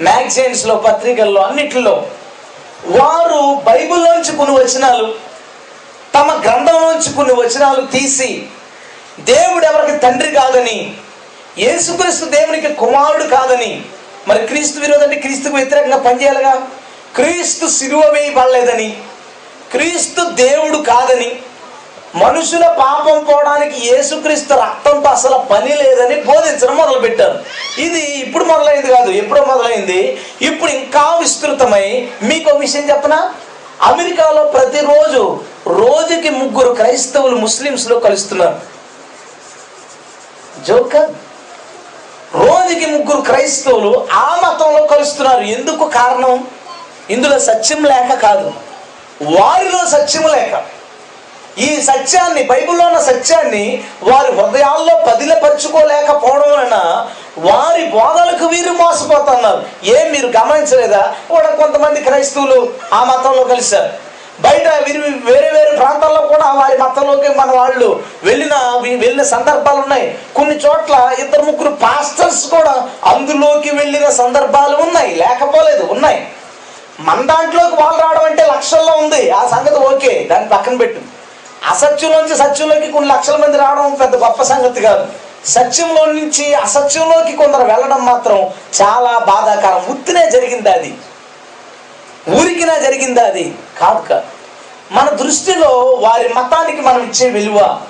[0.00, 2.06] మ్యాగజైన్స్లో పత్రికల్లో అన్నిటిలో
[2.86, 5.14] వారు బైబిల్లోంచి కొన్ని వచనాలు
[6.14, 8.46] తమ గ్రంథంలోంచి కొన్ని వచనాలు తీసి
[9.20, 10.96] దేవుడు ఎవరికి తండ్రి కాదని
[11.58, 13.82] యేసుక్రీస్తు దేవునికి కుమారుడు కాదని
[14.28, 16.66] మరి క్రీస్తు విరోధం అంటే క్రీస్తుకు వ్యతిరేకంగా పనిచేయాలిగా?
[17.16, 18.96] క్రీస్తు సిలువ వేయబడలేదని
[19.72, 21.38] క్రీస్తు దేవుడు కాదని
[22.14, 27.38] మనుషుల పాపం పోవడానికి యేసుక్రీస్తు రక్తంతో అసలు పని లేదని బోధించడం మొదలుపెట్టారు.
[27.80, 30.18] ఇది ఇప్పుడు మొదలైంది కాదు ఎప్పుడో మొదలైంది.
[30.42, 33.34] ఇప్పుడు ఇంకా విస్తృతమై మీకు ఒక విషయం చెప్పనా?
[33.82, 38.60] అమెరికాలో ప్రతిరోజు రోజుకి ముగ్గురు క్రైస్తవులు ముస్లిమ్స్లో కలుస్తున్నారు.
[40.64, 40.96] జోక
[42.34, 45.40] రోజుకి ముగ్గురు క్రైస్తవులు ఆ మతంలో కలుస్తున్నారు.
[45.40, 46.46] ఎందుకు కారణం?
[47.10, 48.52] ఇందులో సత్యం లేక కాదు.
[49.22, 50.64] వారిలో సత్యం లేక.
[51.58, 57.06] ఈ సత్యాన్ని బైబిల్లో ఉన్న సత్యాన్ని వారి హృదయాల్లో పదిలపరుచుకోలేకపోవడం వలన
[57.38, 59.64] వారి బోధలకు వీరు మోసపోతున్నారు.
[59.84, 61.14] ఏం మీరు గమనించలేదా?
[61.28, 64.03] కూడా కొంతమంది క్రైస్తవులు ఆ మతంలో కలిశారు.
[64.40, 64.68] బయట
[65.24, 70.18] వేరే వేరే ప్రాంతాల్లో కూడా వారి మతంలోకి మన వాళ్ళు వెళ్ళిన వి- వెళ్ళిన సందర్భాలు ఉన్నాయి.
[70.36, 75.14] కొన్ని చోట్ల ఇద్దరు ముగ్గురు పాస్టర్స్ కూడా అందులోకి వెళ్ళిన సందర్భాలు ఉన్నాయి.
[75.14, 76.28] లేకపోలేదు ఉన్నాయి.
[77.00, 79.30] మన దాంట్లోకి వాళ్ళు రావడం అంటే లక్షల్లో ఉంది.
[79.30, 81.00] ఆ సంగతి ఓకే దాన్ని పక్కన పెట్టు.
[81.70, 85.06] అసత్యంలోంచి సత్యంలోకి కొన్ని లక్షల మంది రావడం పెద్ద గొప్ప సంగతి కాదు.
[85.46, 88.38] సత్యంలో నుంచి అసత్యంలోకి కొందరు వెళ్ళడం మాత్రం
[88.82, 89.86] చాలా బాధాకరం.
[89.90, 90.94] ఉత్తినే జరిగింది అది.
[92.30, 93.54] ఊరికినా జరిగిందా అది?
[93.78, 94.22] కాదు కాదు
[94.92, 95.68] మన దృష్టిలో
[96.00, 97.80] వారి మతానికి మనం ఇచ్చే విలువ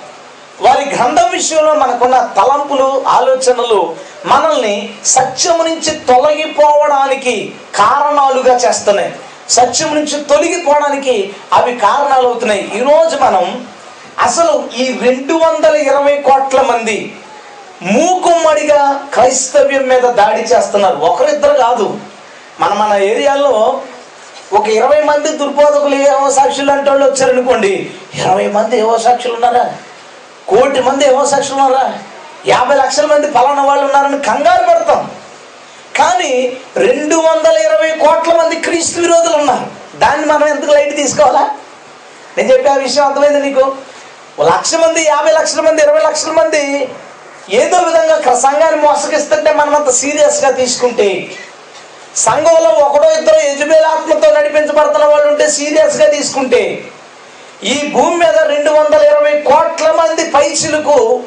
[0.61, 9.15] వారి గ్రంథం విషయంలో మనకున్న తలంపులు ఆలోచనలు మనల్ని సత్యము నుంచి తొలగిపోవడానికి కారణాలుగా చేస్తున్నాయి.
[9.49, 12.71] సత్యం నుంచి తొలగిపోవడానికి అవి కారణాలు అవుతున్నాయి.
[12.75, 13.67] ఈరోజు మనం
[14.21, 17.15] అసలు ఈ రెండు వందల ఇరవై కోట్ల మంది
[17.81, 20.95] మూకుమ్మడిగా క్రైస్తవ్యం మీద దాడి చేస్తున్నారు.
[20.95, 21.99] ఒకరిద్దరు కాదు.
[22.59, 23.81] మన మన ఏరియాలో
[24.55, 27.71] ఒక ఇరవై మంది దుర్బోధకులు ఏవో సాక్షులు అంటే వాళ్ళు వచ్చారనుకోండి
[28.13, 29.63] ఇరవై మంది ఏవో సాక్షులు ఉన్నారా?
[30.47, 31.85] కోటి మంది ఏవో సాక్షులు ఉన్నారా?
[32.45, 35.01] యాభై లక్షల మంది ఫలానా వాళ్ళు ఉన్నారని కంగారు పడతాం.
[35.95, 39.65] కానీ రెండు వందల ఇరవై కోట్ల మంది క్రీస్తు విరోధులు ఉన్నారు.
[39.99, 41.43] దాన్ని మనం ఎందుకు లైట్ తీసుకోవాలా?
[42.37, 43.65] నేను చెప్పే ఆ విషయం అర్థమైంది నీకు?
[44.41, 46.63] లక్ష మంది యాభై లక్షల మంది ఇరవై లక్షల మంది
[47.53, 51.09] ఏదో విధంగా సంఘాన్ని మోసగిస్తుంటే మనం అంత సీరియస్గా తీసుకుంటే
[52.15, 56.85] సంఘంలో ఒకడో ఇద్దరు యజుబేల ఆత్మతో నడిపించబడుతున్న వాళ్ళు ఉంటే సీరియస్గా తీసుకుంటే
[57.63, 61.23] ఈ భూమి మీద రెండు వందల ఇరవై కోట్ల మంది పైచులకు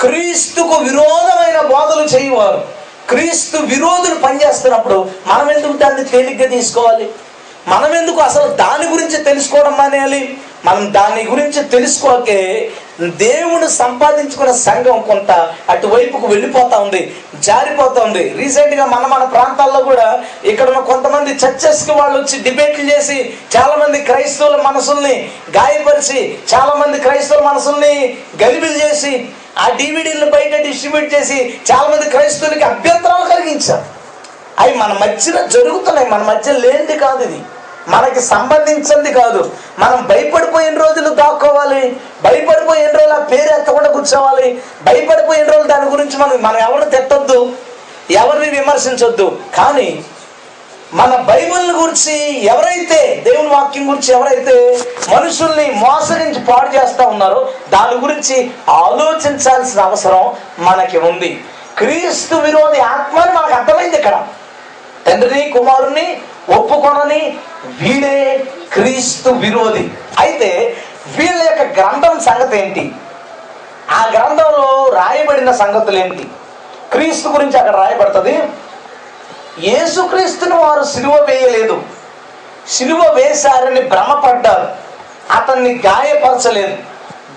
[0.00, 2.64] క్రీస్తుకు విరోధమైన బోధలు చేయవారు.
[3.08, 7.08] క్రీస్తు విరోధులు పనిచేస్తున్నప్పుడు మనం ఎందుకు దాన్ని తేలిగ్గా తీసుకోవాలి?
[7.68, 10.38] మనం ఎందుకు అసలు దాని గురించి తెలుసుకోవడం మానేయాలి?
[10.64, 15.30] మనం దాని గురించి తెలుసుకోకే దేవుడు సంపాదించుకున్న సంఘం కొంత
[15.70, 18.34] అటువైపుకు వెళ్ళిపోతా ఉంది జారిపోతా ఉంది.
[18.38, 24.56] రీసెంట్గా మన మన ప్రాంతాల్లో కూడా ఇక్కడ ఉన్న కొంతమంది చర్చెస్కి వాళ్ళు వచ్చి డిబేట్లు చేసి చాలామంది క్రైస్తవుల
[24.56, 33.34] మనసుల్ని గాయపరిచి చాలామంది క్రైస్తవుల మనసుల్ని గలిబిలు చేసి ఆ డివిడీలను బయట డిస్ట్రిబ్యూట్ చేసి చాలామంది క్రైస్తవులకి అభ్యంతరాలు
[33.34, 33.84] కలిగించారు.
[34.58, 37.42] అవి మన మధ్యన జరుగుతున్నాయి మన మధ్య లేనిది కాదు ఇది.
[37.88, 39.50] మనకి సంబంధించింది కాదు.
[39.78, 41.96] మనం భయపడిపోయిన రోజులు దాక్కోవాలి.
[42.22, 44.62] భయపడిపోయిన రోజులు ఆ పేరు ఎత్తకుండా కూర్చోవాలి.
[44.82, 47.52] భయపడిపోయిన రోజులు దాని గురించి మనం మనం ఎవరిని తిట్టొద్దు.
[48.10, 49.38] ఎవరిని విమర్శించొద్దు.
[49.56, 50.04] కానీ
[50.94, 54.78] మన బైబిల్ని గురించి ఎవరైతే దేవుని వాక్యం గురించి ఎవరైతే
[55.16, 61.44] మనుషుల్ని మోసరించి పాడు చేస్తూ ఉన్నారో దాని గురించి ఆలోచించాల్సిన అవసరం మనకి ఉంది.
[61.78, 64.26] క్రీస్తు విరోధి ఆత్మని మనకు అర్థమైంది ఇక్కడ.
[65.06, 69.90] తండ్రిని కుమారుని ఒప్పుకొనని వీడే క్రీస్తు విరోధి.
[70.18, 70.76] అయితే
[71.06, 72.92] వీళ్ళ యొక్క గ్రంథం సంగతి ఏంటి?
[73.90, 76.28] ఆ గ్రంథంలో రాయబడిన సంగతులు ఏంటి?
[76.92, 78.42] క్రీస్తు గురించి అక్కడ రాయబడుతుంది.
[79.58, 81.82] యేసుక్రీస్తుని వారు సిలువ వేయలేదు.
[82.68, 84.68] సిలువ వేశారని భ్రమపడ్డారు.
[85.32, 86.91] అతన్ని గాయపరచలేదు.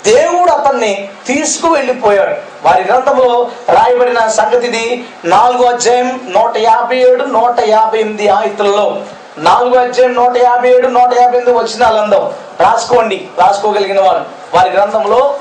[0.05, 2.35] దేవుడు అతన్ని తీసుకువెళ్ళిపోయాడు.
[2.63, 9.01] వారి గ్రంథంలో రాయబడిన సంగతి ఇది నాలుగో అధ్యాయం నూట యాభై ఏడు నూట యాభై ఎనిమిది ఆయుతులలో.
[9.37, 12.33] నాలుగో అధ్యాయం నూట యాభై ఏడు నూట యాభై ఎనిమిది వచ్చిన అందం.
[12.59, 14.25] రాసుకోండి రాసుకోగలిగిన వాళ్ళు
[14.55, 15.35] వారి గ్రంథంలో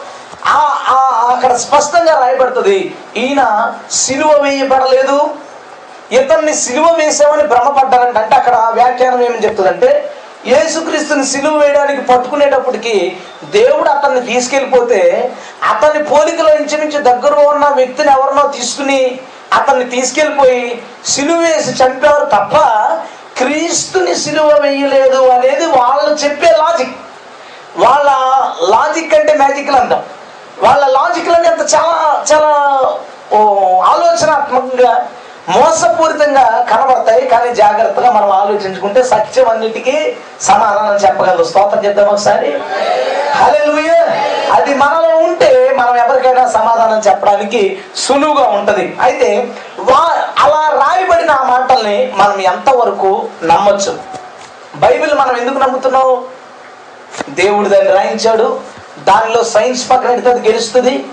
[0.47, 5.31] ఆ ఆ- అక్కడ స్పష్టంగా రాయబడుతుంది ఈయన సిలువ వేయబడలేదు.
[6.13, 8.19] ఇతన్ని సిలువ వేసామని భ్రమపడ్డారంటే.
[8.19, 10.13] అంటే అక్కడ వ్యాఖ్యానం ఏమని చెప్తుందంటే
[10.45, 12.97] యేసుక్రీస్తుని సిలువ వేయడానికి పట్టుకునేటప్పటికి
[13.53, 15.01] దేవుడు అతన్ని తీసుకెళ్ళిపోతే
[15.71, 19.01] అతని పోలికలో ఇంచుమించు దగ్గరలో ఉన్న వ్యక్తిని ఎవరినో తీసుకుని
[19.53, 20.63] అతన్ని తీసుకెళ్ళిపోయి
[21.13, 22.55] సిలువ వేసి చంపేవారు తప్ప
[23.39, 26.95] క్రీస్తుని సిలువ వేయలేదు అనేది వాళ్ళు చెప్పే లాజిక్
[27.79, 28.09] వాళ్ళ
[28.71, 30.03] లాజిక్ అంటే మ్యాజిక్లు అంటాం.
[30.63, 31.95] వాళ్ళ లాజిక్లు అంటే అంత చాలా
[32.31, 32.51] చాలా
[33.93, 34.93] ఆలోచనాత్మకంగా
[35.49, 41.45] మోసపూరితంగా కనబడతాయి కానీ జాగ్రత్తగా మనం ఆలోచించుకుంటే సత్యం అన్నిటికీ సమాధానం చెప్పగలదు.
[41.45, 42.59] స్తోత్రం చెప్దాం ఒకసారి.
[43.31, 44.07] హల్లెలూయా.
[44.53, 48.97] అది మనలో ఉంటే మనం ఎవరికైనా సమాధానం చెప్పడానికి సులువుగా ఉంటది.
[49.01, 53.99] అయితే వా అలా రాయబడిన ఆ మాటల్ని మనం ఎంతవరకు నమ్మచ్చు?
[54.77, 56.25] బైబిల్ మనం ఎందుకు నమ్ముతున్నాం
[57.31, 58.61] దేవుడు దాన్ని రాయించాడు.
[58.99, 61.07] దానిలో సైన్స్ పక్కన అది గెలుస్తుంది.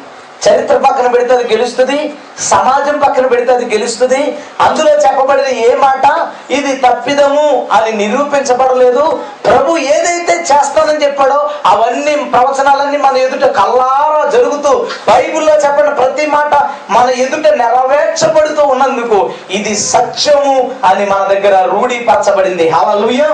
[0.44, 4.38] చరిత్ర పక్కన పెడితే అది గెలుస్తుంది సమాజం పక్కన పెడితే అది గెలుస్తుంది.
[4.60, 6.06] అందులో చెప్పబడిన ఏ మాట?
[6.52, 9.24] ఇది తప్పిదము అని నిరూపించబడలేదు.
[9.46, 14.72] ప్రభు ఏదైతే చేస్తానని చెప్పాడో అవన్నీ ప్రవచనాలన్నీ మన ఎదుట కల్లారా జరుగుతూ
[15.10, 16.54] బైబిల్లో చెప్పిన ప్రతి మాట
[16.90, 22.70] మన ఎదుట నెరవేర్చబడుతూ ఉన్నందుకు ఇది సత్యము అని మన దగ్గర రూఢీపరచబడింది.
[22.70, 23.30] హల్లెలూయా.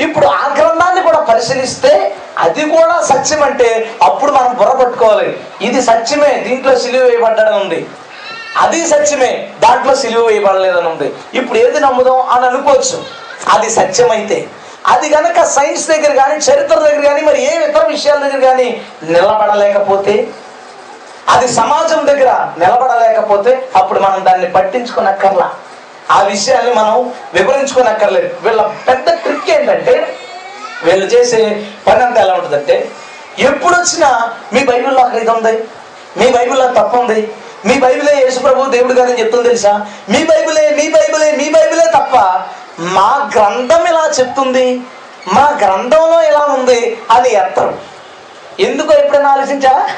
[0.00, 1.92] ఇప్పుడు ఆ గ్రంథాన్ని కూడా పరిశీలిస్తే
[2.40, 5.40] అది కూడా సత్యం అంటే అప్పుడు మనం బుర్ర పట్టుకోవాలి.
[5.62, 7.86] ఇది సత్యమే దీంట్లో సిలువ వేయబడ్డని ఉంది.
[8.56, 11.12] అది సత్యమే దాంట్లో సిలువ వేయబడలేదని ఉంది.
[11.34, 13.04] ఇప్పుడు ఏది నమ్ముదాం అని అనుకోవచ్చు.
[13.48, 14.48] అది సత్యమైతే.
[14.86, 20.26] అది కనుక సైన్స్ దగ్గర కానీ చరిత్ర దగ్గర కానీ మరి ఏ ఇతర విషయాల దగ్గర కానీ నిలబడలేకపోతే
[21.28, 25.50] అది సమాజం దగ్గర నిలబడలేకపోతే అప్పుడు మనం దాన్ని పట్టించుకునక్కర్లా.
[26.10, 28.34] ఆ విషయాన్ని మనం వివరించుకునక్కర్లేదు.
[28.42, 30.16] వీళ్ళ పెద్ద ట్రిక్ ఏంటంటే
[30.84, 32.90] వీళ్ళు చేసే పని అంతా ఎలా ఉంటుందంటే
[33.38, 35.64] ఎప్పుడు వచ్చినా మీ బైబిల్లో అక్కడ ఇది ఉంది.
[36.16, 37.32] మీ బైబిల్లో తప్పు ఉంది.
[37.66, 39.86] మీ బైబిలే యేసుప్రభు దేవుడు గారని చెప్తుంది తెలుసా?
[40.08, 42.16] మీ బైబిలే మీ బైబిలే మీ బైబిలే తప్ప
[42.78, 44.80] మా గ్రంథం ఇలా చెప్తుంది?
[45.32, 47.00] మా గ్రంథంలో ఇలా ఉంది?
[47.10, 47.74] అని ఎత్తరు
[48.60, 49.88] ఎందుకో ఎప్పుడైనా ఆలోచించా?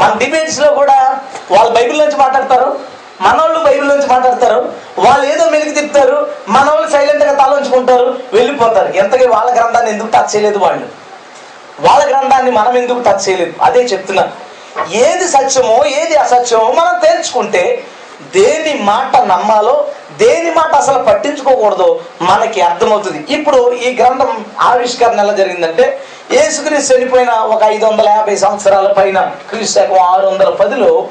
[0.00, 1.18] మన డిబేట్స్లో కూడా
[1.50, 2.78] వాళ్ళు బైబిల్ నుంచి మాట్లాడతారు.
[3.20, 8.92] మనోళ్ళు బైబిల్ నుంచి మాట్లాడతారు వాళ్ళు ఏదో మెలికి తిప్పుతారు మనోళ్ళు సైలెంట్గా తల ఉంచుకుంటారు వెళ్ళిపోతారు.
[8.92, 10.86] ఎంతకీ వాళ్ళ గ్రంథాన్ని ఎందుకు టచ్ చేయలేదు వాళ్ళు?
[11.80, 13.54] వాళ్ళ గ్రంథాన్ని మనం ఎందుకు టచ్ చేయలేదు?
[13.62, 14.28] అదే చెప్తున్నా.
[14.92, 17.84] ఏది సత్యమో ఏది అసత్యమో మనం తేల్చుకుంటే
[18.34, 19.86] దేని మాట నమ్మాలో
[20.18, 23.24] దేని మాట అసలు పట్టించుకోకూడదో మనకి అర్థమవుతుంది.
[23.32, 26.00] ఇప్పుడు ఈ గ్రంథం ఆవిష్కరణ ఎలా జరిగిందంటే
[26.32, 31.08] యేసుక్రీస్తు చనిపోయిన ఒక ఐదు వందల యాభై సంవత్సరాల పైన క్రీస్తు శకం ఆరు వందల పదిలో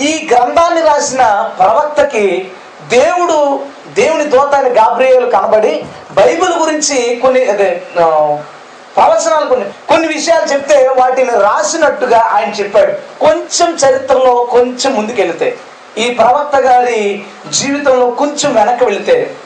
[0.00, 2.50] ఈ గ్రంథాన్ని రాసిన ప్రవక్తకి
[2.88, 3.60] దేవుడు
[3.94, 7.82] దేవుని దూత అని గాబ్రియేలు కనబడి బైబిల్ గురించి కొన్ని అదే
[8.96, 12.92] ప్రవచనాలు కొన్ని కొన్ని విషయాలు చెప్తే వాటిని రాసినట్టుగా ఆయన చెప్పాడు.
[13.24, 15.58] కొంచెం చరిత్రలో కొంచెం ముందుకెళ్తే
[15.98, 17.22] ఈ ప్రవక్త గారి
[17.52, 19.36] జీవితంలో కొంచెం వెనక్కి వెళితే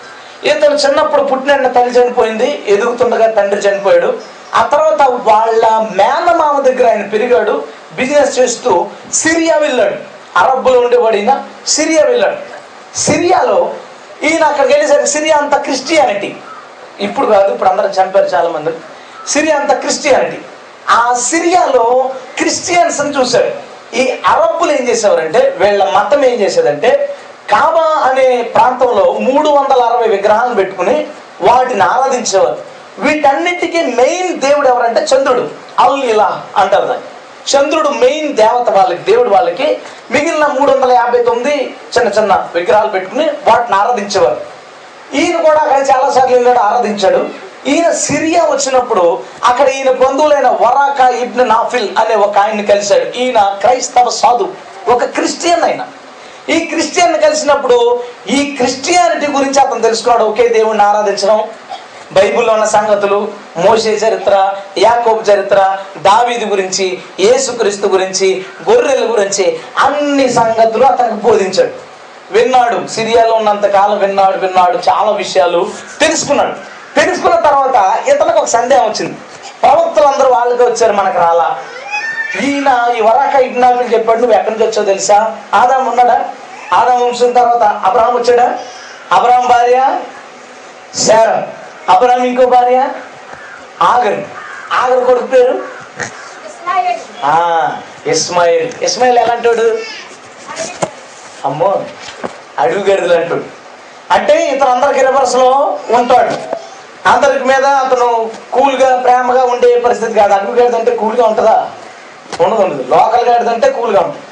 [0.45, 4.19] ఇతను చిన్నప్పుడు పుట్టిన తల్లి చనిపోయింది ఎదుగుతుండగా తండ్రి చనిపోయాడు.
[4.55, 5.67] ఆ తర్వాత వాళ్ళ
[5.97, 7.65] మేనమామ దగ్గర ఆయన పెరిగాడు
[7.97, 10.16] బిజినెస్ చేస్తూ సిరియా వెళ్ళాడు.
[10.37, 12.37] అరబ్బులు ఉండబడిన సిరియా వెళ్ళాడు.
[12.99, 13.75] సిరియాలో
[14.23, 16.37] ఈయన అక్కడికి వెళ్ళేసరికి సిరియా అంతా క్రిస్టియానిటీ.
[17.01, 18.71] ఇప్పుడు కాదు ఇప్పుడు అందరం చంపారు చాలా మంది
[19.29, 20.39] సిరియా అంతా క్రిస్టియానిటీ.
[20.89, 23.51] ఆ సిరియాలో క్రిస్టియన్స్ అని చూశాడు.
[23.97, 27.17] ఈ అరబ్బులు ఏం చేసేవారంటే వీళ్ళ మతం ఏం చేసేదంటే
[27.51, 31.07] కాబా అనే ప్రాంతంలో మూడు వందల అరవై విగ్రహాలను పెట్టుకుని
[31.41, 32.59] వాటిని ఆరాధించేవారు.
[32.99, 35.49] వీటన్నిటికీ మెయిన్ దేవుడు ఎవరంటే చంద్రుడు.
[35.79, 37.07] అల్ ఇలా అంటారు దాన్ని.
[37.55, 39.79] చంద్రుడు మెయిన్ దేవత వాళ్ళకి దేవుడు వాళ్ళకి
[40.11, 44.41] మిగిలిన మూడు వందల యాభై తొమ్మిది చిన్న చిన్న విగ్రహాలు పెట్టుకుని వాటిని ఆరాధించేవారు.
[45.15, 47.29] ఈయన కూడా అక్కడ చాలా సార్లు వెళ్ళాడు ఆరాధించాడు.
[47.67, 53.17] ఈయన సిరియా వచ్చినప్పుడు అక్కడ ఈయన బంధువులైన వరాకా ఇబ్న నాఫిల్ అనే ఒక ఆయన్ని కలిశాడు.
[53.17, 54.49] ఈయన క్రైస్తవ సాధు
[54.89, 55.87] ఒక క్రిస్టియన్ ఆయన.
[56.49, 60.25] ఈ క్రిస్టియన్ కలిసినప్పుడు ఈ క్రిస్టియానిటీ గురించి అతను తెలుసుకున్నాడు.
[60.25, 61.41] ఒకే దేవుణ్ణి ఆరాధించడం
[62.13, 70.85] బైబిల్లో ఉన్న సంగతులు మోషే చరిత్ర యాకోబు చరిత్ర దావీది గురించి యేసుక్రీస్తు గురించి గొర్రెల గురించి అన్ని సంగతులు
[70.85, 71.71] అతనికి బోధించాడు.
[72.31, 76.53] విన్నాడు సిరియాలో ఉన్నంత కాలం విన్నాడు విన్నాడు చాలా విషయాలు తెలుసుకున్నాడు.
[76.97, 79.17] తెలుసుకున్న తర్వాత ఇతనికి ఒక సందేహం వచ్చింది.
[79.63, 81.59] ప్రవక్తలు అందరూ వాళ్ళకి వచ్చారు మనకు రాలా.
[82.43, 85.37] ఈయన ఈ వరాక ఇగ్నాకులు చెప్పాడు నువ్వు ఎక్కడి నుంచి వచ్చావు తెలుసా?
[85.55, 86.29] ఆదాం ఉన్నాడా?
[86.73, 88.59] ఆదాం వంశం తర్వాత అబ్రాహం వచ్చాడా?
[89.13, 89.99] అబ్రాహం భార్య
[91.07, 91.47] శారా
[91.89, 92.89] అబ్రహాం ఇంకో భార్య?
[93.83, 94.23] ఆగరు
[94.73, 95.53] ఆగరు కొడుకు పేరు?
[95.53, 96.99] ఇస్మాయిల్.
[97.25, 97.71] ఆ,
[98.07, 99.19] ఇస్మాయిల్.
[99.19, 99.79] ఎలాంటోడు?
[101.45, 101.85] అమ్మో
[102.59, 103.45] అడుగు గడిదలు అంటాడు
[104.11, 106.57] అంటే ఇతను అందరికి రివర్స్లో ఉంటాడు.
[107.09, 110.33] అందరికి మీద అతను కూల్గా ప్రేమగా ఉండే పరిస్థితి కాదు.
[110.33, 111.71] అడుగు గడిద అంటే కూల్గా ఉంటుందా?
[112.41, 112.85] ఉండదు ఉండదు.
[112.89, 114.23] లోకల్ గడిద అంటే కూల్గా ఉంటుంది.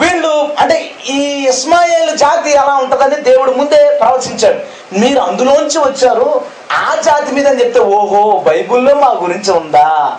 [0.00, 4.58] వీళ్ళు అంటే ఈ ఇస్మాయిల్ జాతి ఎలా ఉంటుందని దేవుడు ముందే ప్రవచించాడు.
[5.00, 10.16] మీరు అందులోంచి వచ్చారు ఆ జాతి మీద అని చెప్తే ఓహో బైబిల్లో మా గురించి ఉందా?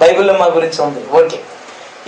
[0.00, 1.24] బైబిల్లో మా గురించి ఉంది.
[1.24, 1.40] ఓకే.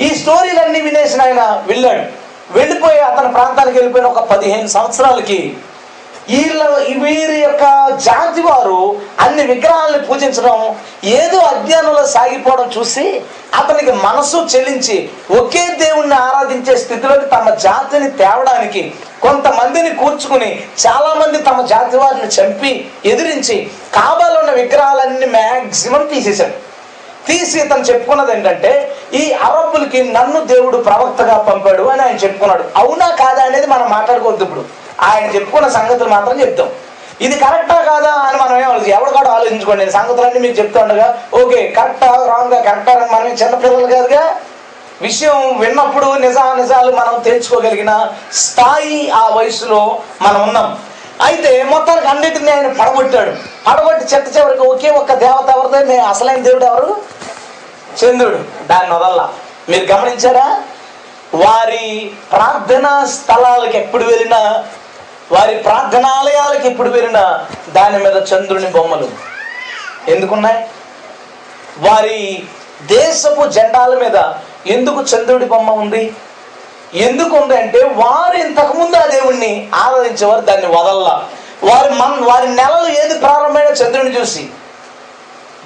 [0.01, 2.27] ఈ స్టోరీలన్నీ వినేసిన ఆయన వెళ్ళాడు.
[2.59, 5.57] వెళ్ళిపోయి అతని ప్రాంతానికి వెళ్ళిపోయిన ఒక పదిహేను సంవత్సరాలకి
[6.31, 6.63] వీళ్ళ
[7.03, 7.65] వీరి యొక్క
[8.05, 8.79] జాతి వారు
[9.21, 10.57] అన్ని విగ్రహాలను పూజించడం
[11.19, 13.05] ఏదో అజ్ఞానంలో సాగిపోవడం చూసి
[13.59, 14.97] అతనికి మనసు చెల్లించి
[15.41, 18.83] ఒకే దేవుణ్ణి ఆరాధించే స్థితిలోకి తమ జాతిని తేవడానికి
[19.21, 20.51] కొంతమందిని కూర్చుకుని
[20.87, 22.73] చాలామంది తమ జాతి వారిని చంపి
[23.05, 23.57] ఎదిరించి
[23.95, 26.57] కాబాలో ఉన్న విగ్రహాలన్నీ మ్యాక్సిమం తీసేశాడు
[27.27, 28.73] తీసి ఇతను చెప్పుకున్నది ఏంటంటే
[29.15, 32.65] ఈ అరబ్బులకి నన్ను దేవుడు ప్రవక్తగా పంపాడు అని ఆయన చెప్పుకున్నాడు.
[32.77, 34.65] అవునా కాదా అనేది మనం మాట్లాడుకోవద్దు ఇప్పుడు.
[35.01, 36.71] ఆయన చెప్పుకున్న సంగతులు మాత్రం చెప్తాం.
[37.21, 39.87] ఇది కరెక్టా కాదా అని మనం ఏం ఎవడు కూడా ఆలోచించుకోండి.
[39.87, 44.37] నేను సంగతులన్నీ మీకు చెప్తుండగా ఓకే కరెక్టా రాంగ్గా కరెక్టా అని మనం చిన్నపిల్లలు కాదుగా?
[45.03, 50.79] విషయం విన్నప్పుడు నిజా నిజాలు మనం తెలుసుకోగలిగిన స్థాయి ఆ వయసులో మనం ఉన్నాం.
[51.23, 53.31] అయితే మొత్తానికి అన్నిటిని ఆయన పడగొట్టాడు.
[53.67, 55.93] పడగొట్టి చెత్త చివరికి ఒకే ఒక్క దేవత ఎవరిదో?
[55.93, 56.97] నే- అసలైన దేవుడు ఎవరు?
[58.05, 58.67] చంద్రుడు.
[58.67, 59.29] దాన్ని వదల్లా.
[59.69, 60.63] మీరు గమనించారా?
[61.35, 64.65] వారి ప్రార్థనా స్థలాలకు ఎప్పుడు వెళ్ళినా
[65.33, 69.11] వారి ప్రార్థనాలయాలకు ఎప్పుడు వెళ్ళిన దాని మీద చంద్రుని బొమ్మలు.
[70.09, 70.67] ఎందుకున్నాయి?
[71.79, 72.43] వారి
[72.83, 74.33] దేశపు జెండాల మీద
[74.67, 76.15] ఎందుకు చంద్రుడి బొమ్మ ఉంది?
[76.95, 81.25] ఎందుకు ఉంది అంటే వారు ఇంతకుముందు ఆ దేవుణ్ణి ఆరాధించేవారు దాన్ని వదల్లా.
[81.65, 84.49] వారి మన్ వారి నెలలు ఏది ప్రారంభమైన చంద్రుని చూసి.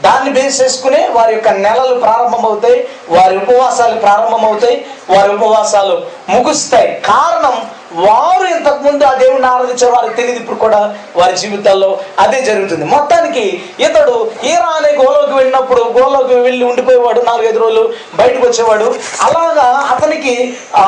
[0.00, 7.00] దాన్ని బేస్ చేసుకునే వారి యొక్క నెలలు ప్రారంభమవుతాయి వారి ఉపవాసాలు ప్రారంభమవుతాయి వారి ఉపవాసాలు ముగుస్తాయి.
[7.00, 12.84] కారణం వారు ఇంతకు ముందు ఆ దేవుని ఆరాధించే వారికి తెలియదు ఇప్పుడు కూడా వారి జీవితాల్లో అదే జరుగుతుంది.
[12.84, 18.94] మొత్తానికి ఇతడు ఈరా అనే గోలోకి వెళ్ళినప్పుడు గోలోకి వెళ్ళి ఉండిపోయేవాడు నాలుగైదు రోజులు బయటకు వచ్చేవాడు.
[19.20, 20.84] అలాగా అతనికి ఆ,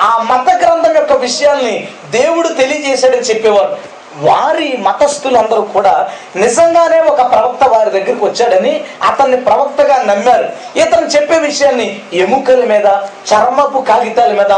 [0.00, 3.89] ఆ మత గ్రంథం యొక్క విషయాల్ని దేవుడు తెలియజేశాడని చెప్పేవారు.
[4.16, 10.48] వారి మతస్థులందరూ కూడా నిజంగానే ఒక ప్రవక్త వారి దగ్గరికి వచ్చాడని అతన్ని ప్రవక్తగా నమ్మారు.
[10.78, 12.86] ఇతను చెప్పే విషయాన్ని ఎముకల మీద
[13.32, 14.52] చర్మపు కాగితాల మీద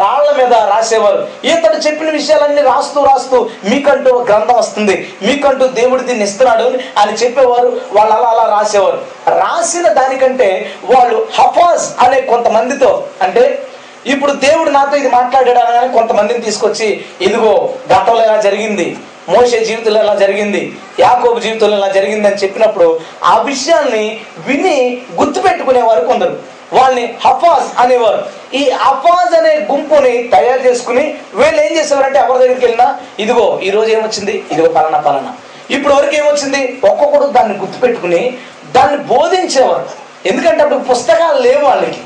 [0.00, 1.28] రాళ్ళ మీద రాసేవారు.
[1.44, 5.14] ఇతడు చెప్పిన విషయాలన్నీ రాస్తూ రాస్తూ మీకంటూ ఒక గ్రంథం వస్తుంది.
[5.22, 7.80] మీకంటూ దేవుడు దీన్ని ఇస్తున్నాడు అని చెప్పేవారు.
[7.92, 9.00] వాళ్ళు అలా అలా రాసేవారు.
[9.38, 13.62] రాసిన దానికంటే వాళ్ళు హఫాజ్ అనే కొంతమందితో అంటే
[14.06, 18.96] ఇప్పుడు దేవుడు నాతో ఇది మాట్లాడాడు అని కొంతమందిని తీసుకొచ్చి ఇదిగో గతంలో ఇలా జరిగింది?
[19.28, 20.76] మోసే జీవితంలో ఇలా జరిగింది?
[21.00, 26.38] యాకోబు జీవితంలో ఇలా జరిగింది అని చెప్పినప్పుడు ఆ విషయాన్ని విని గుర్తుపెట్టుకునేవారు కొందరు.
[26.72, 28.24] వాళ్ళని హఫాజ్ అనేవారు.
[28.54, 33.90] ఈ హఫాజ్ అనే గుంపుని తయారు చేసుకుని వీళ్ళు ఏం చేసేవారంటే ఎవరి దగ్గరికి వెళ్ళినా ఇదిగో ఈ రోజు
[33.90, 34.44] ఏమొచ్చింది?
[34.52, 35.32] ఇదిగో పలానా పలానా.
[35.70, 36.78] ఇప్పుడు వరకు ఏమొచ్చింది?
[36.84, 38.36] ఒక్కొక్కడు దాన్ని గుర్తుపెట్టుకుని
[38.72, 39.88] దాన్ని బోధించేవారు.
[40.26, 41.98] ఎందుకంటే అప్పుడు పుస్తకాలు లేవు వాళ్ళకి.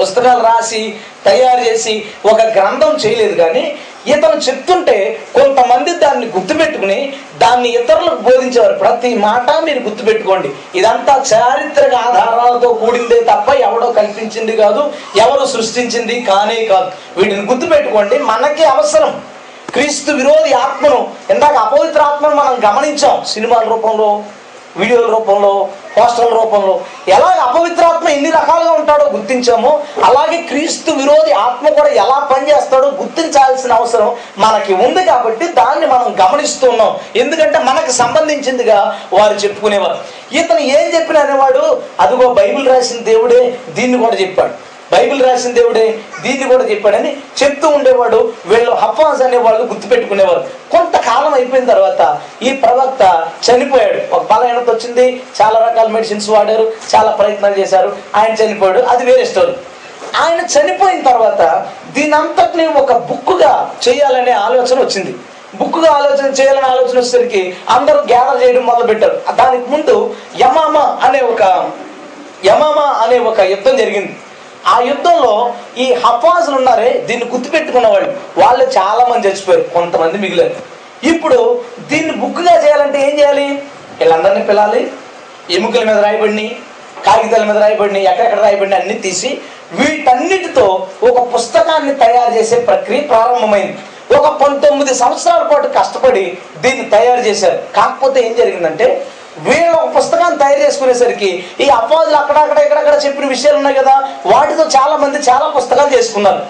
[0.00, 3.76] పుస్తకాలు రాసి తయారు చేసి ఒక గ్రంథం చేయలేదు కానీ
[4.06, 8.74] ఇతను చెప్తుంటే కొంతమంది దాన్ని గుర్తుపెట్టుకుని దాన్ని ఇతరులకు బోధించేవారు.
[8.74, 10.50] ప్రతి మాట మీరు గుర్తుపెట్టుకోండి.
[10.74, 16.90] ఇదంతా చారిత్రక ఆధారాలతో కూడిందే తప్ప ఎవడో కల్పించింది కాదు ఎవరు సృష్టించింది కానే కాదు.
[17.16, 18.18] వీటిని గుర్తుపెట్టుకోండి.
[18.18, 19.20] మనకి అవసరం.
[19.72, 21.10] క్రీస్తు విరోధి ఆత్మను.
[21.30, 24.22] ఇందాక అపవిత్ర ఆత్మను మనం గమనించాం సినిమాల రూపంలో.
[24.80, 25.52] వీడియోల రూపంలో
[25.96, 26.74] పోస్టర్ల రూపంలో
[27.16, 29.72] ఎలాగ అపవిత్రాత్మ ఎన్ని రకాలుగా ఉంటాడో గుర్తించామో.
[30.08, 34.10] అలాగే క్రీస్తు విరోధి ఆత్మ కూడా ఎలా పనిచేస్తాడో గుర్తించాల్సిన అవసరం
[34.44, 36.92] మనకి ఉంది కాబట్టి దాన్ని మనం గమనిస్తున్నాం
[37.22, 38.80] ఎందుకంటే మనకు సంబంధించిందిగా
[39.18, 39.98] వారు చెప్పుకునేవారు.
[40.40, 41.64] ఇతను ఏం చెప్పిన అనేవాడు
[42.00, 43.40] అదిగో బైబిల్ రాసిన దేవుడే
[43.78, 44.54] దీన్ని కూడా చెప్పాడు.
[44.92, 48.32] బైబిల్ రాసిన దేవుడే దీన్ని కూడా చెప్పాడని చెప్తూ ఉండేవాడు.
[48.46, 54.14] వీళ్ళు హఫాజ్ అనేవాళ్ళు గుర్తుపెట్టుకునేవారు కొంతకాలం అయిపోయిన తర్వాత ఈ ప్రవక్త చనిపోయాడు.
[54.14, 55.22] ఒక బలహీనత వచ్చింది.
[55.42, 56.72] చాలా రకాల మెడిసిన్స్ వాడారు.
[56.94, 57.96] చాలా ప్రయత్నాలు చేశారు.
[58.16, 58.80] ఆయన చనిపోయాడు.
[58.80, 59.52] అది వేరే స్టోరీ.
[60.16, 65.14] ఆయన చనిపోయిన తర్వాత దీని అంతటిని ఒక బుక్గా చేయాలనే ఆలోచన వచ్చింది.
[65.54, 71.70] బుక్గా ఆలోచన చేయాలనే ఆలోచన వచ్చేసరికి అందరూ గ్యాదర్ చేయడం మొదలు పెట్టారు దానికి ముందు యమామ అనే ఒక
[72.46, 74.16] యమామ అనే ఒక యుద్ధం జరిగింది.
[74.66, 80.54] ఆ యుద్ధంలో ఈ హఫాజులు ఉన్నారే దీన్ని గుర్తుపెట్టుకున్న వాళ్ళు వాళ్ళు చాలా మంది చచ్చిపోయారు కొంతమంది మిగిలారు.
[81.06, 83.46] ఇప్పుడు దీన్ని బుక్గా చేయాలంటే ఏం చేయాలి?
[83.98, 84.92] వీళ్ళందరినీ పిలాలి
[85.50, 86.56] ఎముకల మీద రాయబడిని
[87.06, 89.40] కాగితాల మీద రాయబడిని ఎక్కడెక్కడ రాయబడిని అన్ని తీసి
[89.72, 93.78] వీటన్నిటితో ఒక పుస్తకాన్ని తయారు చేసే ప్రక్రియ ప్రారంభమైంది.
[94.16, 97.58] ఒక పంతొమ్మిది సంవత్సరాల పాటు కష్టపడి దీన్ని తయారు చేశారు.
[97.76, 99.06] కాకపోతే ఏం జరిగిందంటే
[99.38, 104.08] వీళ్ళు ఒక పుస్తకాన్ని తయారు చేసుకునేసరికి ఈ అపవాదులు అక్కడక్కడ ఇక్కడక్కడ చెప్పిన విషయాలు ఉన్నాయి కదా.
[104.26, 106.46] వాటితో చాలా మంది చాలా పుస్తకాలు చేసుకున్నారు.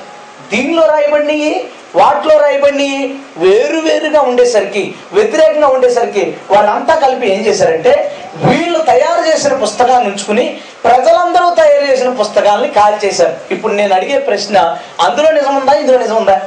[0.51, 1.65] దీనిలో రాయబడినవి
[1.95, 10.09] వాటిలో రాయబడినవి వేరు వేరుగా ఉండేసరికి వ్యతిరేకంగా ఉండేసరికి వాళ్ళంతా కలిపి ఏం చేశారంటే వీళ్ళు తయారు చేసిన పుస్తకాన్ని
[10.09, 13.37] ఉంచుకుని ప్రజలందరూ తయారు చేసిన పుస్తకాలని కాల్ చేశారు.
[13.51, 16.41] ఇప్పుడు నేను అడిగే ప్రశ్న అందులో నిజం ఉందా ఇందులో నిజం ఉందా?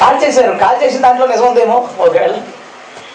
[0.00, 0.52] కాల్ చేశారు.
[0.52, 1.88] కాల్ చేసిన దాంట్లో నిజం ఉందేమో?
[1.98, 2.34] ఒకవేళ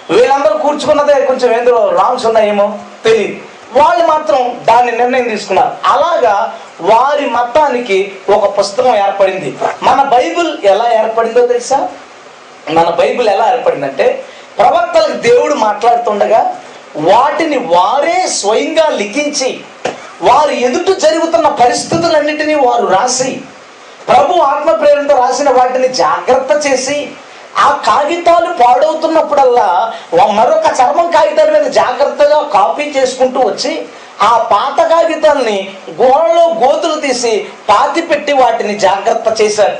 [0.09, 3.39] వీళ్ళందరూ కూర్చుకున్నదే కొంచెం ఏందో రాంగ్స్ ఉన్నాయేమో తెలియదు
[3.79, 5.71] వాళ్ళు మాత్రం దాన్ని నిర్ణయం తీసుకున్నారు.
[5.85, 9.57] అలాగా వారి మతానికి ఒక పుస్తకం ఏర్పడింది.
[9.83, 11.87] మన బైబిల్ ఎలా ఏర్పడిందో తెలుసా?
[12.69, 14.23] మన బైబిల్ ఎలా ఏర్పడిందంటే
[14.57, 16.55] ప్రవక్తలకు దేవుడు మాట్లాడుతుండగా
[16.95, 19.59] వాటిని వారే స్వయంగా లిఖించి
[20.21, 23.41] వారు ఎదుట జరుగుతున్న పరిస్థితులన్నిటినీ వారు రాసి
[24.07, 27.09] ప్రభు ఆత్మ ప్రేరణతో రాసిన వాటిని జాగ్రత్త చేసి
[27.57, 29.93] ఆ కాగితాలు పాడవుతున్నప్పుడల్లా
[30.25, 33.85] మరొక చర్మం కాగితాల మీద జాగ్రత్తగా కాపీ చేసుకుంటూ వచ్చి
[34.21, 39.77] ఆ పాత కాగితాల్ని గోడలో గోతులు తీసి పాతి పెట్టి వాటిని జాగ్రత్త చేశారు.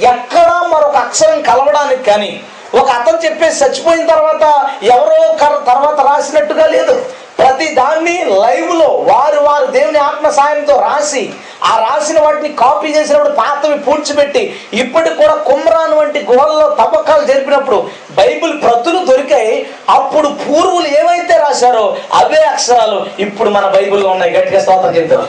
[0.00, 2.42] ఎక్కడా మరొక అక్షరం కలవడానికి కానీ
[2.74, 7.06] ఒక అతను చెప్పేసి చచ్చిపోయిన తర్వాత ఎవరో కర- తర్వాత రాసినట్టుగా లేదు.
[7.38, 11.22] ప్రతి దాన్ని లైవ్లో వారు వారు దేవుని ఆత్మ సాయంతో రాసి
[11.70, 17.78] ఆ రాసిన వాటిని కాపీ చేసినప్పుడు పాతవి పూడ్చిపెట్టి ఇప్పటికి కూడా కుమ్రాన్ వంటి గుహల్లో తవ్వకాలు జరిపినప్పుడు
[18.18, 19.54] బైబిల్ ప్రతులు దొరికాయి.
[19.90, 21.84] అప్పుడు పూర్వులు ఏవైతే రాశారో
[22.20, 24.34] అవే అక్షరాలు ఇప్పుడు మన బైబిల్లో ఉన్నాయి.
[24.36, 25.26] గట్టిగా స్తోత్రం చెప్తారు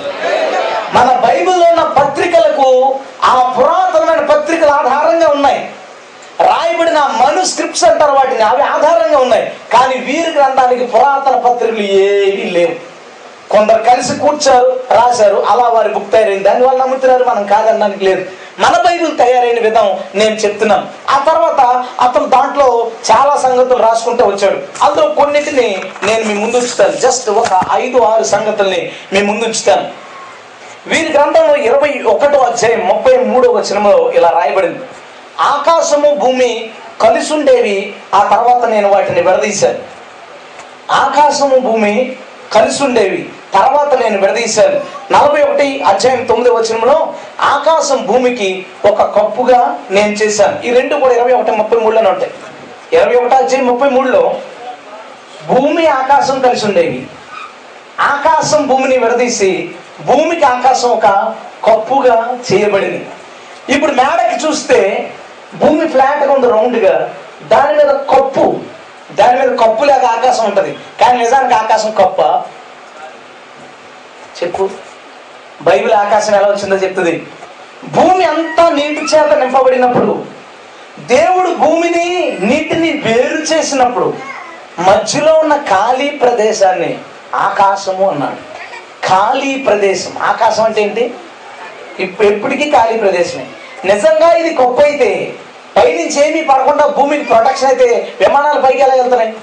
[0.97, 2.69] మన బైబిల్లో ఉన్న పత్రికలకు
[3.23, 5.61] ఆ పురాతనమైన పత్రికలు ఆధారంగా ఉన్నాయి.
[6.41, 8.43] రాయబడిన మనుస్క్రిప్ట్స్ అంటారు వాటిని.
[8.43, 9.51] అవి ఆధారంగా ఉన్నాయి.
[9.73, 12.95] కానీ వీరి గ్రంథానికి పురాతన పత్రికలు ఏవీ లేవు.
[13.51, 16.43] కొందరు కలిసి కూర్చారు రాశారు అలా వారి బుక్ తయారైంది.
[16.43, 18.25] దాని వాళ్ళు నమ్ముతున్నారు మనం కాదనడానికి లేదు.
[18.59, 20.87] మన బైబిల్ తయారైన విధం నేను చెప్తున్నాను.
[21.09, 24.57] ఆ తర్వాత అతను దాంట్లో చాలా సంగతులు రాసుకుంటూ వచ్చాడు.
[24.83, 26.95] అందులో కొన్నిటిని నేను మీ ముందు ఉంచుతాను.
[26.95, 29.87] జస్ట్ ఒక ఐదు ఆరు సంగతుల్ని మీ ముందు ఉంచుతాను.
[30.87, 34.79] వీరి గ్రంథంలో ఇరవై ఒకటో అధ్యాయం ముప్పై మూడో వచనంలో ఇలా రాయబడింది.
[35.39, 36.69] ఆకాశము భూమి
[37.01, 39.77] కలిసి ఉండేవి ఆ తర్వాత నేను వాటిని విడదీశాను.
[40.91, 42.15] ఆకాశము భూమి
[42.53, 44.81] కలిసి ఉండేవి తర్వాత నేను విడదీశాను.
[45.13, 50.61] నలభై ఒకటి అధ్యాయం తొమ్మిది వచనంలో ఆకాశం భూమికి ఒక కప్పుగా నేను చేశాను.
[50.61, 52.31] ఈ రెండు కూడా ఇరవై ఒకటి ముప్పై మూడులోనే ఉంటాయి.
[52.93, 54.35] ఇరవై ఒకటి అధ్యాయం ముప్పై మూడులో
[55.47, 57.07] భూమి ఆకాశం కలిసి ఉండేవి
[57.99, 59.71] ఆకాశం భూమిని విడదీసి
[60.05, 61.33] భూమికి ఆకాశం ఒక
[61.65, 63.05] కప్పుగా చేయబడింది.
[63.69, 65.11] ఇప్పుడు మేడకి చూస్తే
[65.53, 67.15] భూమి ఫ్లాట్గా ఉంది రౌండ్గా
[67.47, 68.59] దాని మీద కప్పు.
[69.11, 70.77] దాని మీద కప్పు లేక ఆకాశం ఉంటుంది.
[71.01, 72.43] కానీ నిజానికి ఆకాశం కప్ప.
[74.43, 74.69] చెప్పు.
[75.61, 77.27] బైబిల్ ఆకాశం ఎలా వచ్చిందో చెప్తుంది.
[77.89, 80.25] భూమి అంతా నీటి చేత నింపబడినప్పుడు
[80.99, 84.13] దేవుడు భూమిని నీటిని వేరు చేసినప్పుడు
[84.79, 86.97] మధ్యలో ఉన్న ఖాళీ ప్రదేశాన్ని
[87.35, 88.55] ఆకాశము అన్నాడు.
[89.07, 90.11] ఖాళీ ప్రదేశం.
[90.21, 91.13] ఆకాశం అంటే ఏంటి?
[91.99, 93.47] ఇప్పుడు ఎప్పటికీ ఖాళీ ప్రదేశమే.
[93.85, 95.33] నిజంగా ఇది గొప్ప అయితే
[95.77, 99.33] పైనుంచి ఏమీ పడకుండా భూమికి ప్రొటెక్షన్ అయితే విమానాలు పైకి ఎలా వెళ్తున్నాయి?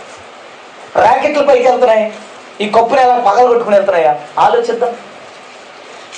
[1.01, 2.12] ర్యాకెట్లు పైకి వెళ్తున్నాయి?
[2.61, 4.20] ఈ కప్పుని ఎలా పగలు కొట్టుకుని వెళ్తున్నాయా?
[4.38, 4.97] ఆలోచిద్దాం.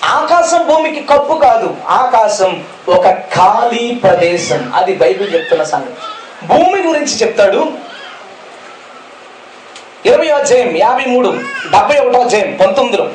[0.05, 4.72] ఆకాశం భూమికి కప్పు కాదు ఆకాశం ఒక ఖాళీ ప్రదేశం.
[4.75, 5.95] అది బైబిల్ చెప్తున్న సంగతి.
[6.47, 7.72] భూమి గురించి చెప్తాడు.
[10.07, 11.29] ఇరవై అధ్యాయం యాభై మూడు
[11.72, 13.09] డెబ్బై ఒకటో అధ్యాయం పంతొమ్మిదిలో.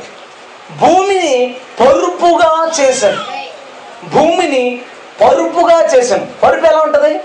[0.77, 3.39] భూమిని పరుపుగా చేశాడు.
[4.09, 4.81] భూమిని
[5.21, 6.27] పరుపుగా చేశాను.
[6.43, 7.19] పరుపు ఎలా ఉంటుంది?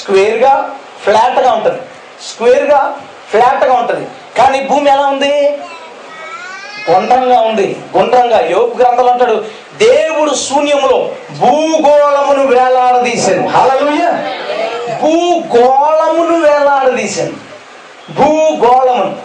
[0.00, 0.70] స్క్వేర్గా
[1.04, 1.82] ఫ్లాట్గా ఉంటుంది.
[2.28, 2.96] స్క్వేర్గా
[3.30, 4.08] ఫ్లాట్గా ఉంటుంది.
[4.38, 5.58] కానీ భూమి ఎలా ఉంది?
[6.90, 7.80] గుండ్రంగా ఉంది.
[7.98, 8.40] గుండ్రంగా.
[8.40, 9.44] యోపు గ్రంథాలు అంటాడు
[9.78, 13.48] దేవుడు శూన్యములో భూగోళమును వేలాడదీశాను.
[13.48, 14.10] హల్లెలూయ.
[15.02, 17.32] భూగోళమును వేలాడదీశాను.
[18.12, 19.16] భూగోళమును.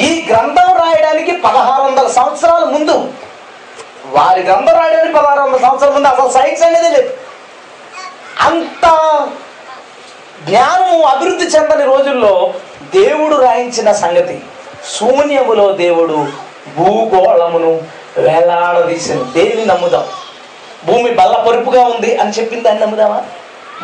[0.00, 3.08] ఈ గ్రంథం రాయడానికి పదహారు వందల సంవత్సరాల ముందు
[4.12, 7.10] వారి గ్రంథం రాయడానికి పదహారు వందల సంవత్సరాల ముందు అసలు సైన్స్ అనేది లేదు.
[8.40, 8.86] అంత
[10.48, 12.54] జ్ఞానము అభివృద్ధి చెందని రోజుల్లో
[12.94, 14.42] దేవుడు రాయించిన సంగతి
[14.98, 16.26] శూన్యములో దేవుడు
[16.76, 17.82] భూగోళమును
[18.18, 20.04] వేలాడదీసిన దేన్ని నమ్ముదాం?
[20.84, 23.22] భూమి బల్ల పరుపుగా ఉంది అని చెప్పింది దాన్ని నమ్ముదామా?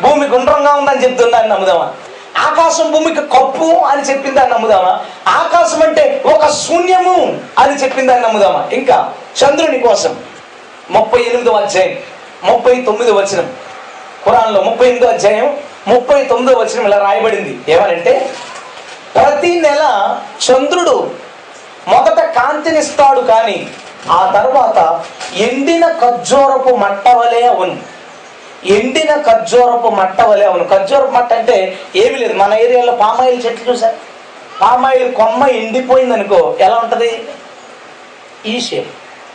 [0.01, 1.93] భూమి గుండ్రంగా ఉందని చెప్తుంది దాన్ని నమ్ముదామా?
[2.45, 4.99] ఆకాశం భూమికి కప్పు అని చెప్పింది అని నమ్ముదామా?
[5.27, 8.69] ఆకాశం అంటే ఒక శూన్యము అని చెప్పింది దాన్ని నమ్ముదామా?
[8.71, 10.15] ఇంకా చంద్రుని కోసం
[10.91, 11.97] ముప్పై ఎనిమిదో అధ్యాయం
[12.43, 13.47] ముప్పై తొమ్మిదో వచనం.
[14.25, 15.57] ఖురాన్లో ముప్పై ఎనిమిదో అధ్యాయం
[15.87, 17.71] ముప్పై తొమ్మిదో వచనం ఇలా రాయబడింది.
[17.71, 18.31] ఏమనంటే
[19.15, 19.83] ప్రతి నెల
[20.47, 21.11] చంద్రుడు
[21.87, 23.67] మొదట కాంతినిస్తాడు కానీ
[24.11, 25.01] ఆ తర్వాత
[25.35, 27.96] ఎండిన ఖర్జూరపు మట్టవలే అవును
[28.67, 30.63] ఎండిన ఖర్జూరపు మట్ట వలె అవును.
[30.63, 32.33] ఖర్జూరపు మట్ట అంటే ఏమీ లేదు.
[32.33, 33.95] మన ఏరియాలో పామాయిల్ చెట్లు చూసారు?
[34.61, 37.23] పామాయిల్ కొమ్మ ఎండిపోయింది అనుకో ఎలా ఉంటుంది?
[38.45, 38.87] ఈ షేప్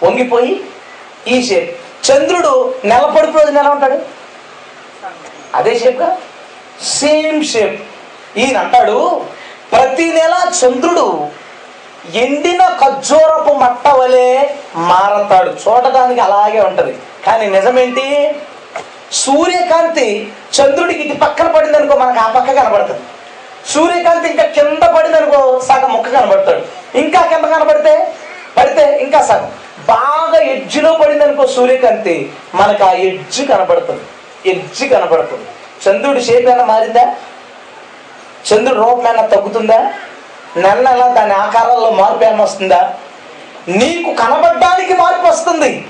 [0.04, 0.60] వంగిపోయి
[1.28, 1.70] ఈ షేప్
[2.10, 3.98] చంద్రుడు నెలపడుపు రోజున ఎలా ఉంటాడు?
[5.54, 6.18] అదే షేప్గా
[6.82, 7.82] సేమ్ షేప్
[8.38, 9.22] ఈయన అంటాడు
[9.72, 11.28] ప్రతి నెల చంద్రుడు
[12.14, 15.50] ఎండిన ఖర్జూరపు మట్ట వలె మారతాడు.
[15.50, 16.94] చూడటానికి అలాగే ఉంటుంది.
[17.26, 18.36] కానీ నిజమేంటి?
[19.12, 23.00] సూర్యకాంతి చంద్రుడికి ఇటు పక్కన పడింది అనుకో మనకు ఆ పక్క కనబడుతుంది.
[23.68, 26.62] సూర్యకాంతి ఇంకా కింద పడింది అనుకో సగం ముక్క కనబడతాడు
[26.98, 28.12] ఇంకా కింద కనబడితే
[28.56, 29.52] పడితే ఇంకా సగం.
[29.88, 34.02] బాగా ఎడ్జ్లో పడింది అనుకో సూర్యకాంతి మనకు ఆ ఎడ్జ్ కనబడుతుంది.
[34.50, 35.46] ఎడ్జ్ కనబడుతుంది.
[35.86, 37.14] చంద్రుడి షేప్ ఏమైనా మారిందా?
[38.52, 39.92] చంద్రుడి రూపం ఏమైనా తగ్గుతుందా?
[40.56, 42.92] నెల నెల దాని ఆకారాల్లో మార్పు ఏమైనా వస్తుందా?
[43.68, 45.84] నీకు కనబడడానికి మార్పు వస్తుంది.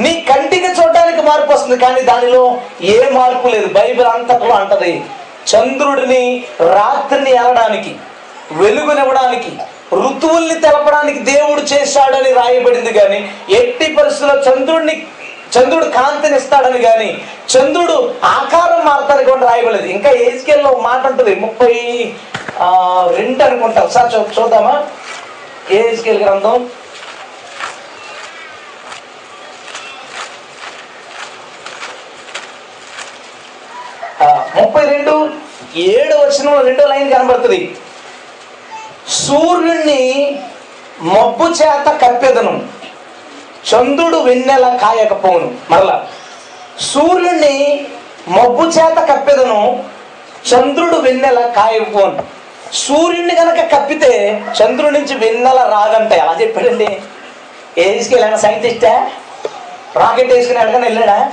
[0.00, 2.42] నీ కంటికి చూడడానికి మార్పు వస్తుంది కానీ దానిలో
[2.80, 3.66] ఏ మార్పు లేదు.
[3.66, 4.92] బైబిల్ అంతట్లో అంటది
[5.50, 6.22] చంద్రుడిని
[6.74, 7.92] రాత్రిని ఎలడానికి
[8.52, 9.52] వెలుగునివ్వడానికి
[9.94, 13.18] ఋతువుల్ని తెలపడానికి దేవుడు చేశాడని రాయబడింది కానీ
[13.50, 14.96] ఎట్టి పరిస్థితుల్లో చంద్రుడిని
[15.56, 17.10] చంద్రుడు కాంతినిస్తాడని కానీ
[17.52, 19.86] చంద్రుడు ఆకారం మార్తాడు కూడా రాయబడలేదు.
[19.86, 21.72] ఇంకా ఏజ్కేల్లో మాట ఉంటుంది ముప్పై
[23.16, 23.80] రెండు అనుకుంటా.
[23.82, 24.74] ఒకసారి చూ చూద్దామా?
[25.70, 26.68] ఏజ్కేల్ గ్రంథం
[34.56, 35.30] ముప్పై రెండు
[35.76, 37.78] ఏడు వచ్చిన రెండో లైన్ కనబడుతుంది.
[39.08, 40.02] సూర్యుణ్ణి
[41.00, 42.68] మబ్బు చేత కప్పెదను
[43.70, 46.06] చంద్రుడు వెన్నెల కాయకపోను మరలా
[46.80, 47.88] సూర్యుణ్ణి
[48.28, 49.84] మబ్బు చేత కప్పెదను
[50.50, 52.38] చంద్రుడు వెన్నెల కాయకపోను
[52.72, 57.00] సూర్యుడిని కనుక కప్పితే చంద్రుడి నుంచి వెన్నెల రాదంట ఎలా చెప్పాడండి.
[57.78, 59.10] ఏజ్కి వెళ్ళాను సైంటిస్టా?
[59.96, 61.32] రాకెట్ వేసుకుని ఎక్కడికైనా వెళ్ళాడా?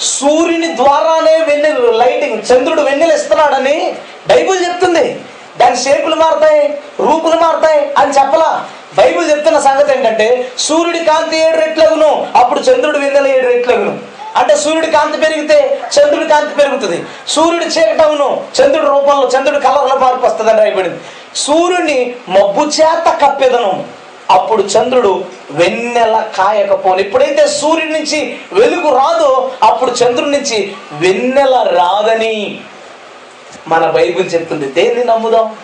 [0.00, 3.96] సూర్యుని ద్వారానే వెన్నెల లైటింగ్ చంద్రుడు వెన్నెలు ఇస్తున్నాడని
[4.28, 5.20] బైబుల్ చెప్తుంది.
[5.60, 8.64] దాని షేపులు మారుతాయి రూపులు మారుతాయి అని చెప్పలా.
[8.98, 13.98] బైబుల్ చెప్తున్న సంగతి ఏంటంటే సూర్యుడి కాంతి ఏడు రెట్లగును అప్పుడు చంద్రుడు వెన్నెల ఏడు రెట్లగును.
[14.36, 17.04] అంటే సూర్యుడి కాంతి పెరిగితే చంద్రుడి కాంతి పెరుగుతుంది.
[17.28, 21.00] సూర్యుడు చీకటవును చంద్రుడి రూపంలో చంద్రుడి కలర్లో మార్పు వస్తుందని రాయబడింది.
[21.36, 23.99] సూర్యుడిని మబ్బు చేత కప్పెదను.
[24.30, 32.60] అప్పుడు చంద్రుడు వెన్నెల కాయకపోను ఎప్పుడైతే సూర్యుడి నుంచి వెలుగు రాదో అప్పుడు చంద్రుడి నుంచి వెన్నెల రాదని
[33.68, 34.66] మన బైబిల్ చెప్తుంది.
[34.66, 35.56] దేన్ని నమ్ముదాం?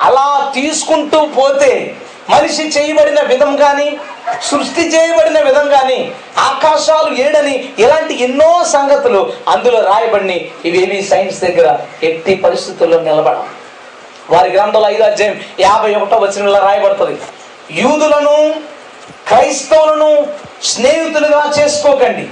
[0.00, 1.96] అలా తీసుకుంటూ పోతే
[2.30, 3.96] మనిషి చేయబడిన విధం కానీ
[4.42, 10.50] సృష్టి చేయబడిన విధం కానీ ఆకాశాలు ఏడని ఇలాంటి ఎన్నో సంగతులు అందులో రాయబడిని.
[10.64, 13.48] ఇవేవి సైన్స్ దగ్గర ఎట్టి పరిస్థితుల్లో నిలబడం
[14.30, 17.18] వారి గ్రంథంలో ఐదు అధ్యాయం యాభై ఒకటో వచనంలో రాయబడుతుంది.
[17.70, 18.54] యూదులను
[19.28, 20.26] క్రైస్తవులను
[20.62, 22.28] స్నేహితులుగా చేసుకోకండి.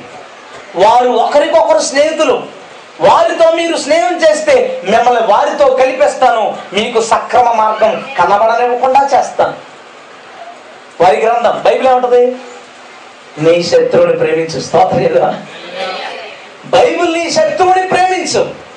[0.77, 2.63] వారు ఒకరికొకరు స్నేహితులు.
[3.01, 6.57] వారితో మీరు స్నేహం చేస్తే మిమ్మల్ని వారితో కలిపేస్తాను.
[6.73, 9.55] మీకు సక్రమ మార్గం కనబడనివ్వకుండా చేస్తాను.
[11.01, 12.37] వారి గ్రంథం బైబిల్ ఏమంటది?
[13.39, 14.61] నీ శత్రువుని ప్రేమించు.
[14.61, 15.43] స్తోత్రలేదా
[16.67, 18.72] బైబిల్ నీ శత్రువుని ప్రేమించు.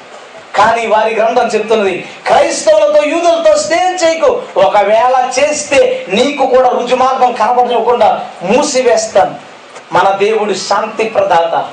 [0.57, 4.41] కానీ వారి గ్రంథం చెప్తున్నది క్రైస్తవులతో యూదులతో స్నేహం చేయకు.
[4.57, 9.35] ఒకవేళ చేస్తే నీకు కూడా రుజు మార్గం కనబడకుండా మూసివేస్తాను.
[9.93, 11.65] మన దేవుడు శాంతి ప్రదాత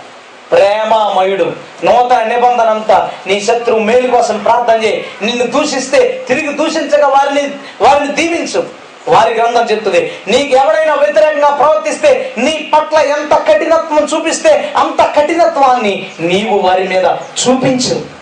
[0.53, 1.53] ప్రేమమయుడు
[1.85, 5.05] నూతన నిబంధన అంతా నీ శత్రువు మేలు కోసం ప్రార్థన చేయి.
[5.23, 8.67] నిన్ను దూషిస్తే తిరిగి దూషించగా వారిని వారిని దీవించు.
[9.09, 16.59] వారి గ్రంథం చెప్తుంది నీకు ఎవరైనా వ్యతిరేకంగా ప్రవర్తిస్తే నీ పట్ల ఎంత కఠినత్వం చూపిస్తే అంత కఠినత్వాన్ని నీవు
[16.59, 17.05] వారి మీద
[17.43, 18.22] చూపించు.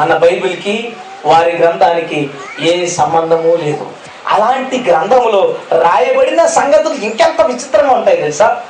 [0.00, 0.96] మన బైబిల్కి
[1.26, 2.30] వారి గ్రంథానికి
[2.60, 3.86] ఏ సంబంధము లేదు.
[4.26, 8.62] అలాంటి గ్రంథములో రాయబడిన సంగతులు ఇంకెంత విచిత్రంగా ఉంటాయి తెలుసా?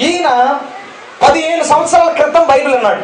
[0.00, 0.58] ఈయన
[1.22, 3.02] పదిహేను సంవత్సరాల క్రితం బైబిల్ అన్నాడు.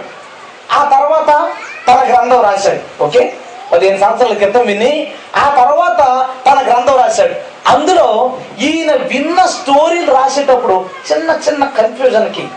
[0.72, 1.52] ఆ తర్వాత
[1.88, 3.04] తన గ్రంథం రాశాడు.
[3.04, 3.32] ఓకే?
[3.72, 7.34] పదిహేను సంవత్సరాల క్రితం విని ఆ తర్వాత తన గ్రంథం రాశాడు.
[7.66, 12.48] అందులో ఈయన విన్న స్టోరీలు రాసేటప్పుడు చిన్న చిన్న కన్ఫ్యూజన్కి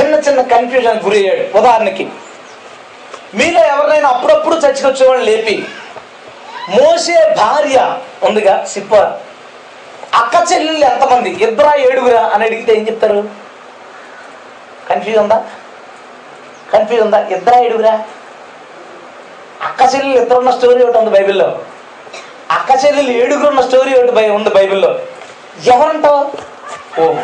[0.00, 1.58] చిన్న చిన్న కన్ఫ్యూజన్ గురయ్యాడు.
[1.58, 2.08] ఉదాహరణకి
[3.36, 5.66] మీలో ఎవరినైనా అప్పుడప్పుడు చచ్చికొచ్చేవాళ్ళు లేపి.
[6.68, 7.78] మోసే భార్య
[8.22, 8.94] ఉందిగా సిప్ప
[10.20, 11.30] అక్క చెల్లెళ్ళు ఎంతమంది?
[11.30, 13.20] ఇద్దరా ఏడుగురా అని అడిగితే ఏం చెప్తారు?
[14.90, 15.38] కన్ఫ్యూజ్ ఉందా
[16.72, 17.94] కన్ఫ్యూజ్ ఉందా ఇద్దరా ఏడుగురా?
[19.62, 21.48] అక్క చెల్లెలు ఇద్దరు ఉన్న స్టోరీ ఒకటి ఉంది బైబిల్లో.
[22.50, 24.98] అక్క చెల్లెలు ఏడుగురు ఉన్న స్టోరీ ఒకటి బై ఉంది బైబిల్లో.
[25.74, 26.22] ఎవరంటావు?
[27.00, 27.14] ఓ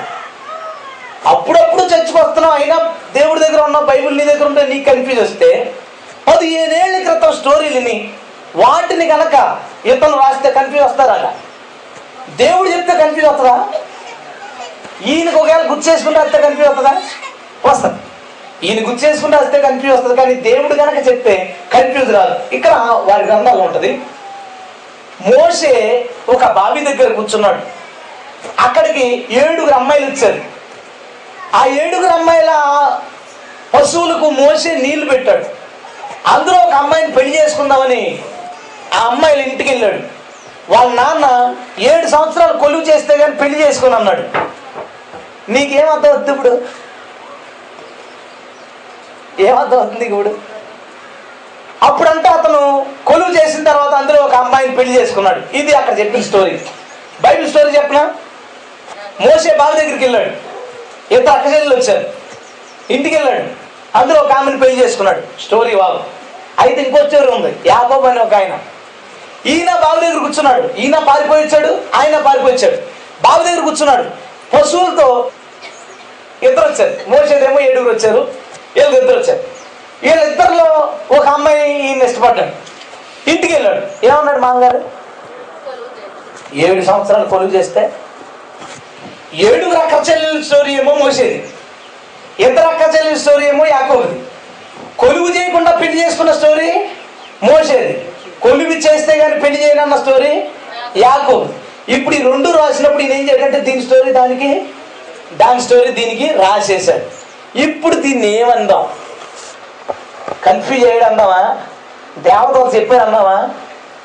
[1.32, 2.76] అప్పుడప్పుడు చర్చకు వస్తున్నావు అయినా
[3.12, 5.74] దేవుడి దగ్గర ఉన్న బైబిల్ నీ దగ్గర ఉంటే నీకు కన్ఫ్యూజ్ వస్తే
[6.28, 8.12] పదిహేనేళ్ళ క్రితం స్టోరీలని
[8.56, 11.34] వాటిని కనుక ఇతను రాస్తే కన్ఫ్యూజ్ వస్తారట.
[12.36, 13.68] దేవుడు చెప్తే కన్ఫ్యూజ్ వస్తుందా?
[15.06, 17.02] ఈయనకు ఒకవేళ గుర్తు చేసుకుంటే వస్తే కన్ఫ్యూజ్ వస్తుందా?
[17.64, 18.00] వస్తుంది.
[18.66, 20.16] ఈయన గుర్తు చేసుకుంటే వస్తే కన్ఫ్యూజ్ వస్తుంది.
[20.16, 22.54] కానీ దేవుడు కనుక చెప్తే కన్ఫ్యూజ్ రాదు.
[22.54, 24.00] ఇక్కడ వారి గ్రంథాలు ఉంటుంది.
[25.26, 27.82] మోసే ఒక బావి దగ్గర కూర్చున్నాడు.
[28.58, 30.42] అక్కడికి ఏడుగురు అమ్మాయిలు వచ్చారు.
[31.54, 32.52] ఆ ఏడుగురు అమ్మాయిల
[33.74, 35.61] పశువులకు మోసే నీళ్ళు పెట్టాడు.
[36.26, 38.22] అందులో ఒక అమ్మాయిని పెళ్ళి చేసుకుందామని
[38.94, 40.22] ఆ అమ్మాయిల ఇంటికి వెళ్ళాడు.
[40.72, 44.52] వాళ్ళ నాన్న ఏడు సంవత్సరాలు కొలువు చేస్తే కానీ పెళ్ళి చేసుకుని అన్నాడు.
[45.52, 46.62] నీకేమర్థం అవుతుంది ఇప్పుడు?
[49.42, 50.38] ఏమర్థం అవుతుంది ఇప్పుడు?
[51.82, 55.56] అప్పుడంతా అతను కొలువు చేసిన తర్వాత అందులో ఒక అమ్మాయిని పెళ్ళి చేసుకున్నాడు.
[55.56, 56.60] ఇది అక్కడ చెప్పిన స్టోరీ.
[57.22, 58.10] బైబిల్ స్టోరీ చెప్పిన?
[59.20, 60.52] మోసే బావి దగ్గరికి వెళ్ళాడు.
[61.14, 62.10] ఇద్దరు అక్కచెల్లెలు వచ్చారు.
[62.90, 63.61] ఇంటికి వెళ్ళాడు.
[63.94, 65.22] అందులో ఒక ఆమెను పెళ్ళి చేసుకున్నాడు.
[65.42, 65.98] స్టోరీ బాబు
[66.58, 67.56] అయితే ఇంకో స్టోరీ ఉంది.
[67.66, 68.58] యాకోబు అని ఒక ఆయన.
[69.46, 70.68] ఈయన బావి దగ్గర కూర్చున్నాడు.
[70.68, 72.76] ఈయన పారిపోయి వచ్చాడు ఆయన పారిపోయి వచ్చాడు.
[73.22, 74.04] బావి దగ్గర కూర్చున్నాడు.
[74.56, 75.30] పశువులతో
[76.42, 77.10] ఇద్దరు వచ్చారు.
[77.10, 78.32] మోసేదేమో ఏడుగురు వచ్చారు.
[78.76, 79.42] వీళ్ళు ఇద్దరు వచ్చారు.
[80.02, 82.72] వీళ్ళిద్దరిలో ఒక అమ్మాయి ఈయన ఇష్టపడ్డాడు.
[83.30, 84.06] ఇంటికి వెళ్ళాడు.
[84.06, 84.90] ఏమన్నాడు మామగారు?
[86.54, 87.92] ఏడు సంవత్సరాలు కొలువు చేస్తే
[89.34, 91.51] ఏడుగురు అక్క చెల్లెల స్టోరీ ఏమో మోసేది.
[92.38, 94.20] ఇద్దరు అక్క చెల్లి స్టోరీ ఏమో యాకోబుది.
[94.96, 96.68] కొలువు చేయకుండా పెళ్ళి చేసుకున్న స్టోరీ
[97.42, 98.06] మోసేది
[98.40, 100.32] కొలువు చేస్తే కానీ పెళ్ళి చేయనన్న స్టోరీ
[100.96, 101.54] యాకోబుది
[101.94, 104.50] ఇప్పుడు ఈ రెండు రాసినప్పుడు ఈయన ఏం చేయడంటే దీని స్టోరీ దానికి
[105.36, 107.04] దాని స్టోరీ దీనికి రాసేసాడు
[107.54, 108.84] ఇప్పుడు దీన్ని ఏమందాం?
[110.44, 111.56] కన్ఫ్యూజ్ చేయడం అందామా
[112.18, 113.50] దేవతలు చెప్పాడు అందామా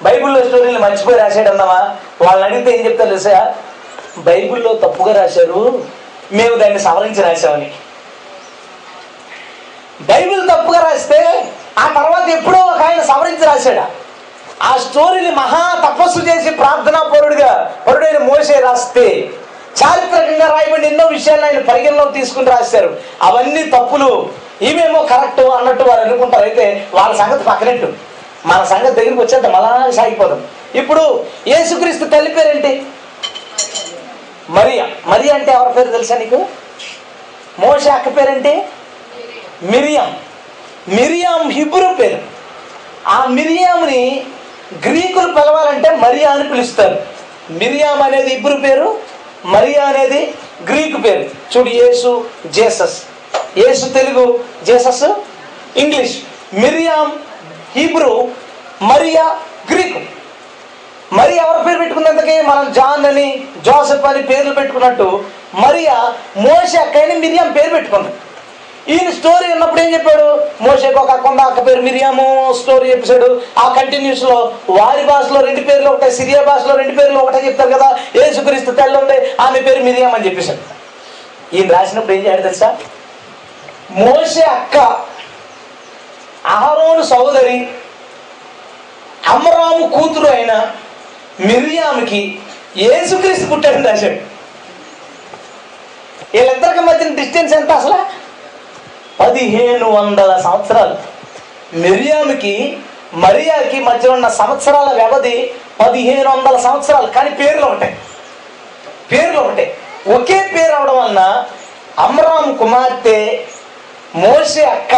[0.03, 3.53] బైబిల్లో స్టోరీలు మర్చిపోయి రాశాడు అందామా వాళ్ళని అడిగితే ఏం చెప్తారు తెలుసా?
[4.17, 5.83] బైబిల్లో తప్పుగా రాశారు
[6.31, 7.73] మేము దాన్ని సవరించి రాశామని.
[10.09, 13.89] బైబిల్ తప్పుగా రాస్తే ఆ తర్వాత ఎప్పుడో ఒక ఆయన సవరించి రాశాడా?
[14.63, 19.29] ఆ స్టోరీని మహా తపస్సు చేసి ప్రార్థనా పరుడుగా పరుడైన మోసే రాస్తే
[19.83, 22.97] చారిత్రకంగా రాయబడిన ఎన్నో విషయాలు ఆయన పరిగణలోకి తీసుకుని రాశారు.
[23.21, 24.29] అవన్నీ తప్పులు.
[24.61, 26.43] ఇవేమో కరెక్ట్ అన్నట్టు వారు అనుకుంటారు.
[26.43, 27.93] అయితే వాళ్ళ సంగతి పక్కనట్టు.
[28.45, 29.55] మన సంగతి దగ్గరికి వచ్చేద్దాం.
[29.55, 30.47] అలా సాగిపోదాం.
[30.75, 32.83] ఇప్పుడు యేసుక్రీస్తు తల్లి పేరేంటి?
[34.49, 34.87] మరియా.
[35.05, 36.45] మరియా అంటే ఎవరి పేరు తెలుసా నీకు?
[37.59, 38.65] మోసే అక్క పేరేంటి?
[39.63, 40.17] మిరియం.
[40.87, 42.17] మిరియాం హిబ్రూ పేరు.
[43.07, 44.25] ఆ మిరియాంని
[44.87, 47.03] గ్రీకులు పిలవాలంటే మరియా అని పిలుస్తారు.
[47.49, 48.99] మిరియాం అనేది ఇబ్రు పేరు
[49.45, 50.33] మరియా అనేది
[50.63, 51.57] గ్రీకు పేరు.
[51.57, 53.01] చూడు Yesu Jesus.
[53.57, 55.03] Yesu Telugu Jesus
[55.77, 56.17] English.
[56.53, 57.19] Miriam
[57.75, 58.27] Hebrew
[58.81, 59.39] Maria
[59.71, 59.99] Greek.
[61.13, 67.51] మరి ఎవరి పేరు పెట్టుకున్నందుకే మనం జాన్ అని జోసెఫ్ అని పేర్లు పెట్టుకున్నట్టు మరియా మోసే అక్కని మిరియాం
[67.51, 68.09] పేరు పెట్టుకుంది.
[68.89, 70.47] ఈయన స్టోరీ ఉన్నప్పుడు ఏం చెప్పాడు?
[70.61, 76.11] మోసేకు ఒక అక్క అక్క పేరు మిరియాము స్టోరీ చెప్పాడు ఆ కంటిన్యూస్లో వారి భాషలో రెండు పేర్లు ఒకటే
[76.11, 77.99] సిరియా భాషలో రెండు పేర్లు ఒకటే చెప్తారు కదా.
[78.15, 80.59] ఏసుక్రీస్తు తెల్ల ఉంది ఆమె పేరు మిరియాం అని చెప్పేశాడు
[81.55, 82.77] ఈయన రాసినప్పుడు ఏం చేయాలి తెలుసా?
[83.91, 84.77] మోసే అక్క
[86.45, 87.67] అహరోను సోదరి
[89.27, 90.71] అమరాము కూతురు అయిన
[91.39, 92.39] మిరియాముకి
[92.77, 94.19] ఏసుక్రీస్తు పుట్టాడని రాశాడు.
[96.33, 98.26] వీళ్ళిద్దరికి మధ్యన డిస్టెన్స్ ఎంత అసలు?
[99.19, 100.95] పదిహేను వందల సంవత్సరాలు.
[101.73, 102.77] మిరియాముకి
[103.13, 107.07] మరియాకి మధ్య ఉన్న సంవత్సరాల వ్యవధి పదిహేను వందల సంవత్సరాలు.
[107.07, 107.97] కానీ పేర్లు ఒకటే.
[109.11, 109.77] పేర్లు ఒకటే.
[110.07, 111.43] ఒకే పేరు అవడం వలన
[111.99, 113.43] అమ్రాము కుమార్తె
[114.15, 114.95] మోసే అక్క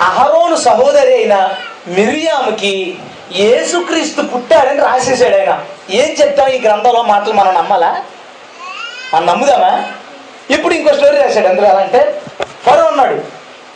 [0.00, 1.54] అహరోను సహోదరి అయిన
[1.86, 2.98] మిరియాముకి
[3.32, 5.64] యేసుక్రీస్తు పుట్టాడని రాసేసాడు ఆయన.
[5.90, 7.02] ఏం చెప్తాం ఈ గ్రంథంలో?
[7.02, 8.02] మాటలు మనం నమ్మాలా?
[9.14, 9.84] మనం నమ్ముదామా?
[10.50, 12.22] ఇప్పుడు ఇంకో స్టోరీ రాశాడు అందులో ఎలా అంటే?
[12.66, 13.20] ఫరో ఉన్నాడు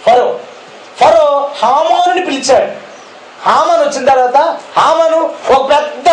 [0.07, 0.41] ఫరో.
[1.01, 2.73] ఫరో హామానుని పిలిచాడు.
[3.43, 4.37] హామాన్ వచ్చిన తర్వాత
[4.79, 6.09] హామాను ఒక పెద్ద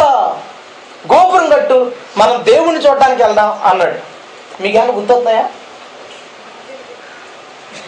[1.14, 3.95] గోపురం కట్టు మనం దేవుణ్ణి చూడడానికి వెళ్దాం అన్నాడు.
[4.62, 5.49] మీకేమైనా గుర్తొస్తాయా?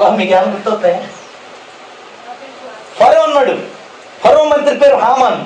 [0.09, 0.99] మీకేమైనా గుర్తొస్తాయా?
[2.99, 3.57] ఫరో అన్నాడు.
[4.23, 5.45] ఫరో మంత్రి పేరు హామాన్.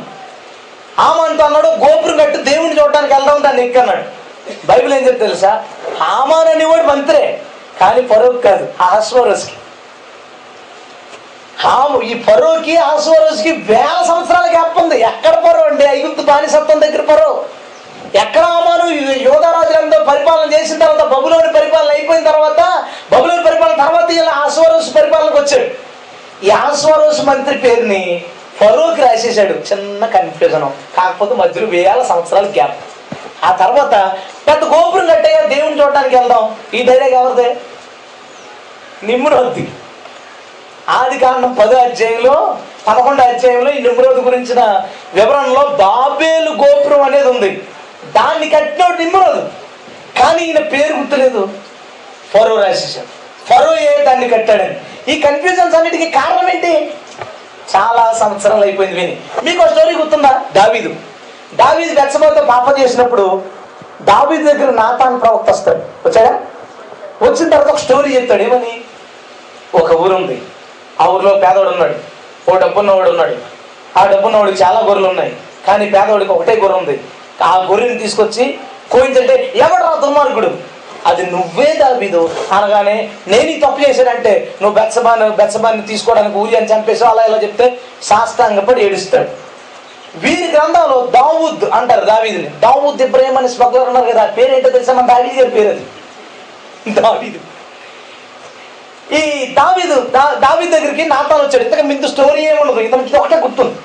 [0.99, 4.03] హామాన్తో అన్నాడు గోపురం కట్టు దేవుణ్ణి చూడడానికి వెళ్దాం దాన్ని ఎక్కన్నాడు
[4.65, 5.65] బైబిల్ ఏం చెప్తే తెలుసా?
[5.99, 7.41] హామాన్ అనేవాడు మంత్రే
[7.81, 9.51] కానీ ఫరోక్ కాదు అహస్వరస్కి.
[11.59, 15.01] హాము ఈ ఫరోకి అహస్వరస్కి వేల సంవత్సరాల గ్యాప్ ఉంది.
[15.01, 15.85] ఎక్కడ ఫరో అండి?
[15.85, 17.45] ఐగుప్తు బానిసత్వం దగ్గర ఫరో.
[18.15, 18.89] ఎక్కడ హామాను?
[19.13, 25.69] యోధరాజులంతా పరిపాలన చేసిన తర్వాత బబులోని పరిపాలన అయిపోయిన తర్వాత బబులోని పరిపాలన తర్వాత ఇలా ఆశ్వరోస్ పరిపాలనకు వచ్చాడు.
[26.45, 28.23] ఈ ఆశ్వరోస్ మంత్రి పేరుని
[28.61, 30.61] ఫరోకి రాసేసాడు చిన్న కన్ఫ్యూజన్
[30.97, 32.92] కాకపోతే మధ్యలో వేల సంవత్సరాల గ్యాప్.
[33.43, 34.17] ఆ తర్వాత
[34.47, 36.55] పెద్ద గోపురం కట్టయ్యా దేవుని చూడటానికి వెళ్దాం.
[36.73, 37.55] ఈ డైలాగ్ ఎవరిదే?
[39.03, 39.67] నిమ్రోద్ది.
[40.89, 44.81] ఆది కారణం పదో అధ్యాయంలో పదకొండో అధ్యాయంలో ఈ నిమ్రోద్ గురించిన
[45.13, 47.63] వివరణలో బాబేలు గోపురం అనేది ఉంది.
[48.15, 49.49] దాన్ని కట్టినోడు నిమ్రోదు.
[50.19, 51.49] కానీ ఈయన పేరు గుర్తులేదు.
[52.33, 54.75] ఫరో రాసేసాడు ఫరో ఏ దాన్ని కట్టాడని.
[55.07, 56.93] ఈ కన్ఫ్యూజన్స్ అన్నిటికీ కారణం ఏంటి?
[57.75, 59.21] చాలా సంవత్సరాలు అయిపోయింది విని.
[59.43, 60.41] మీకు ఒక స్టోరీ గుర్తుందా?
[60.55, 60.95] దావీదు.
[61.61, 63.25] దావీదు బెచ్చబాతో పాపం చేసినప్పుడు
[64.01, 66.33] దావీదు దగ్గర నాతాన్ ప్రవక్త వస్తాడు వచ్చాడా?
[67.21, 68.43] వచ్చిన తర్వాత ఒక స్టోరీ చెప్తాడు.
[68.43, 68.73] ఏమని?
[69.79, 70.41] ఒక ఊరు ఉంది
[71.01, 71.95] ఆ ఊరిలో పేదవాడు ఉన్నాడు
[72.49, 73.35] ఓ డబ్బున్నవాడు ఉన్నాడు
[73.99, 75.33] ఆ డబ్బున్నవాడికి చాలా గొర్రెలు ఉన్నాయి
[75.67, 76.95] కానీ పేదవాడికి ఒకటే గొర్రె ఉంది.
[77.43, 78.59] ఆ గొర్రెని తీసుకొచ్చి
[78.91, 80.51] కోయించంటే ఎవడు రా దుర్మార్గుడు?
[81.05, 87.11] అది నువ్వే దాబీదు అనగానే నేను ఈ తప్పు చేశానంటే నువ్వు బెచ్చబాను బెచ్చబాన్ని తీసుకోవడానికి ఊరి అని చంపేసావు.
[87.11, 89.29] అలా ఇలా చెప్తే సాష్టాంగపడి ఏడుస్తాడు.
[90.15, 92.49] వీరి గ్రంథంలో దావూద్ అంటారు దావీదుని.
[92.49, 94.93] దావూద్ ఇబ్రాహిం అని స్మగ్లర్ ఉన్నారు కదా పేరేంటో తెలుసా?
[94.93, 95.85] మన దావీది గారి పేరు అది.
[97.01, 97.39] దావీదు.
[99.13, 100.01] ఈ దావీదు
[100.39, 101.63] దావీ దగ్గరికి నాతాలు వచ్చాడు.
[101.63, 103.75] ఇంతకు మిందు స్టోరీ ఏముండదు ఇతనికి ఒకటే గుర్తుంది.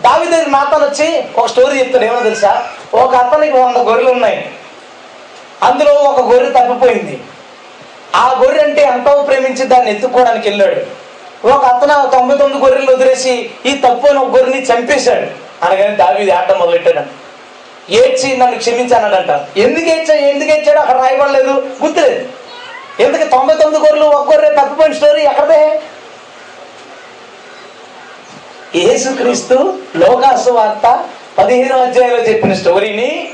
[0.00, 2.68] దావీ దగ్గర నాతాలు వచ్చి ఒక స్టోరీ చెప్తాడు ఏమో తెలుసా?
[2.94, 4.50] ఒక అతనికి వంద గొర్రెలు ఉన్నాయి.
[5.62, 7.20] అందులో ఒక గొర్రె తప్పిపోయింది.
[8.14, 11.00] ఆ గొర్రె అంటే ఎంతో ప్రేమించి దాన్ని ఎత్తుకోవడానికి వెళ్ళాడు.
[11.46, 15.49] ఒక అతను తొంభై తొమ్మిది గొర్రెలు వదిలేసి ఈ తప్పిపోయిన ఒక గొర్రెని చంపేశాడు.
[15.62, 17.06] అనగానే దావీది ఆటం మొదలెట్టాడంట
[17.90, 20.14] ఏడ్చి నన్ను క్షమించానంట ఎందుకు ఏడ్చా?
[20.14, 21.52] ఎందుకు ఏడ్చాడు అక్కడ రాయబడలేదు.
[21.82, 22.28] గుర్తులేదు.
[23.02, 25.80] ఎందుకు తొంభై తొమ్మిది గొర్రెలు ఒక గొర్రె తప్పిపోయిన స్టోరీ ఎక్కడదే?
[28.76, 31.04] యేసుక్రీస్తు లోకాసు వార్త
[31.38, 33.28] పదిహేను అధ్యాయంలో చెప్పిన స్టోరీని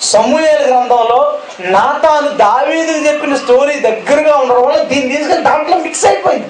[0.00, 6.48] సమూహేల గ్రంథంలో నాతాను దావీదు చెప్పిన స్టోరీ దగ్గరగా ఉండడం వల్ల దీన్ని తీసుకొని దాంట్లో మిక్స్ అయిపోయింది.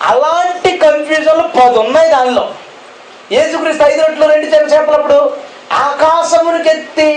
[0.00, 2.50] అలాంటి కన్ఫ్యూజన్లు పది ఉన్నాయి దానిలో.
[3.34, 5.18] యేసుక్రీస్తు ఐదు రొట్లు రెండు చెంప చేపలప్పుడు
[5.86, 7.08] ఆకాశమునికెత్తి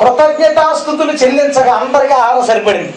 [0.00, 2.92] కృతజ్ఞతాస్థుతులు చెల్లించగా అందరికీ ఆహారం సరిపడింది.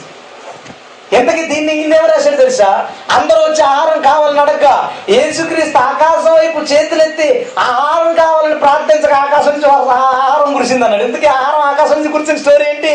[1.18, 2.70] ఎందుకు దీన్ని ఈయనేమో రాశాడు తెలుసా?
[3.18, 4.68] అందరూ వచ్చి ఆహారం కావాలని అడగ
[5.16, 7.28] యేసుక్రీస్తు ఆకాశం వైపు చేతులెత్తి
[7.66, 9.68] ఆహారం కావాలని ప్రార్థించగా ఆకాశం నుంచి
[9.98, 12.94] ఆహారం కురిసింది అన్నాడు ఎందుకు ఆహారం ఆకాశం నుంచి కురిసిన స్టోరీ ఏంటి?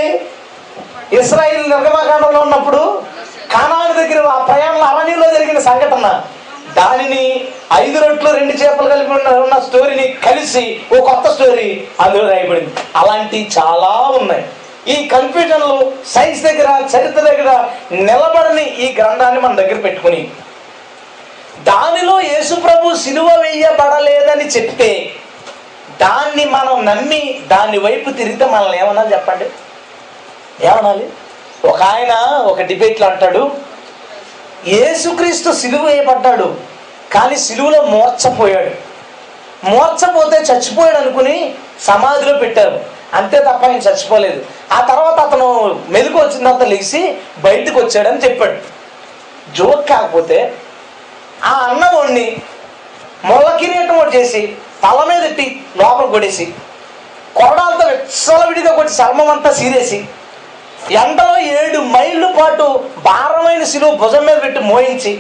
[1.21, 2.81] ఇస్రాయిల్ నిర్గమాకాండంలో ఉన్నప్పుడు
[3.53, 6.07] కానాడు దగ్గర ఆ ప్రయాణంలో అరణ్యంలో జరిగిన సంఘటన.
[6.79, 7.25] దానిని
[7.73, 9.13] ఐదు రొట్లు రెండు చేపలు కలిపి
[9.45, 11.69] ఉన్న స్టోరీని కలిసి ఓ కొత్త స్టోరీ
[12.01, 12.73] అందులో రాయబడింది.
[12.97, 14.45] అలాంటివి చాలా ఉన్నాయి.
[14.95, 17.51] ఈ కన్ఫ్యూజన్లు సైన్స్ దగ్గర చరిత్ర దగ్గర
[17.93, 20.21] నిలబడని ఈ గ్రంథాన్ని మన దగ్గర పెట్టుకుని
[21.63, 24.91] దానిలో యేసుప్రభు సిలువ వేయబడలేదని చెప్తే
[26.01, 29.47] దాన్ని మనం నమ్మి దాని వైపు తిరిగితే మనల్ని ఏమనాలి చెప్పండి?
[30.67, 31.07] ఏమనాలి?
[31.69, 32.13] ఒక ఆయన
[32.51, 33.43] ఒక డిబేట్లో అంటాడు
[34.67, 36.49] యేసుక్రీస్తు సిలువ వేయబడ్డాడు
[37.13, 38.73] కానీ సిలువలో మోర్చపోయాడు
[39.71, 42.81] మోర్చపోతే చచ్చిపోయాడు అనుకుని సమాధిలో పెట్టారు.
[43.15, 44.45] అంతే తప్ప ఆయన చచ్చిపోలేదు.
[44.73, 45.47] ఆ తర్వాత అతను
[45.89, 47.01] మెలకు వచ్చిన తర్వాత లేచి
[47.39, 48.59] బయటకు వచ్చాడని చెప్పాడు.
[49.57, 50.39] జోక్ కాకపోతే
[51.45, 52.37] ఆ అన్నవాడిని
[53.25, 56.45] మొల్ల కిరీటం ఒకటి చేసి తల మీద ఎట్టి లోపల కొడేసి
[57.37, 59.99] కొరడాలతో విచ్చలవిడిగా కొట్టి చర్మం అంతా సీరేసి
[60.91, 62.67] ఎండలో ఏడు మైళ్ళ పాటు
[62.99, 65.13] భారమైన శిలువ భుజం మీద పెట్టి మోయించి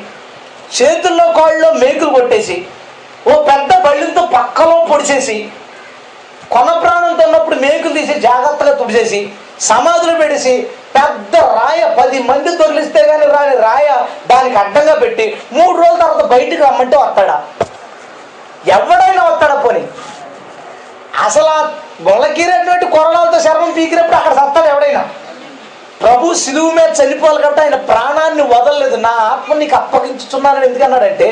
[0.72, 2.56] చేతుల్లో కాళ్ళలో మేకులు కొట్టేసి
[3.28, 5.36] ఓ పెద్ద బళ్ళతో పక్కలో పొడిచేసి
[6.50, 9.20] కొన ప్రాణంతో ఉన్నప్పుడు మేకులు తీసి జాగ్రత్తగా తుడిచేసి
[9.60, 10.52] సమాధులు పెడిసి
[10.94, 13.88] పెద్ద రాయ పది మంది తొలిస్తే కానీ రాని రాయ
[14.26, 17.36] దానికి అడ్డంగా పెట్టి మూడు రోజుల తర్వాత బయటికి రమ్మంటే వస్తాడా?
[18.68, 19.82] ఎవడైనా వస్తాడా పోని?
[21.24, 21.60] అసలు ఆ
[22.00, 25.02] మొలకీరటువంటి కొరడాలతో శర్మం పీకినప్పుడు అక్కడ సత్తాడు ఎవడైనా?
[26.02, 28.96] ప్రభు సిలువు మీద చనిపోవాలి కాబట్టి ఆయన ప్రాణాన్ని వదలలేదు.
[29.06, 31.28] నా ఆత్మ నీకు అప్పగించుతున్నానని ఎందుకన్నాడంటే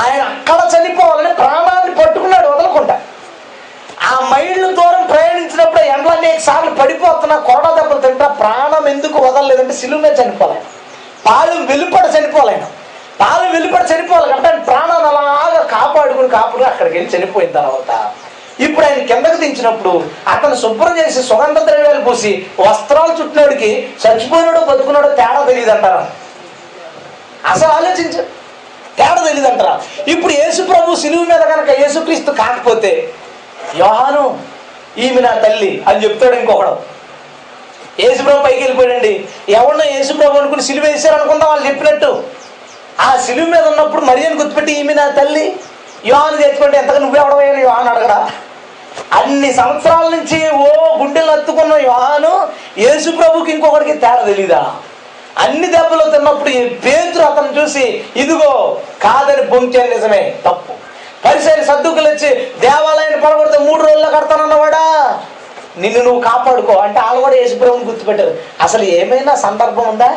[0.00, 2.96] ఆయన అక్కడ చనిపోవాలని ప్రాణాన్ని పట్టుకున్నాడు వదలకుండా.
[4.10, 10.02] ఆ మైళ్ళు దూరం ప్రయాణించినప్పుడు ఎండలు అనేక సార్లు పడిపోతున్నా కొరడ దెబ్బలు తింటా ప్రాణం ఎందుకు వదలలేదంటే సిలువు
[10.04, 10.62] మీద చనిపోవాలి.
[11.26, 12.56] పాలు వెలుపడ చనిపోవాలి
[13.20, 17.90] పాలు వెలుపడ చనిపోవాలి కాబట్టి ఆయన ప్రాణాన్ని అలాగా కాపాడుకుని కాపుడు అక్కడికి వెళ్ళి చనిపోయిన తర్వాత
[18.64, 19.92] ఇప్పుడు ఆయన కిందకు దించినప్పుడు
[20.34, 22.30] అతను శుభ్రం చేసి సుగంధ ద్రవ్యాలు పూసి
[22.66, 23.70] వస్త్రాలు చుట్టినోడికి
[24.02, 26.00] చచ్చిపోయినాడో బతుకున్నాడో తేడా తెలియదు అంటారా
[27.52, 28.22] అసలు ఆలోచించు
[28.98, 29.74] తేడా తెలియదు అంటారా
[30.12, 32.92] ఇప్పుడు యేసు ప్రభు సిలువు మీద కనుక యేసుక్రీస్తు కాకపోతే
[33.82, 34.24] యోహాను
[35.04, 36.74] ఈమె నా తల్లి అని చెప్తాడు ఇంకొకడు.
[38.02, 39.12] యేసుప్రభు పైకి వెళ్ళిపోయాడండి.
[39.58, 42.10] ఎవరినో యేసుప్రభు అనుకుని సిలువ వేసారు అనుకుందాం వాళ్ళు చెప్పినట్టు.
[43.06, 45.44] ఆ సిలువు మీద ఉన్నప్పుడు మరియని గుర్తుపెట్టి ఈమె నా తల్లి
[46.10, 48.18] యోహాను తెచ్చుకుంటే ఎంతగా నువ్వెవడమయ్యని యోహాను అడగడా.
[49.12, 52.48] అన్ని సంవత్సరాల నుంచి ఓ గుండెలు అత్తుకున్న యోహాను
[52.78, 54.74] యేసు ప్రభుకి ఇంకొకటికి తేడా తెలీదా?
[55.38, 60.72] అన్ని దెబ్బలు తిన్నప్పుడు ఈ పేతురు అతను చూసి ఇదిగో కాదని బొంకే నిజమే తప్పు.
[61.24, 65.18] పరిసరి సర్దుకులు వచ్చి దేవాలయాన్ని పడగొడితే మూడు రోజుల్లో కడతానన్నవాడా?
[65.78, 66.72] నిన్ను నువ్వు కాపాడుకో.
[66.72, 68.34] అంటే వాళ్ళు కూడా యేసుప్రభుని గుర్తుపెట్టారు.
[68.60, 70.16] అసలు ఏమైనా సందర్భం ఉందా?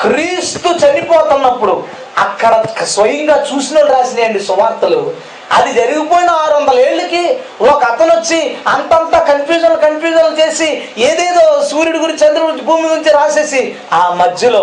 [0.00, 1.84] క్రీస్తు చనిపోతున్నప్పుడు
[2.18, 5.14] అక్కడ స్వయంగా చూసిన వాళ్ళు రాసినాయండి సువార్తలు.
[5.50, 7.22] అది జరిగిపోయిన ఆరు వందల ఏళ్ళకి
[7.64, 8.38] ఒక అతను వచ్చి
[8.72, 10.68] అంతంత కన్ఫ్యూజన్ కన్ఫ్యూజన్ చేసి
[11.06, 13.62] ఏదేదో సూర్యుడి గురించి చంద్రుడి గురించి భూమి గురించి రాసేసి
[13.92, 14.62] ఆ మధ్యలో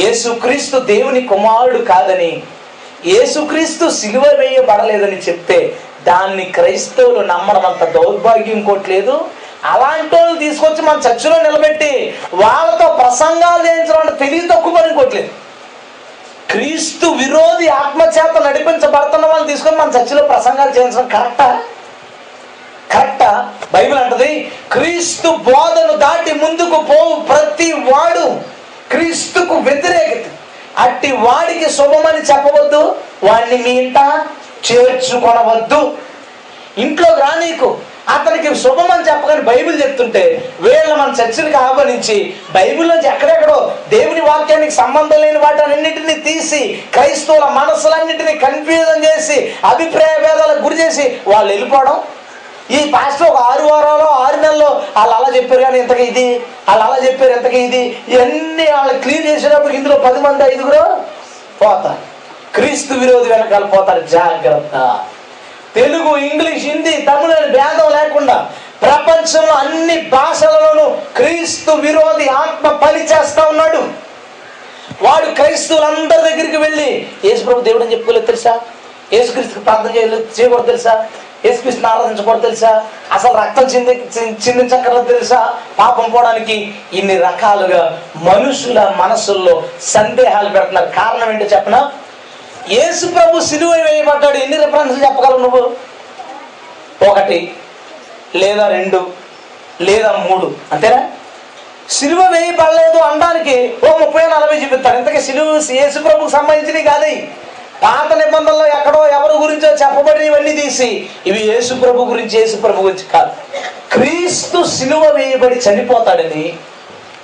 [0.00, 2.32] యేసుక్రీస్తు దేవుని కుమారుడు కాదని
[3.06, 5.58] యేసుక్రీస్తు సిలువ వేయబడలేదని చెప్తే
[6.06, 9.14] దాన్ని క్రైస్తవులు నమ్మడం అంత దౌర్భాగ్యం కోట్లేదు
[9.70, 11.92] అలాంటి వాళ్ళు తీసుకొచ్చి మన చర్చిలో నిలబెట్టి
[12.42, 15.30] వాళ్ళతో ప్రసంగాలు చేయించడం అంటే తెలివి తక్కువ పని కోట్లేదు
[16.50, 21.62] క్రీస్తు విరోధి ఆత్మచేత నడిపించబడుతున్న వాళ్ళని తీసుకొని మన చర్చిలో ప్రసంగాలు చేయించడం కరెక్టా?
[22.92, 23.48] కరెక్టా?
[23.72, 28.40] బైబిల్ అంటది క్రీస్తు బోధను దాటి ముందుకు పోవు ప్రతి వాడు
[28.90, 30.24] క్రీస్తుకు వ్యతిరేకత.
[30.78, 33.98] అట్టి వాడికి శుభమని చెప్పవద్దు వాడిని మీ ఇంట
[34.72, 35.96] చేర్చుకొనవద్దు.
[36.78, 37.78] ఇంట్లోకి రానీకు
[38.08, 44.70] అతనికి శుభం అని చెప్పగానే బైబిల్ చెప్తుంటే వీళ్ళు మన చర్చిలకు ఆహ్వానించి బైబిల్ నుంచి ఎక్కడెక్కడో దేవుని వాక్యానికి
[44.70, 46.60] సంబంధం లేని వాటన్నింటినీ తీసి
[46.94, 51.96] క్రైస్తవుల మనసులన్నింటినీ కన్ఫ్యూజన్ చేసి అభిప్రాయ భేదాలకు గురి చేసి వాళ్ళు వెళ్ళిపోవడం.
[52.70, 56.24] ఈ పాస్టర్ ఒక ఆరు వారాలు ఆరు నెలల్లో వాళ్ళు అలా చెప్పారు కానీ ఇంతకీ ఇది
[56.68, 60.82] వాళ్ళు అలా చెప్పారు ఇంతకీ ఇది ఇవన్నీ వాళ్ళు క్లీన్ చేసేటప్పుడు ఇందులో పది మంది ఐదుగురు
[61.62, 62.00] పోతారు.
[62.54, 64.00] క్రీస్తు విరోధి వెనకాల పోతారు.
[64.00, 65.04] జాగ్రత్త.
[65.76, 68.50] తెలుగు ఇంగ్లీష్ హిందీ తమిళ భేదం లేకుండా
[68.82, 74.06] ప్రపంచంలో అన్ని భాషలలోనూ క్రీస్తు విరోధి ఆత్మ పని చేస్తా ఉన్నాడు.
[75.02, 78.60] వాడు క్రైస్తవులందరి దగ్గరికి వెళ్ళి యేసుప్రభు దేవుడు అని చెప్పుకోలేదు తెలుసా?
[79.12, 81.06] యేసుక్రీస్తుకి ప్రార్థన చేయలేదు చేయకూడదు తెలుసా?
[81.44, 82.84] యేసుక్రీస్తుని ఆరాధించకూడదు తెలుసా?
[83.12, 84.10] అసలు రక్తం చింది
[84.48, 85.54] చిందించకూడదు తెలుసా?
[85.78, 90.86] పాపం పోవడానికి ఇన్ని రకాలుగా మనుషుల మనసుల్లో సందేహాలు పెడుతున్నారు.
[90.86, 91.92] కారణం ఏంటో చెప్పనా?
[92.70, 94.36] యేసు ప్రభు సిలువ వేయబడ్డాడు.
[94.36, 95.76] ఎన్ని రిఫరెన్స్లు చెప్పగలవు నువ్వు?
[97.10, 97.54] ఒకటి
[98.34, 99.06] లేదా రెండు
[99.80, 100.54] లేదా మూడు.
[100.72, 101.10] అంతేనా?
[101.90, 104.98] సిలువ వేయబడలేదు అనడానికి ఓ ముప్పై నలభై చూపిస్తాడు.
[104.98, 107.12] ఇంతకీ సిలువ యేసు ప్రభుకు సంబంధించినవి కాదు
[107.82, 113.30] పాత నిబంధనలో ఎక్కడో ఎవరి గురించో చెప్పబడినవన్నీ తీసి ఇవి యేసు ప్రభు గురించి యేసు ప్రభు గురించి కాదు.
[113.92, 116.56] క్రీస్తు సిలువ వేయబడి చనిపోతాడని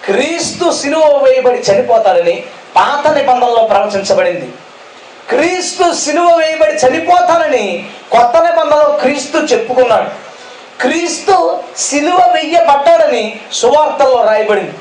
[0.05, 2.43] క్రీస్తు సిలువ వేయబడి చనిపోతాడని
[2.77, 4.49] పాత నిబంధనలో ప్రవచించబడింది.
[5.33, 10.11] క్రీస్తు సిలువ వేయబడి చనిపోతానని కొత్త నిబంధనలో క్రీస్తు చెప్పుకున్నాడు.
[10.83, 14.75] క్రీస్తు సిలువ వెయ్యబడ్డాడని సువార్తల్లో రాయబడింది.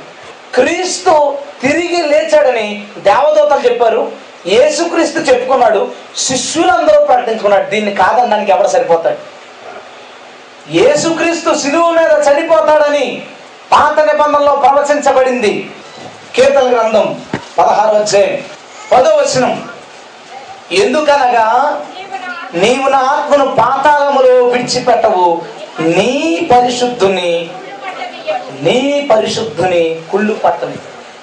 [0.55, 4.11] క్రీస్తు తిరిగి లేచాడని దేవదూతలు చెప్పారు.
[4.47, 5.91] యేసుక్రీస్తు చెప్పుకున్నాడు.
[6.17, 9.19] శిష్యులందరూ ప్రకటించుకున్నాడు దీన్ని కాదనడానికి ఎవరు సరిపోతాడు
[10.77, 13.05] యేసుక్రీస్తు సిలువ మీద చనిపోతాడని
[13.71, 15.71] పాత నిబంధనలో ప్రవచించబడింది.
[16.35, 17.07] కీర్తన గ్రంథం
[17.57, 18.45] పదహారు వచ్చే
[18.91, 19.70] పదో వచనం.
[20.71, 21.81] ఎందుకనగా
[22.53, 25.41] నీవు నా ఆత్మను పాతాళము విడిచిపెట్టవు.
[25.79, 27.49] నీ పరిశుద్ధుని
[28.61, 30.77] నీ పరిశుద్ధుని కుళ్ళు పట్టని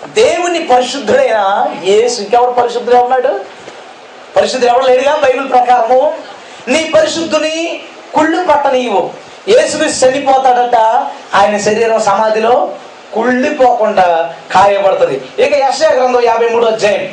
[0.09, 3.41] దేవుని పరిశుద్ధుడైన యేసు ఇంకెవరు పరిశుద్ధుడే ఉన్నాడు?
[4.37, 6.19] పరిశుద్ధుడు ఎవరు లేడుగా బైబిల్ ప్రకారము?
[6.69, 7.81] నీ పరిశుద్ధుని
[8.15, 9.11] కుళ్ళు పట్టనీయవు
[9.49, 10.77] యేసుని చనిపోతాడట.
[11.35, 12.71] ఆయన శరీరం సమాధిలో
[13.15, 15.21] కుళ్ళిపోకుండా కాయబడుతుంది.
[15.39, 17.09] ఇక యశ గ్రంథం యాభై మూడో అధ్యాయం.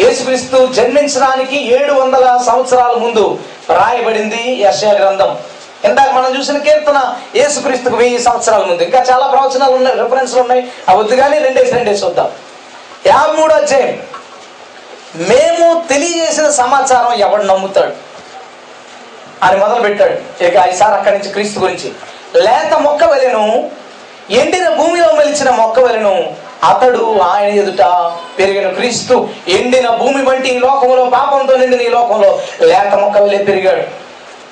[0.00, 3.38] యేసుక్రీస్తు జన్మించడానికి ఏడు వందల సంవత్సరాల ముందు
[3.70, 5.38] రాయబడింది యశయ గ్రంథం.
[5.84, 8.82] ఇందాక మనం చూసిన కీర్తన యేసుక్రీస్తుకు వెయ్యి సంవత్సరాల ముందు.
[8.82, 10.72] ఇంకా చాలా ప్రవచనాలు ఉన్నాయి రిఫరెన్స్లు ఉన్నాయి.
[10.88, 12.28] అవి వద్దు కానీ రెండేసి రెండేసి చూద్దాం.
[13.06, 14.02] యాభై మూడో అధ్యాయం.
[15.16, 17.92] మేము తెలియజేసిన సమాచారం ఎవడు నమ్ముతాడు?
[19.42, 21.92] అని మొదలు పెట్టాడు ఇక ఈసారి అక్కడి నుంచి క్రీస్తు గురించి.
[22.42, 23.70] లేత మొక్క వెలను
[24.30, 31.04] ఎండిన భూమిలో మెలిచిన మొక్క వెలను అతడు ఆయన ఎదుట పెరిగిన క్రీస్తు ఎండిన భూమి వంటి ఈ లోకంలో
[31.04, 34.06] పాపంతో నిండిన ఈ లోకంలో లేత మొక్క వెళ్ళి పెరిగాడు.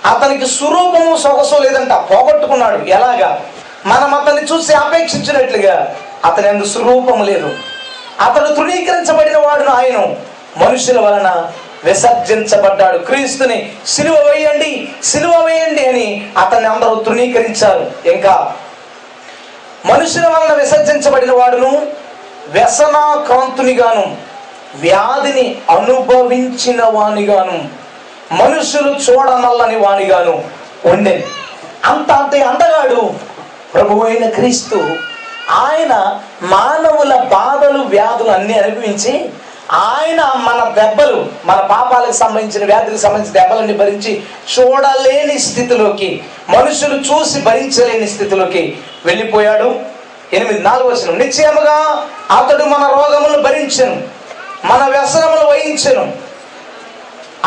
[0.09, 2.85] అతనికి స్వరూపము సొగసు లేదంట పోగొట్టుకున్నాడు.
[2.85, 3.41] ఎలాగా?
[3.87, 7.51] మనం అతన్ని చూసి అపేక్షించినట్లుగా అతని ఎందుకు స్వరూపము లేదు.
[8.21, 9.99] అతడు తృణీకరించబడిన వాడును ఆయన.
[10.57, 11.51] మనుషుల వలన
[11.85, 12.99] విసర్జించబడ్డాడు.
[12.99, 18.09] క్రీస్తుని సిలువ వేయండి సిలువ వేయండి అని అతన్ని అందరూ తృణీకరించారు.
[18.09, 18.53] ఇంకా
[19.85, 21.73] మనుషుల వలన విసర్జించబడిన వాడును
[22.49, 24.17] వ్యసనాకాంతునిగాను
[24.75, 27.59] వ్యాధిని అనుభవించిన వానిగాను
[28.35, 30.43] మనుషులు చూడనల్లని వానిగాను
[30.85, 31.25] ఉండే
[31.85, 33.15] అంత అంతే అందగాడు
[33.75, 34.79] ప్రభు అయిన క్రీస్తు.
[35.51, 35.93] ఆయన
[36.43, 39.13] మానవుల బాధలు వ్యాధులు అన్ని అనుభవించి
[39.75, 44.13] ఆయన మన దెబ్బలు మన పాపాలకు సంబంధించిన వ్యాధులకు సంబంధించిన దెబ్బలన్నీ భరించి
[44.53, 46.11] చూడలేని స్థితిలోకి
[46.49, 48.63] మనుషులు చూసి భరించలేని స్థితిలోకి
[49.07, 49.69] వెళ్ళిపోయాడు.
[50.33, 51.79] ఎనిమిది నాలుగు వచ్చిన నిశ్చయముగా
[52.31, 53.97] అతడు మన రోగములు భరించను
[54.65, 56.05] మన వ్యసనములు వహించను.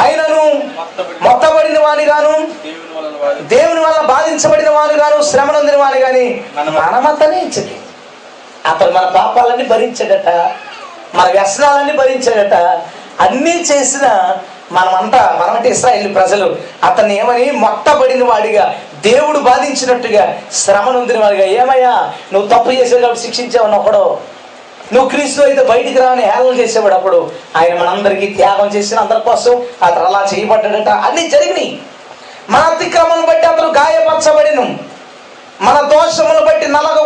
[0.01, 0.43] ఆయనను
[1.21, 2.33] మొత్తబడిన వాని గాను
[3.47, 6.25] దేవుని వల్ల బాధించబడిన వాని గాను శ్రమ నొందిన వాని గాని
[6.57, 7.75] మనమంతనే ఇచ్చది
[8.65, 10.29] అతడు మన పాపాలన్నీ భరించాడట.
[11.17, 12.53] మన వ్యసనాలన్నీ భరించాడట.
[13.19, 14.37] అన్నీ చేసిన
[14.71, 21.45] మనమంతా మనమంటే ఇస్రాయేల్ ప్రజలు అతన్ని ఏమని మొట్టబడిన వాడిగా దేవుడు బాధించినట్టుగా శ్రమ నొందిన వాడిగా.
[21.45, 24.17] ఏమయ్యా నువ్వు తప్పు చేసావు కాబట్టి శిక్షించావు ఒకడు
[24.93, 27.31] నువ్వు క్రీస్తు అయితే బయటికి రాని హేళన చేసేవాడు అప్పుడు?
[27.55, 30.89] ఆయన మనందరికీ త్యాగం చేసిన అందరి కోసం అతను అలా చేయబడ్డాడట.
[30.89, 31.79] అన్నీ జరిగినాయి.
[32.49, 34.79] మన అతిక్రమను బట్టి అతను గాయపరచబడిను.
[35.61, 36.97] మన దోషమును బట్టి నలగ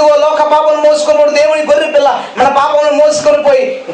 [0.00, 3.84] ఓ లోక పాపను మోసుకొని పోడు దేవుని గొర్రె పిల్ల మన పాపమును మోసుకొని పోయి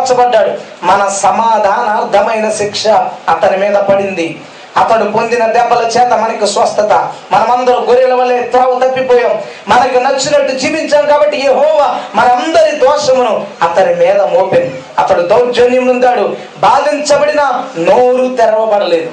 [0.00, 0.50] గాయపరచబడ్డాడు
[0.82, 2.88] మన సమాధానార్థమైన శిక్ష
[3.28, 4.40] అతని మీద పడింది.
[4.76, 6.92] అతడు పొందిన దెబ్బల చేత మనకి స్వస్థత.
[7.32, 9.42] మనమందరూ గొర్రెల వల్లే త్రావు తప్పిపోయాం.
[9.68, 17.64] మనకు నచ్చినట్టు జీవించాం కాబట్టి ఏ హోవా మనందరి దోషమును అతని మీద మోపెన్ అతడు దౌర్జన్యం ఉందాడు బాధించబడిన
[17.78, 19.10] నోరు తెరవబడలేదు.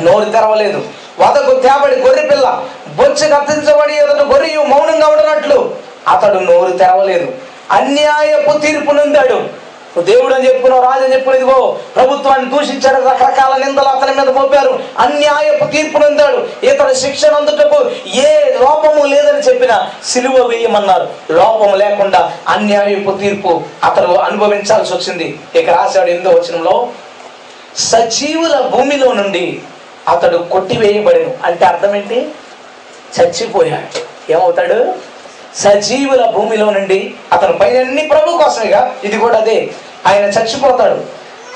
[0.00, 0.82] నోరు తెరవలేదు.
[1.18, 2.62] వదకు తేబడి గొర్రె పిల్ల.
[2.96, 5.74] బొచ్చు కత్తించబడి ఎదుట గొర్రెయు మౌనంగా ఉండనట్లు
[6.08, 7.32] అతడు నోరు తెరవలేదు.
[7.70, 9.63] అన్యాయపు తీర్పునుందాడు
[10.00, 15.98] దేవుడు అని చెప్పుకున్నావు రాజు అని చెప్పుకునేదిగో ప్రభుత్వాన్ని దూషించాడు రకరకాల నిందలు అతని మీద మోపారు అన్యాయపు తీర్పు
[15.98, 21.08] నొందాడు ఇతడు శిక్షణ అందుటకు ఏ లోపము లేదని చెప్పిన సిలువ వేయమన్నారు.
[21.30, 25.40] లోపము లేకుండా అన్యాయపు తీర్పు అతడు అనుభవించాల్సి వచ్చింది.
[25.54, 26.88] ఇక రాశాడు ఎందుకు వచనంలో
[27.76, 29.60] సజీవుల భూమిలో నుండి
[30.08, 31.34] అతడు కొట్టివేయబడిను.
[31.44, 32.28] అంటే అర్థం ఏంటి?
[33.20, 34.00] చచ్చిపోయాడు.
[34.32, 34.94] ఏమవుతాడు?
[35.56, 39.70] సజీవుల భూమిలో నుండి అతను పైన అన్ని ప్రభు కోసమేగా ఇది కూడా అదే.
[40.06, 41.04] ఆయన చచ్చిపోతాడు.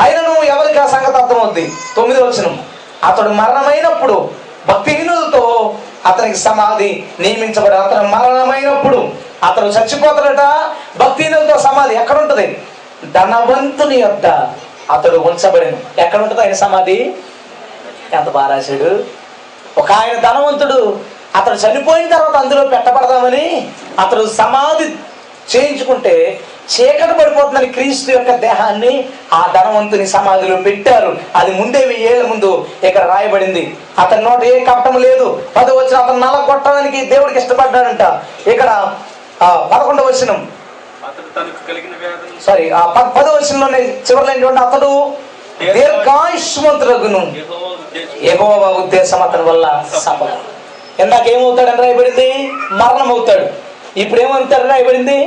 [0.00, 1.72] ఆయనను ఎవరికి ఆ సంగతి అర్థమవుద్ది?
[1.96, 2.62] తొమ్మిది వచనం.
[3.04, 4.30] అతడు మరణమైనప్పుడు
[4.68, 5.74] భక్తిహీనులతో
[6.06, 9.12] అతనికి సమాధి నియమించబడి అతను మరణమైనప్పుడు
[9.44, 10.70] అతడు చచ్చిపోతాడట.
[10.98, 12.62] భక్తిహీనులతో సమాధి ఎక్కడ ఉంటుంది
[13.12, 14.54] ధనవంతుని యొక్క
[14.90, 15.76] అతడు ఉంచబడిను.
[15.98, 17.14] ఎక్కడ ఉంటుంది ఆయన సమాధి?
[18.12, 19.04] ఎంత బాగా రాశాడు.
[19.78, 20.98] ఒక ఆయన ధనవంతుడు.
[21.36, 24.96] అతడు చనిపోయిన తర్వాత అందులో పెట్టబడదామని అతడు సమాధి
[25.56, 31.16] చేయించుకుంటే చీకటి పడిపోతుందని క్రీస్తు యొక్క దేహాన్ని ఆ ధనవంతుని సమాధిలో పెట్టారు.
[31.34, 33.76] అది ముందే వెయ్యేళ్ళ ముందు ఇక్కడ రాయబడింది.
[33.98, 35.42] అతని నోట ఏ కపటం లేదు.
[35.56, 38.20] పది వచ్చిన అతను నల్ల కొట్టడానికి దేవుడికి ఇష్టపడ్డాడంట.
[38.48, 38.92] ఇక్కడ
[39.72, 40.46] పదకొండవ వ్యాధులను
[42.46, 45.16] సారీ ఆ ప- పదవ వచనంలోనే చివరిలో ఏంటంటే అతడు
[47.60, 50.57] ఉద్దేశం ఎగోవా ఉద్దేశం అతని వల్ల సఫలం
[51.00, 53.46] ఇందాక ఏమవుతాడని రాయబడింది మరణం అవుతాడు
[53.98, 55.18] ఇప్పుడు ఏమవుతాడు రాయబడింది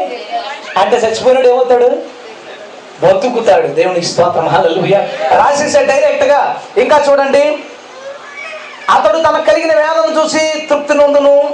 [0.77, 2.21] అంటే చచ్చిపోయినాడు ఏమవుతాడు
[3.03, 3.67] బతుకుతాడు.
[3.67, 4.47] దేవునికి స్తోత్రం.
[4.47, 4.99] హల్లెలూయా.
[5.37, 7.59] రాసేసాడు డైరెక్ట్గా ఇంకా చూడండి.
[8.89, 11.49] అతడు తనకు కలిగిన వేదను చూసి తృప్తి నొందును.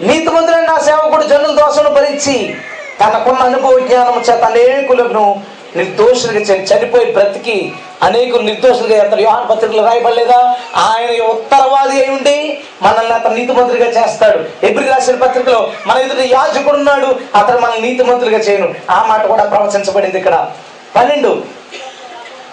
[0.00, 2.56] నీతిమంతుడైన నా సేవకుడు జనుల దోషను భరించి
[3.00, 5.42] తనకున్న అనుభవ జ్ఞానం చేత అనేకులను
[5.76, 7.72] నిర్దోషులుగా చనిపోయి బ్రతికి
[8.02, 10.56] అనేకులు నిర్దోషులుగా అతను యోహాన్ పత్రికలు రాయబడలేదా?
[10.76, 14.66] ఆయన ఉత్తరవాది అయి ఉండి మనల్ని అతను నీతిమంతులుగా చేస్తాడు.
[14.66, 18.74] ఎబ్రి రాసిన పత్రికలో మన ఎదుట యాజకుడు ఉన్నాడు అతను మనల్ని నీతిమంతులుగా చేయను.
[18.90, 20.50] ఆ మాట కూడా ప్రవచించబడింది ఇక్కడ.
[20.96, 21.42] పన్నెండు.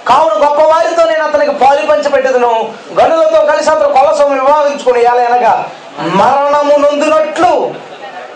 [0.07, 5.69] కావున గొప్పవారితో నేను అతనికి పాలు పంచబెట్టదును గనులతో కలిసి అతను కొలసం వివాహించుకుని అనగా
[5.99, 7.73] మరణము నొందినట్లు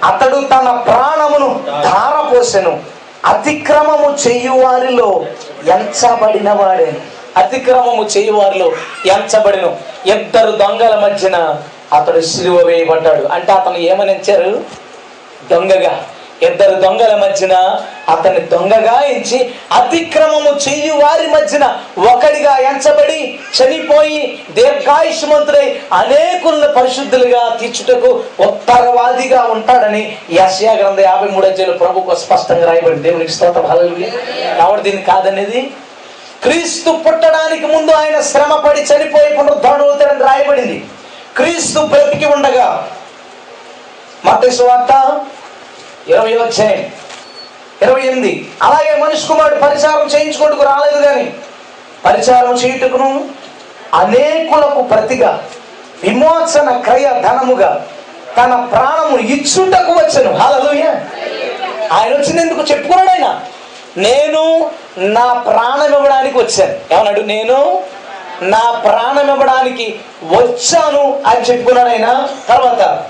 [0.04, 2.94] అతడు తన ప్రాణమును ధారపోసెను.
[3.26, 5.26] అతిక్రమము చేయువారిలో వారిలో
[5.68, 6.94] ఎంచబడిన వాడే
[7.38, 8.72] అతిక్రమము చేయువారిలో వారిలో
[9.06, 9.78] ఎంచబడిను.
[10.06, 11.62] ఇద్దరు దొంగల మధ్యన
[11.94, 13.26] అతడు సిలువ వేయబడ్డాడు.
[13.26, 14.62] అంటే అతను ఏమని ఎంచారు?
[15.52, 16.06] దొంగగా.
[16.44, 21.80] ఇద్దరు దొంగల మధ్యన అతన్ని దొంగగా ఎంచి అతిక్రమము చెయ్యి వారి మధ్యన
[22.14, 32.16] ఒకడిగా ఎంచబడి చనిపోయి దీర్ఘాయుష్మంతుడై అనేకులను పరిశుద్ధులుగా తీర్చుటకు ఉత్తరవాదిగా ఉంటాడని యశ్యా గ్రంథ యాభై మూడు అధ్యాయులు ప్రభుకు
[32.16, 33.66] స్పష్టంగా రాయబడి దేవునికి స్తోత్రం.
[33.66, 34.54] హల్లెలూయా.
[34.54, 35.72] కాబట్టి దీన్ని కాదనేది?
[36.44, 40.86] క్రీస్తు పుట్టడానికి ముందు ఆయన శ్రమపడి చనిపోయి పునరుద్ధరణవుతాడని రాయబడింది.
[41.36, 42.90] క్రీస్తు బ్రతికి ఉండగా
[44.26, 45.26] మత వార్త
[46.08, 46.92] ఇరవై వచ్చాయి
[47.82, 48.52] ఇరవై ఎనిమిది.
[48.62, 51.34] అలాగే మనిషి కుమారుడు పరిచారం చేయించుకుంటూ రాలేదు కానీ
[52.06, 53.30] పరిచారం చేయుటకును
[53.94, 55.44] అనేకులకు ప్రతిగా
[56.04, 57.86] విమోచన క్రయ ధనముగా
[58.38, 60.38] తన ప్రాణము ఇచ్చుటకు వచ్చను.
[60.38, 60.84] హాలలోయ
[61.92, 63.42] ఆయన వచ్చినందుకు చెప్పుకున్నాడు ఆయన?
[63.98, 66.94] నేను నా ప్రాణం ఇవ్వడానికి వచ్చాను.
[66.94, 67.22] ఏమన్నాడు?
[67.22, 67.84] నేను
[68.42, 72.28] నా ప్రాణం ఇవ్వడానికి వచ్చాను అని చెప్పుకున్నాడు ఆయన.
[72.50, 73.04] తర్వాత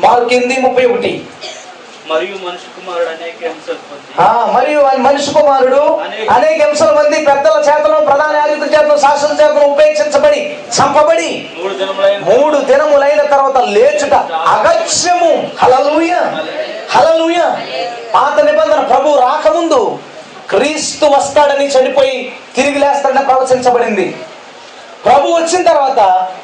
[0.00, 1.24] మార్క్ ముప్పై ఒకటి.
[2.10, 3.50] మరియు మనిషి కుమారుడు అనేక
[4.54, 5.82] మరియు మనిషి కుమారుడు
[6.30, 10.40] అనేక హింసల మంది పెద్దల చేతను ప్రధాన యాజకుల చేతను శాసన చేతను ఉపేక్షించబడి
[10.76, 14.14] చంపబడి మూడు దినములైన మూడు దినములైన తర్వాత లేచుట
[14.54, 15.32] అగత్యము.
[15.62, 16.12] హలలుయ
[16.90, 17.38] హలలుయ
[18.14, 19.80] పాత నిబంధన ప్రభు రాకముందు
[20.50, 22.16] క్రీస్తు వస్తాడని చనిపోయి
[22.56, 24.06] తిరిగి లేస్తాడని ప్రవచించబడింది.
[25.04, 26.00] ప్రభు వచ్చిన తర్వాత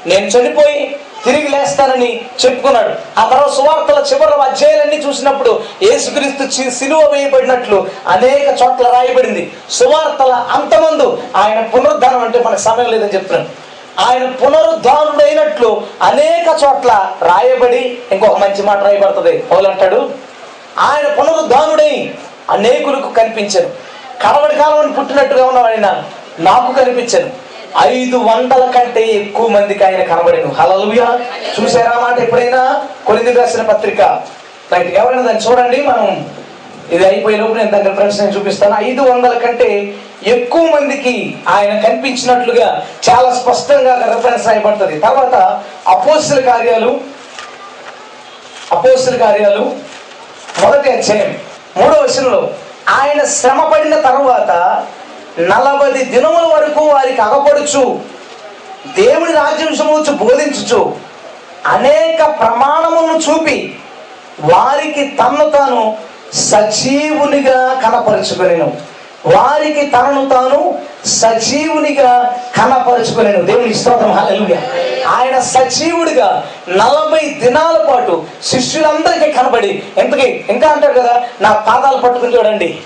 [0.06, 0.78] నేను చనిపోయి
[1.24, 3.20] తిరిగి లేస్తానని చెప్పుకున్నాడు.
[3.20, 9.52] ఆ తర్వాత సువార్తల చివరి అధ్యాయులన్నీ చూసినప్పుడు యేసుక్రీస్తు సిలువ వేయబడినట్లు అనేక చోట్ల రాయబడింది.
[9.70, 13.48] సువార్తల అంతమందు ఆయన పునరుద్ధానం అంటే మనకు సమయం లేదని చెప్తున్నాను
[14.06, 19.38] ఆయన పునరుద్ధానుడైనట్లు అనేక చోట్ల రాయబడి ఇంకొక మంచి మాట రాయబడుతుంది.
[19.38, 20.10] పౌలు
[20.78, 22.14] ఆయన పునరుద్ధానుడై
[22.50, 23.68] అనేకులకు కనిపించను.
[24.22, 26.02] కడవడి కాలం పుట్టినట్టుగా ఉన్నాడు ఆయన
[26.38, 27.47] నాకు కనిపించను.
[27.86, 30.52] ఐదు వందల కంటే ఎక్కువ మందికి ఆయన కనబడిను.
[30.52, 31.18] హలలుయా
[31.56, 32.80] చూసారా మాట ఎప్పుడైనా?
[33.06, 34.00] కొరింది రాసిన పత్రిక.
[34.72, 36.34] రైట్ ఎవరైనా దాన్ని చూడండి మనం
[36.92, 38.76] ఇది అయిపోయే లోపు నేను దగ్గర ఫ్రెండ్స్ నేను చూపిస్తాను.
[38.84, 39.94] ఐదు వందల కంటే
[40.26, 45.00] ఎక్కువ మందికి ఆయన కనిపించినట్లుగా చాలా స్పష్టంగా రెఫరెన్స్ రాయబడుతుంది.
[45.00, 47.00] తర్వాత అపోస్తుల కార్యాలు
[48.72, 49.76] అపోస్తుల కార్యాలు
[50.64, 51.36] మొదటి అధ్యాయం
[51.76, 52.50] మూడో వచనంలో
[52.88, 54.00] ఆయన శ్రమ పడిన
[55.40, 58.00] నలభై దినముల వరకు వారికి అగపడుచు
[58.96, 60.94] దేవుని రాజ్యం విషయముచ్చు బోధించుచు
[61.66, 63.78] అనేక ప్రమాణములను చూపి
[64.40, 65.96] వారికి తన్ను తాను
[66.32, 68.72] సజీవునిగా కనపరుచుకునేను.
[69.26, 73.42] వారికి తనను తాను సజీవునిగా కనపరుచుకునేను.
[73.42, 74.12] దేవుని ఇష్టం
[75.06, 82.78] ఆయన సజీవుడిగా నలభై దినాల పాటు శిష్యులందరికీ కనబడి ఎంతకి ఇంకా అంటారు కదా నా పాదాలు పట్టుకుని చూడండి.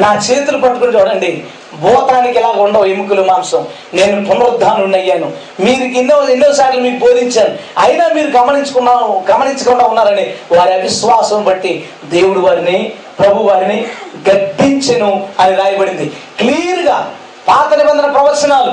[0.00, 1.44] నా చేతులు పట్టుకుని చూడండి.
[1.80, 3.66] భూతానికి ఇలాగ ఉండవు ఎముకలు మాంసం.
[3.94, 5.32] నేను పునరుద్ధానం అయ్యాను.
[5.60, 7.56] మీరు ఎన్నో ఎన్నోసార్లు మీకు బోధించాను.
[7.78, 8.92] అయినా మీరు గమనించుకున్నా
[9.30, 13.86] గమనించకుండా ఉన్నారని వారి అవిశ్వాసం బట్టి దేవుడు వారిని ప్రభు వారిని
[14.30, 16.12] గద్దించెను అని రాయబడింది.
[16.38, 17.14] క్లియర్గా
[17.48, 18.70] పాత నిబంధన ప్రవచనాలు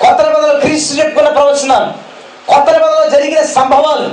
[0.00, 1.86] కొత్త నిబంధనలు క్రీస్తు చెప్పుకున్న ప్రవచనాలు
[2.54, 4.08] కొత్త నిబంధనలో జరిగిన సంభవాలు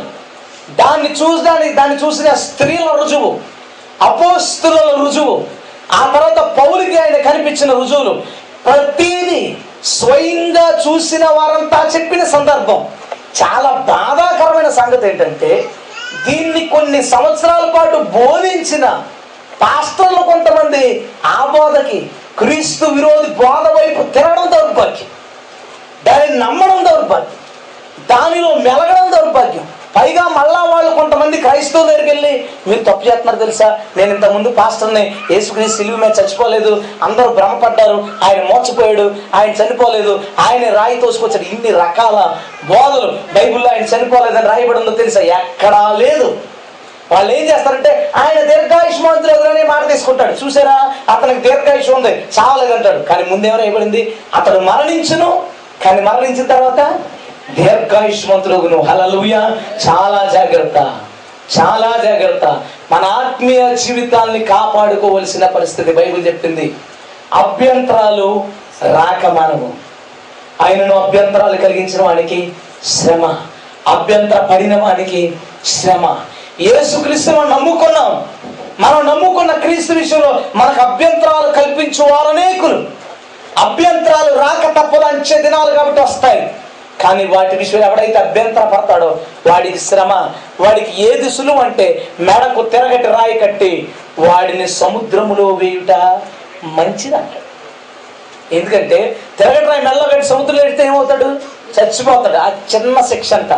[0.76, 3.40] దాన్ని చూసి దాన్ని దాన్ని చూసిన స్త్రీల రుజువు
[4.02, 5.61] అపోస్తుల రుజువు
[5.94, 8.24] ఆ తర్వాత పౌలికి ఆయన కనిపించిన రుజువులు.
[8.66, 12.88] ప్రతీది స్వయంగా చూసిన వారంతా చెప్పిన సందర్భం.
[13.44, 15.66] చాలా బాధాకరమైన సంగతి ఏంటంటే
[16.28, 19.04] దీన్ని కొన్ని సంవత్సరాల పాటు బోధించిన
[19.62, 22.10] పాస్టర్లు కొంతమంది ఆ బోధకి
[22.40, 25.08] క్రీస్తు విరోధి బోధ వైపు తినడం దౌర్భాగ్యం.
[26.04, 27.42] దానిని నమ్మడం దౌర్భాగ్యం.
[28.10, 29.81] దానిలో మెలగడం దౌర్భాగ్యం.
[29.96, 33.80] పైగా మళ్ళా వాళ్ళు కొంతమంది క్రైస్తవుల దగ్గరికి వెళ్ళి మీరు తప్పు చేస్తున్నారు తెలుసా?
[33.98, 36.84] నేను ఇంత ముందు పాస్టర్ని యేసుక్రీస్తు సిలువ మీద చచ్చిపోలేదు.
[37.04, 38.08] అందరూ భ్రమపడ్డారు.
[38.24, 39.16] ఆయన మోసపోయాడు.
[39.36, 40.24] ఆయన చనిపోలేదు.
[40.40, 41.56] ఆయన రాయి తోసుకొచ్చాడు.
[41.56, 42.38] ఇన్ని రకాల
[42.68, 45.22] బోధలు బైబిల్లో ఆయన చనిపోలేదని రాయబడి ఉందో తెలుసా?
[45.22, 46.38] ఎక్కడా లేదు.
[47.12, 50.46] వాళ్ళు ఏం చేస్తారంటే ఆయన దీర్ఘాయుష్మంతులు ఎదురనే మాట తీసుకుంటాడు.
[50.46, 50.96] చూసారా?
[51.10, 52.26] అతనికి దీర్ఘాయుష్ ఉంది.
[52.40, 53.00] చావలేదంటాడు.
[53.00, 54.16] కానీ ముందేమో రాయబడింది?
[54.36, 55.44] అతడు మరణించును.
[55.86, 57.00] కానీ మరణించిన తర్వాత
[57.50, 59.36] దీర్ఘాయుష్మంతుడు హలలుయ
[59.88, 60.78] చాలా జాగ్రత్త.
[61.60, 62.46] చాలా జాగ్రత్త.
[62.92, 66.76] మన ఆత్మీయ జీవితాల్ని కాపాడుకోవలసిన పరిస్థితి బైబిల్ చెప్పింది.
[67.34, 68.46] అభ్యంతరాలు
[68.84, 69.74] రాక మనము
[70.62, 72.54] ఆయనను అభ్యంతరాలు కలిగించిన వానికి
[72.86, 73.36] శ్రమ.
[73.88, 75.36] అభ్యంతర పడిన వానికి
[75.66, 76.18] శ్రమ.
[76.60, 78.26] యేసుక్రీస్తు మనం నమ్ముకున్నాం.
[78.80, 82.86] మనం నమ్ముకున్న క్రీస్తు విషయంలో మనకు అభ్యంతరాలు కల్పించు వారు అనేకులు.
[83.58, 86.54] అభ్యంతరాలు రాక తప్పదు అంచే దినాలు కాబట్టి వస్తాయి.
[87.04, 89.20] కానీ వాటి విషయంలో ఎవడైతే అభ్యంతర పడతాడో
[89.52, 90.30] వాడికి శ్రమ
[90.60, 95.92] వాడికి ఏది సులువు అంటే మెడకు తిరగటి రాయి కట్టి వాడిని సముద్రములో వేయుట
[96.64, 97.30] మంచిదంట.
[98.54, 101.40] ఎందుకంటే తిరగటి రాయి మెల్ల కట్టి సముద్రంలో వేస్తే ఏమవుతాడు?
[101.80, 102.38] చచ్చిపోతాడు.
[102.38, 103.54] ఆ చిన్న శిక్ష అంట.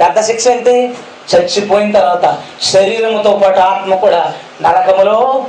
[0.00, 0.94] పెద్ద శిక్ష ఏంటి
[1.34, 5.46] చచ్చిపోయిన తర్వాత శరీరముతో పాటు ఆత్మ కూడా నరకములో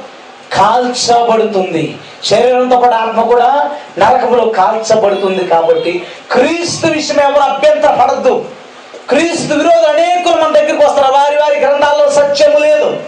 [0.57, 1.97] కాల్చబడుతుంది.
[2.25, 8.45] శరీరంతో పాటు ఆత్మ కూడా నరకములో కాల్చబడుతుంది కాబట్టి క్రీస్తు విషయం ఎవరు అభ్యంతర పడద్దు
[9.09, 11.11] క్రీస్తు విరోధులు అనేకులు మన దగ్గరికి వస్తారు.
[11.13, 12.99] వారి వారి గ్రంథాల్లో సత్యము లేదు.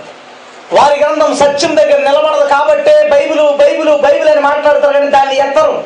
[0.73, 5.83] వారి గ్రంథం సత్యం దగ్గర నిలబడదు కాబట్టే బైబిల్ బైబిల్ బైబిల్ అని మాట్లాడతారు కానీ దాన్ని ఎత్తరు.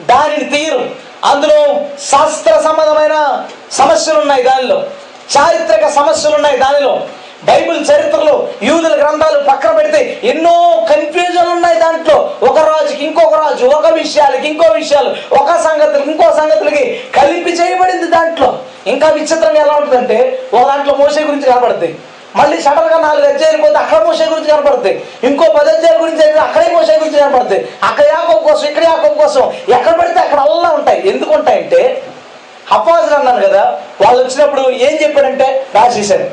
[0.00, 0.90] దానిని తీయరు.
[1.24, 1.76] అందులో
[2.10, 4.82] శాస్త్ర సంబంధమైన సమస్యలు ఉన్నాయి దానిలో.
[5.36, 7.02] చారిత్రక సమస్యలు ఉన్నాయి దానిలో.
[7.48, 8.34] బైబిల్ చరిత్రలో
[8.68, 10.00] యూదుల గ్రంథాలు పక్కన పెడితే
[10.30, 10.54] ఎన్నో
[10.90, 12.16] కన్ఫ్యూజన్ ఉన్నాయి దాంట్లో.
[12.48, 15.10] ఒక రాజుకి ఇంకొక రాజు ఒక విషయాలకి ఇంకో విషయాలు
[15.40, 16.84] ఒక సంగతులకి ఇంకో సంగతులకి
[17.16, 18.48] కలిపి చేయబడింది దాంట్లో.
[18.92, 20.18] ఇంకా విచిత్రంగా ఎలా ఉంటుందంటే
[20.54, 21.90] ఒక దాంట్లో మోసే గురించి కనబడుతుంది
[22.38, 24.92] మళ్ళీ సడన్గా నాలుగు అధ్యాయులు పోతే అక్కడ మోసే గురించి కనపడుతుంది
[25.28, 27.58] ఇంకో పది అధ్యాయుల గురించి అయితే అక్కడే మోసే గురించి కనపడుతుంది
[27.88, 29.44] అక్కడ యాకం కోసం ఇక్కడ యాకం కోసం
[29.76, 31.00] ఎక్కడ పడితే అక్కడ అల్లా ఉంటాయి.
[31.12, 31.80] ఎందుకు ఉంటాయంటే
[32.76, 33.62] అప్పాజులు అన్నాను కదా
[34.02, 36.26] వాళ్ళు వచ్చినప్పుడు ఏం చెప్పాడంటే రాసేశారు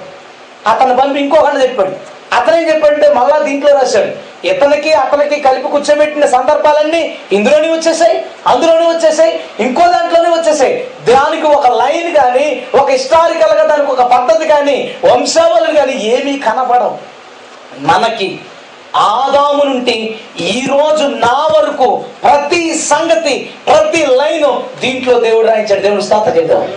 [0.67, 1.93] అతని పంపి ఇంకొకరిని చెప్పాడు
[2.37, 4.11] అతనే చెప్పాడంటే మళ్ళా దీంట్లో రాశాడు.
[4.47, 7.01] ఇతనికి అతనికి కలిపి కూర్చోబెట్టిన సందర్భాలన్నీ
[7.31, 8.15] ఇందులోనే వచ్చేసాయి
[8.47, 10.75] అందులోనే వచ్చేసాయి ఇంకో దాంట్లోనే వచ్చేసాయి
[11.05, 16.97] దానికి ఒక లైన్ కానీ ఒక హిస్టారికల్గా దానికి ఒక పద్ధతి కానీ వంశావళులు కానీ ఏమీ కనపడవు
[17.81, 18.29] మనకి
[18.95, 25.79] ఆదాము నుండి ఈరోజు నా వరకు ప్రతి సంగతి ప్రతి లైన్ దీంట్లో దేవుడు రాయించాడు.
[25.79, 26.73] దేవుడు స్థాత చేద్దాం.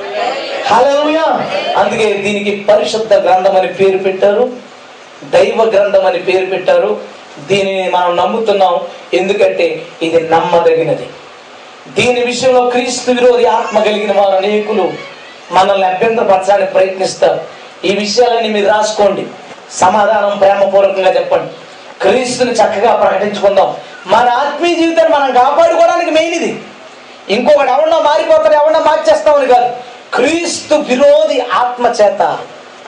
[0.66, 1.50] హల్లెలూయా.
[1.76, 4.50] అందుకే దీనికి పరిశుద్ధ గ్రంథం అని పేరు పెట్టారు.
[5.24, 7.00] దైవ గ్రంథం అని పేరు పెట్టారు.
[7.46, 8.80] దీనిని మనం నమ్ముతున్నాం.
[9.14, 11.06] ఎందుకంటే ఇది నమ్మదగినది.
[11.88, 14.92] దీని విషయంలో క్రీస్తు విరోధి ఆత్మ కలిగిన వారు అనేకులు
[15.52, 17.40] మనల్ని అభ్యంతరపరచడానికి ప్రయత్నిస్తారు.
[17.84, 19.26] ఈ విషయాలన్నీ మీరు రాసుకోండి.
[19.72, 21.52] సమాధానం ప్రేమపూర్వకంగా చెప్పండి.
[22.02, 23.76] క్రీస్తుని చక్కగా ప్రకటించుకుందాం.
[24.06, 26.62] మన ఆత్మీయ జీవితాన్ని మనం కాపాడుకోవడానికి మెయిన్ ఇది.
[27.28, 29.76] ఇంకొకటి ఎవరన్నా మారిపోతాడు ఎవరన్నా మార్చేస్తామని కాదు.
[30.14, 32.38] క్రీస్తు విరోధి ఆత్మ చేత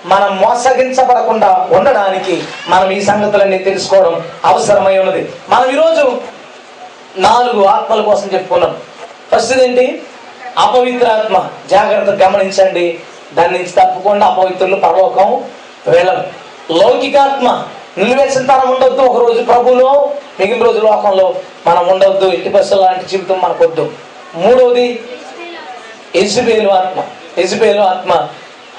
[0.06, 5.32] మనం మోసగించబడకుండా ఉండడానికి మనం ఈ సంగతులన్నీ తెలుసుకోవడం అవసరమై ఉన్నది.
[5.48, 6.22] మనం ఈరోజు
[7.16, 8.76] నాలుగు ఆత్మల కోసం చెప్పుకున్నాం.
[9.34, 10.02] ఫస్ట్ ఏంటి?
[10.58, 11.48] అపవిత్ర ఆత్మ.
[11.70, 13.00] జాగ్రత్తగా గమనించండి.
[13.34, 15.44] దాని నుంచి తప్పకుండా అపవిత్రులు పరలోకం
[15.88, 16.46] వెళ్ళరు.
[16.72, 17.64] లౌకికాత్మ
[17.98, 19.02] నిలివేసిన తరం ఉండొద్దు.
[19.02, 20.10] ఒక రోజు ప్రభులో
[20.40, 21.34] మిగిలిన రోజు లోకంలో
[21.66, 22.26] మనం ఉండొద్దు.
[22.26, 23.90] ఇంటి బస్సు లాంటి జీవితం మనకొద్దు.
[24.34, 25.02] మూడవది
[26.14, 27.02] ఎజుబేలు ఆత్మ.
[27.38, 28.28] ఎజుబేలు ఆత్మ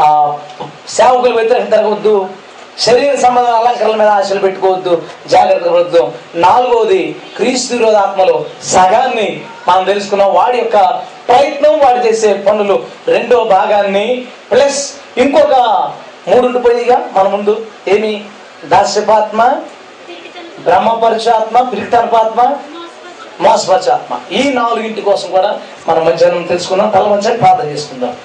[0.01, 0.37] ఆ
[0.87, 2.29] సేవకులు వ్యతిరేకం జరగవద్దు.
[2.79, 5.01] శరీర సంబంధ అలంకరణ మీద ఆశలు పెట్టుకోవద్దు.
[5.27, 8.45] జాగ్రత్త పడద్దు నాలుగవది క్రీస్తు విరోధ ఆత్మలో.
[8.63, 10.33] సగాన్ని మనం తెలుసుకున్నాం.
[10.33, 10.77] వాడి యొక్క
[11.27, 12.83] ప్రయత్నం వాడు చేసే పనులు.
[13.07, 15.91] రెండో భాగాన్ని ప్లస్ ఇంకొక
[16.27, 17.65] మూడు ఉండిపోయిగా మన ముందు.
[17.87, 18.25] ఏమి?
[18.67, 19.41] దాస్యపాత్మ
[20.59, 22.41] బ్రహ్మపరుచాత్మ ప్రీతర్పాత్మ
[23.41, 26.89] మోసపరచాత్మ ఈ నాలుగింటి కోసం కూడా మనం మధ్యాహ్నం తెలుసుకుందాం.
[26.89, 28.15] తల వంచని ప్రార్థన చేసుకుందాం.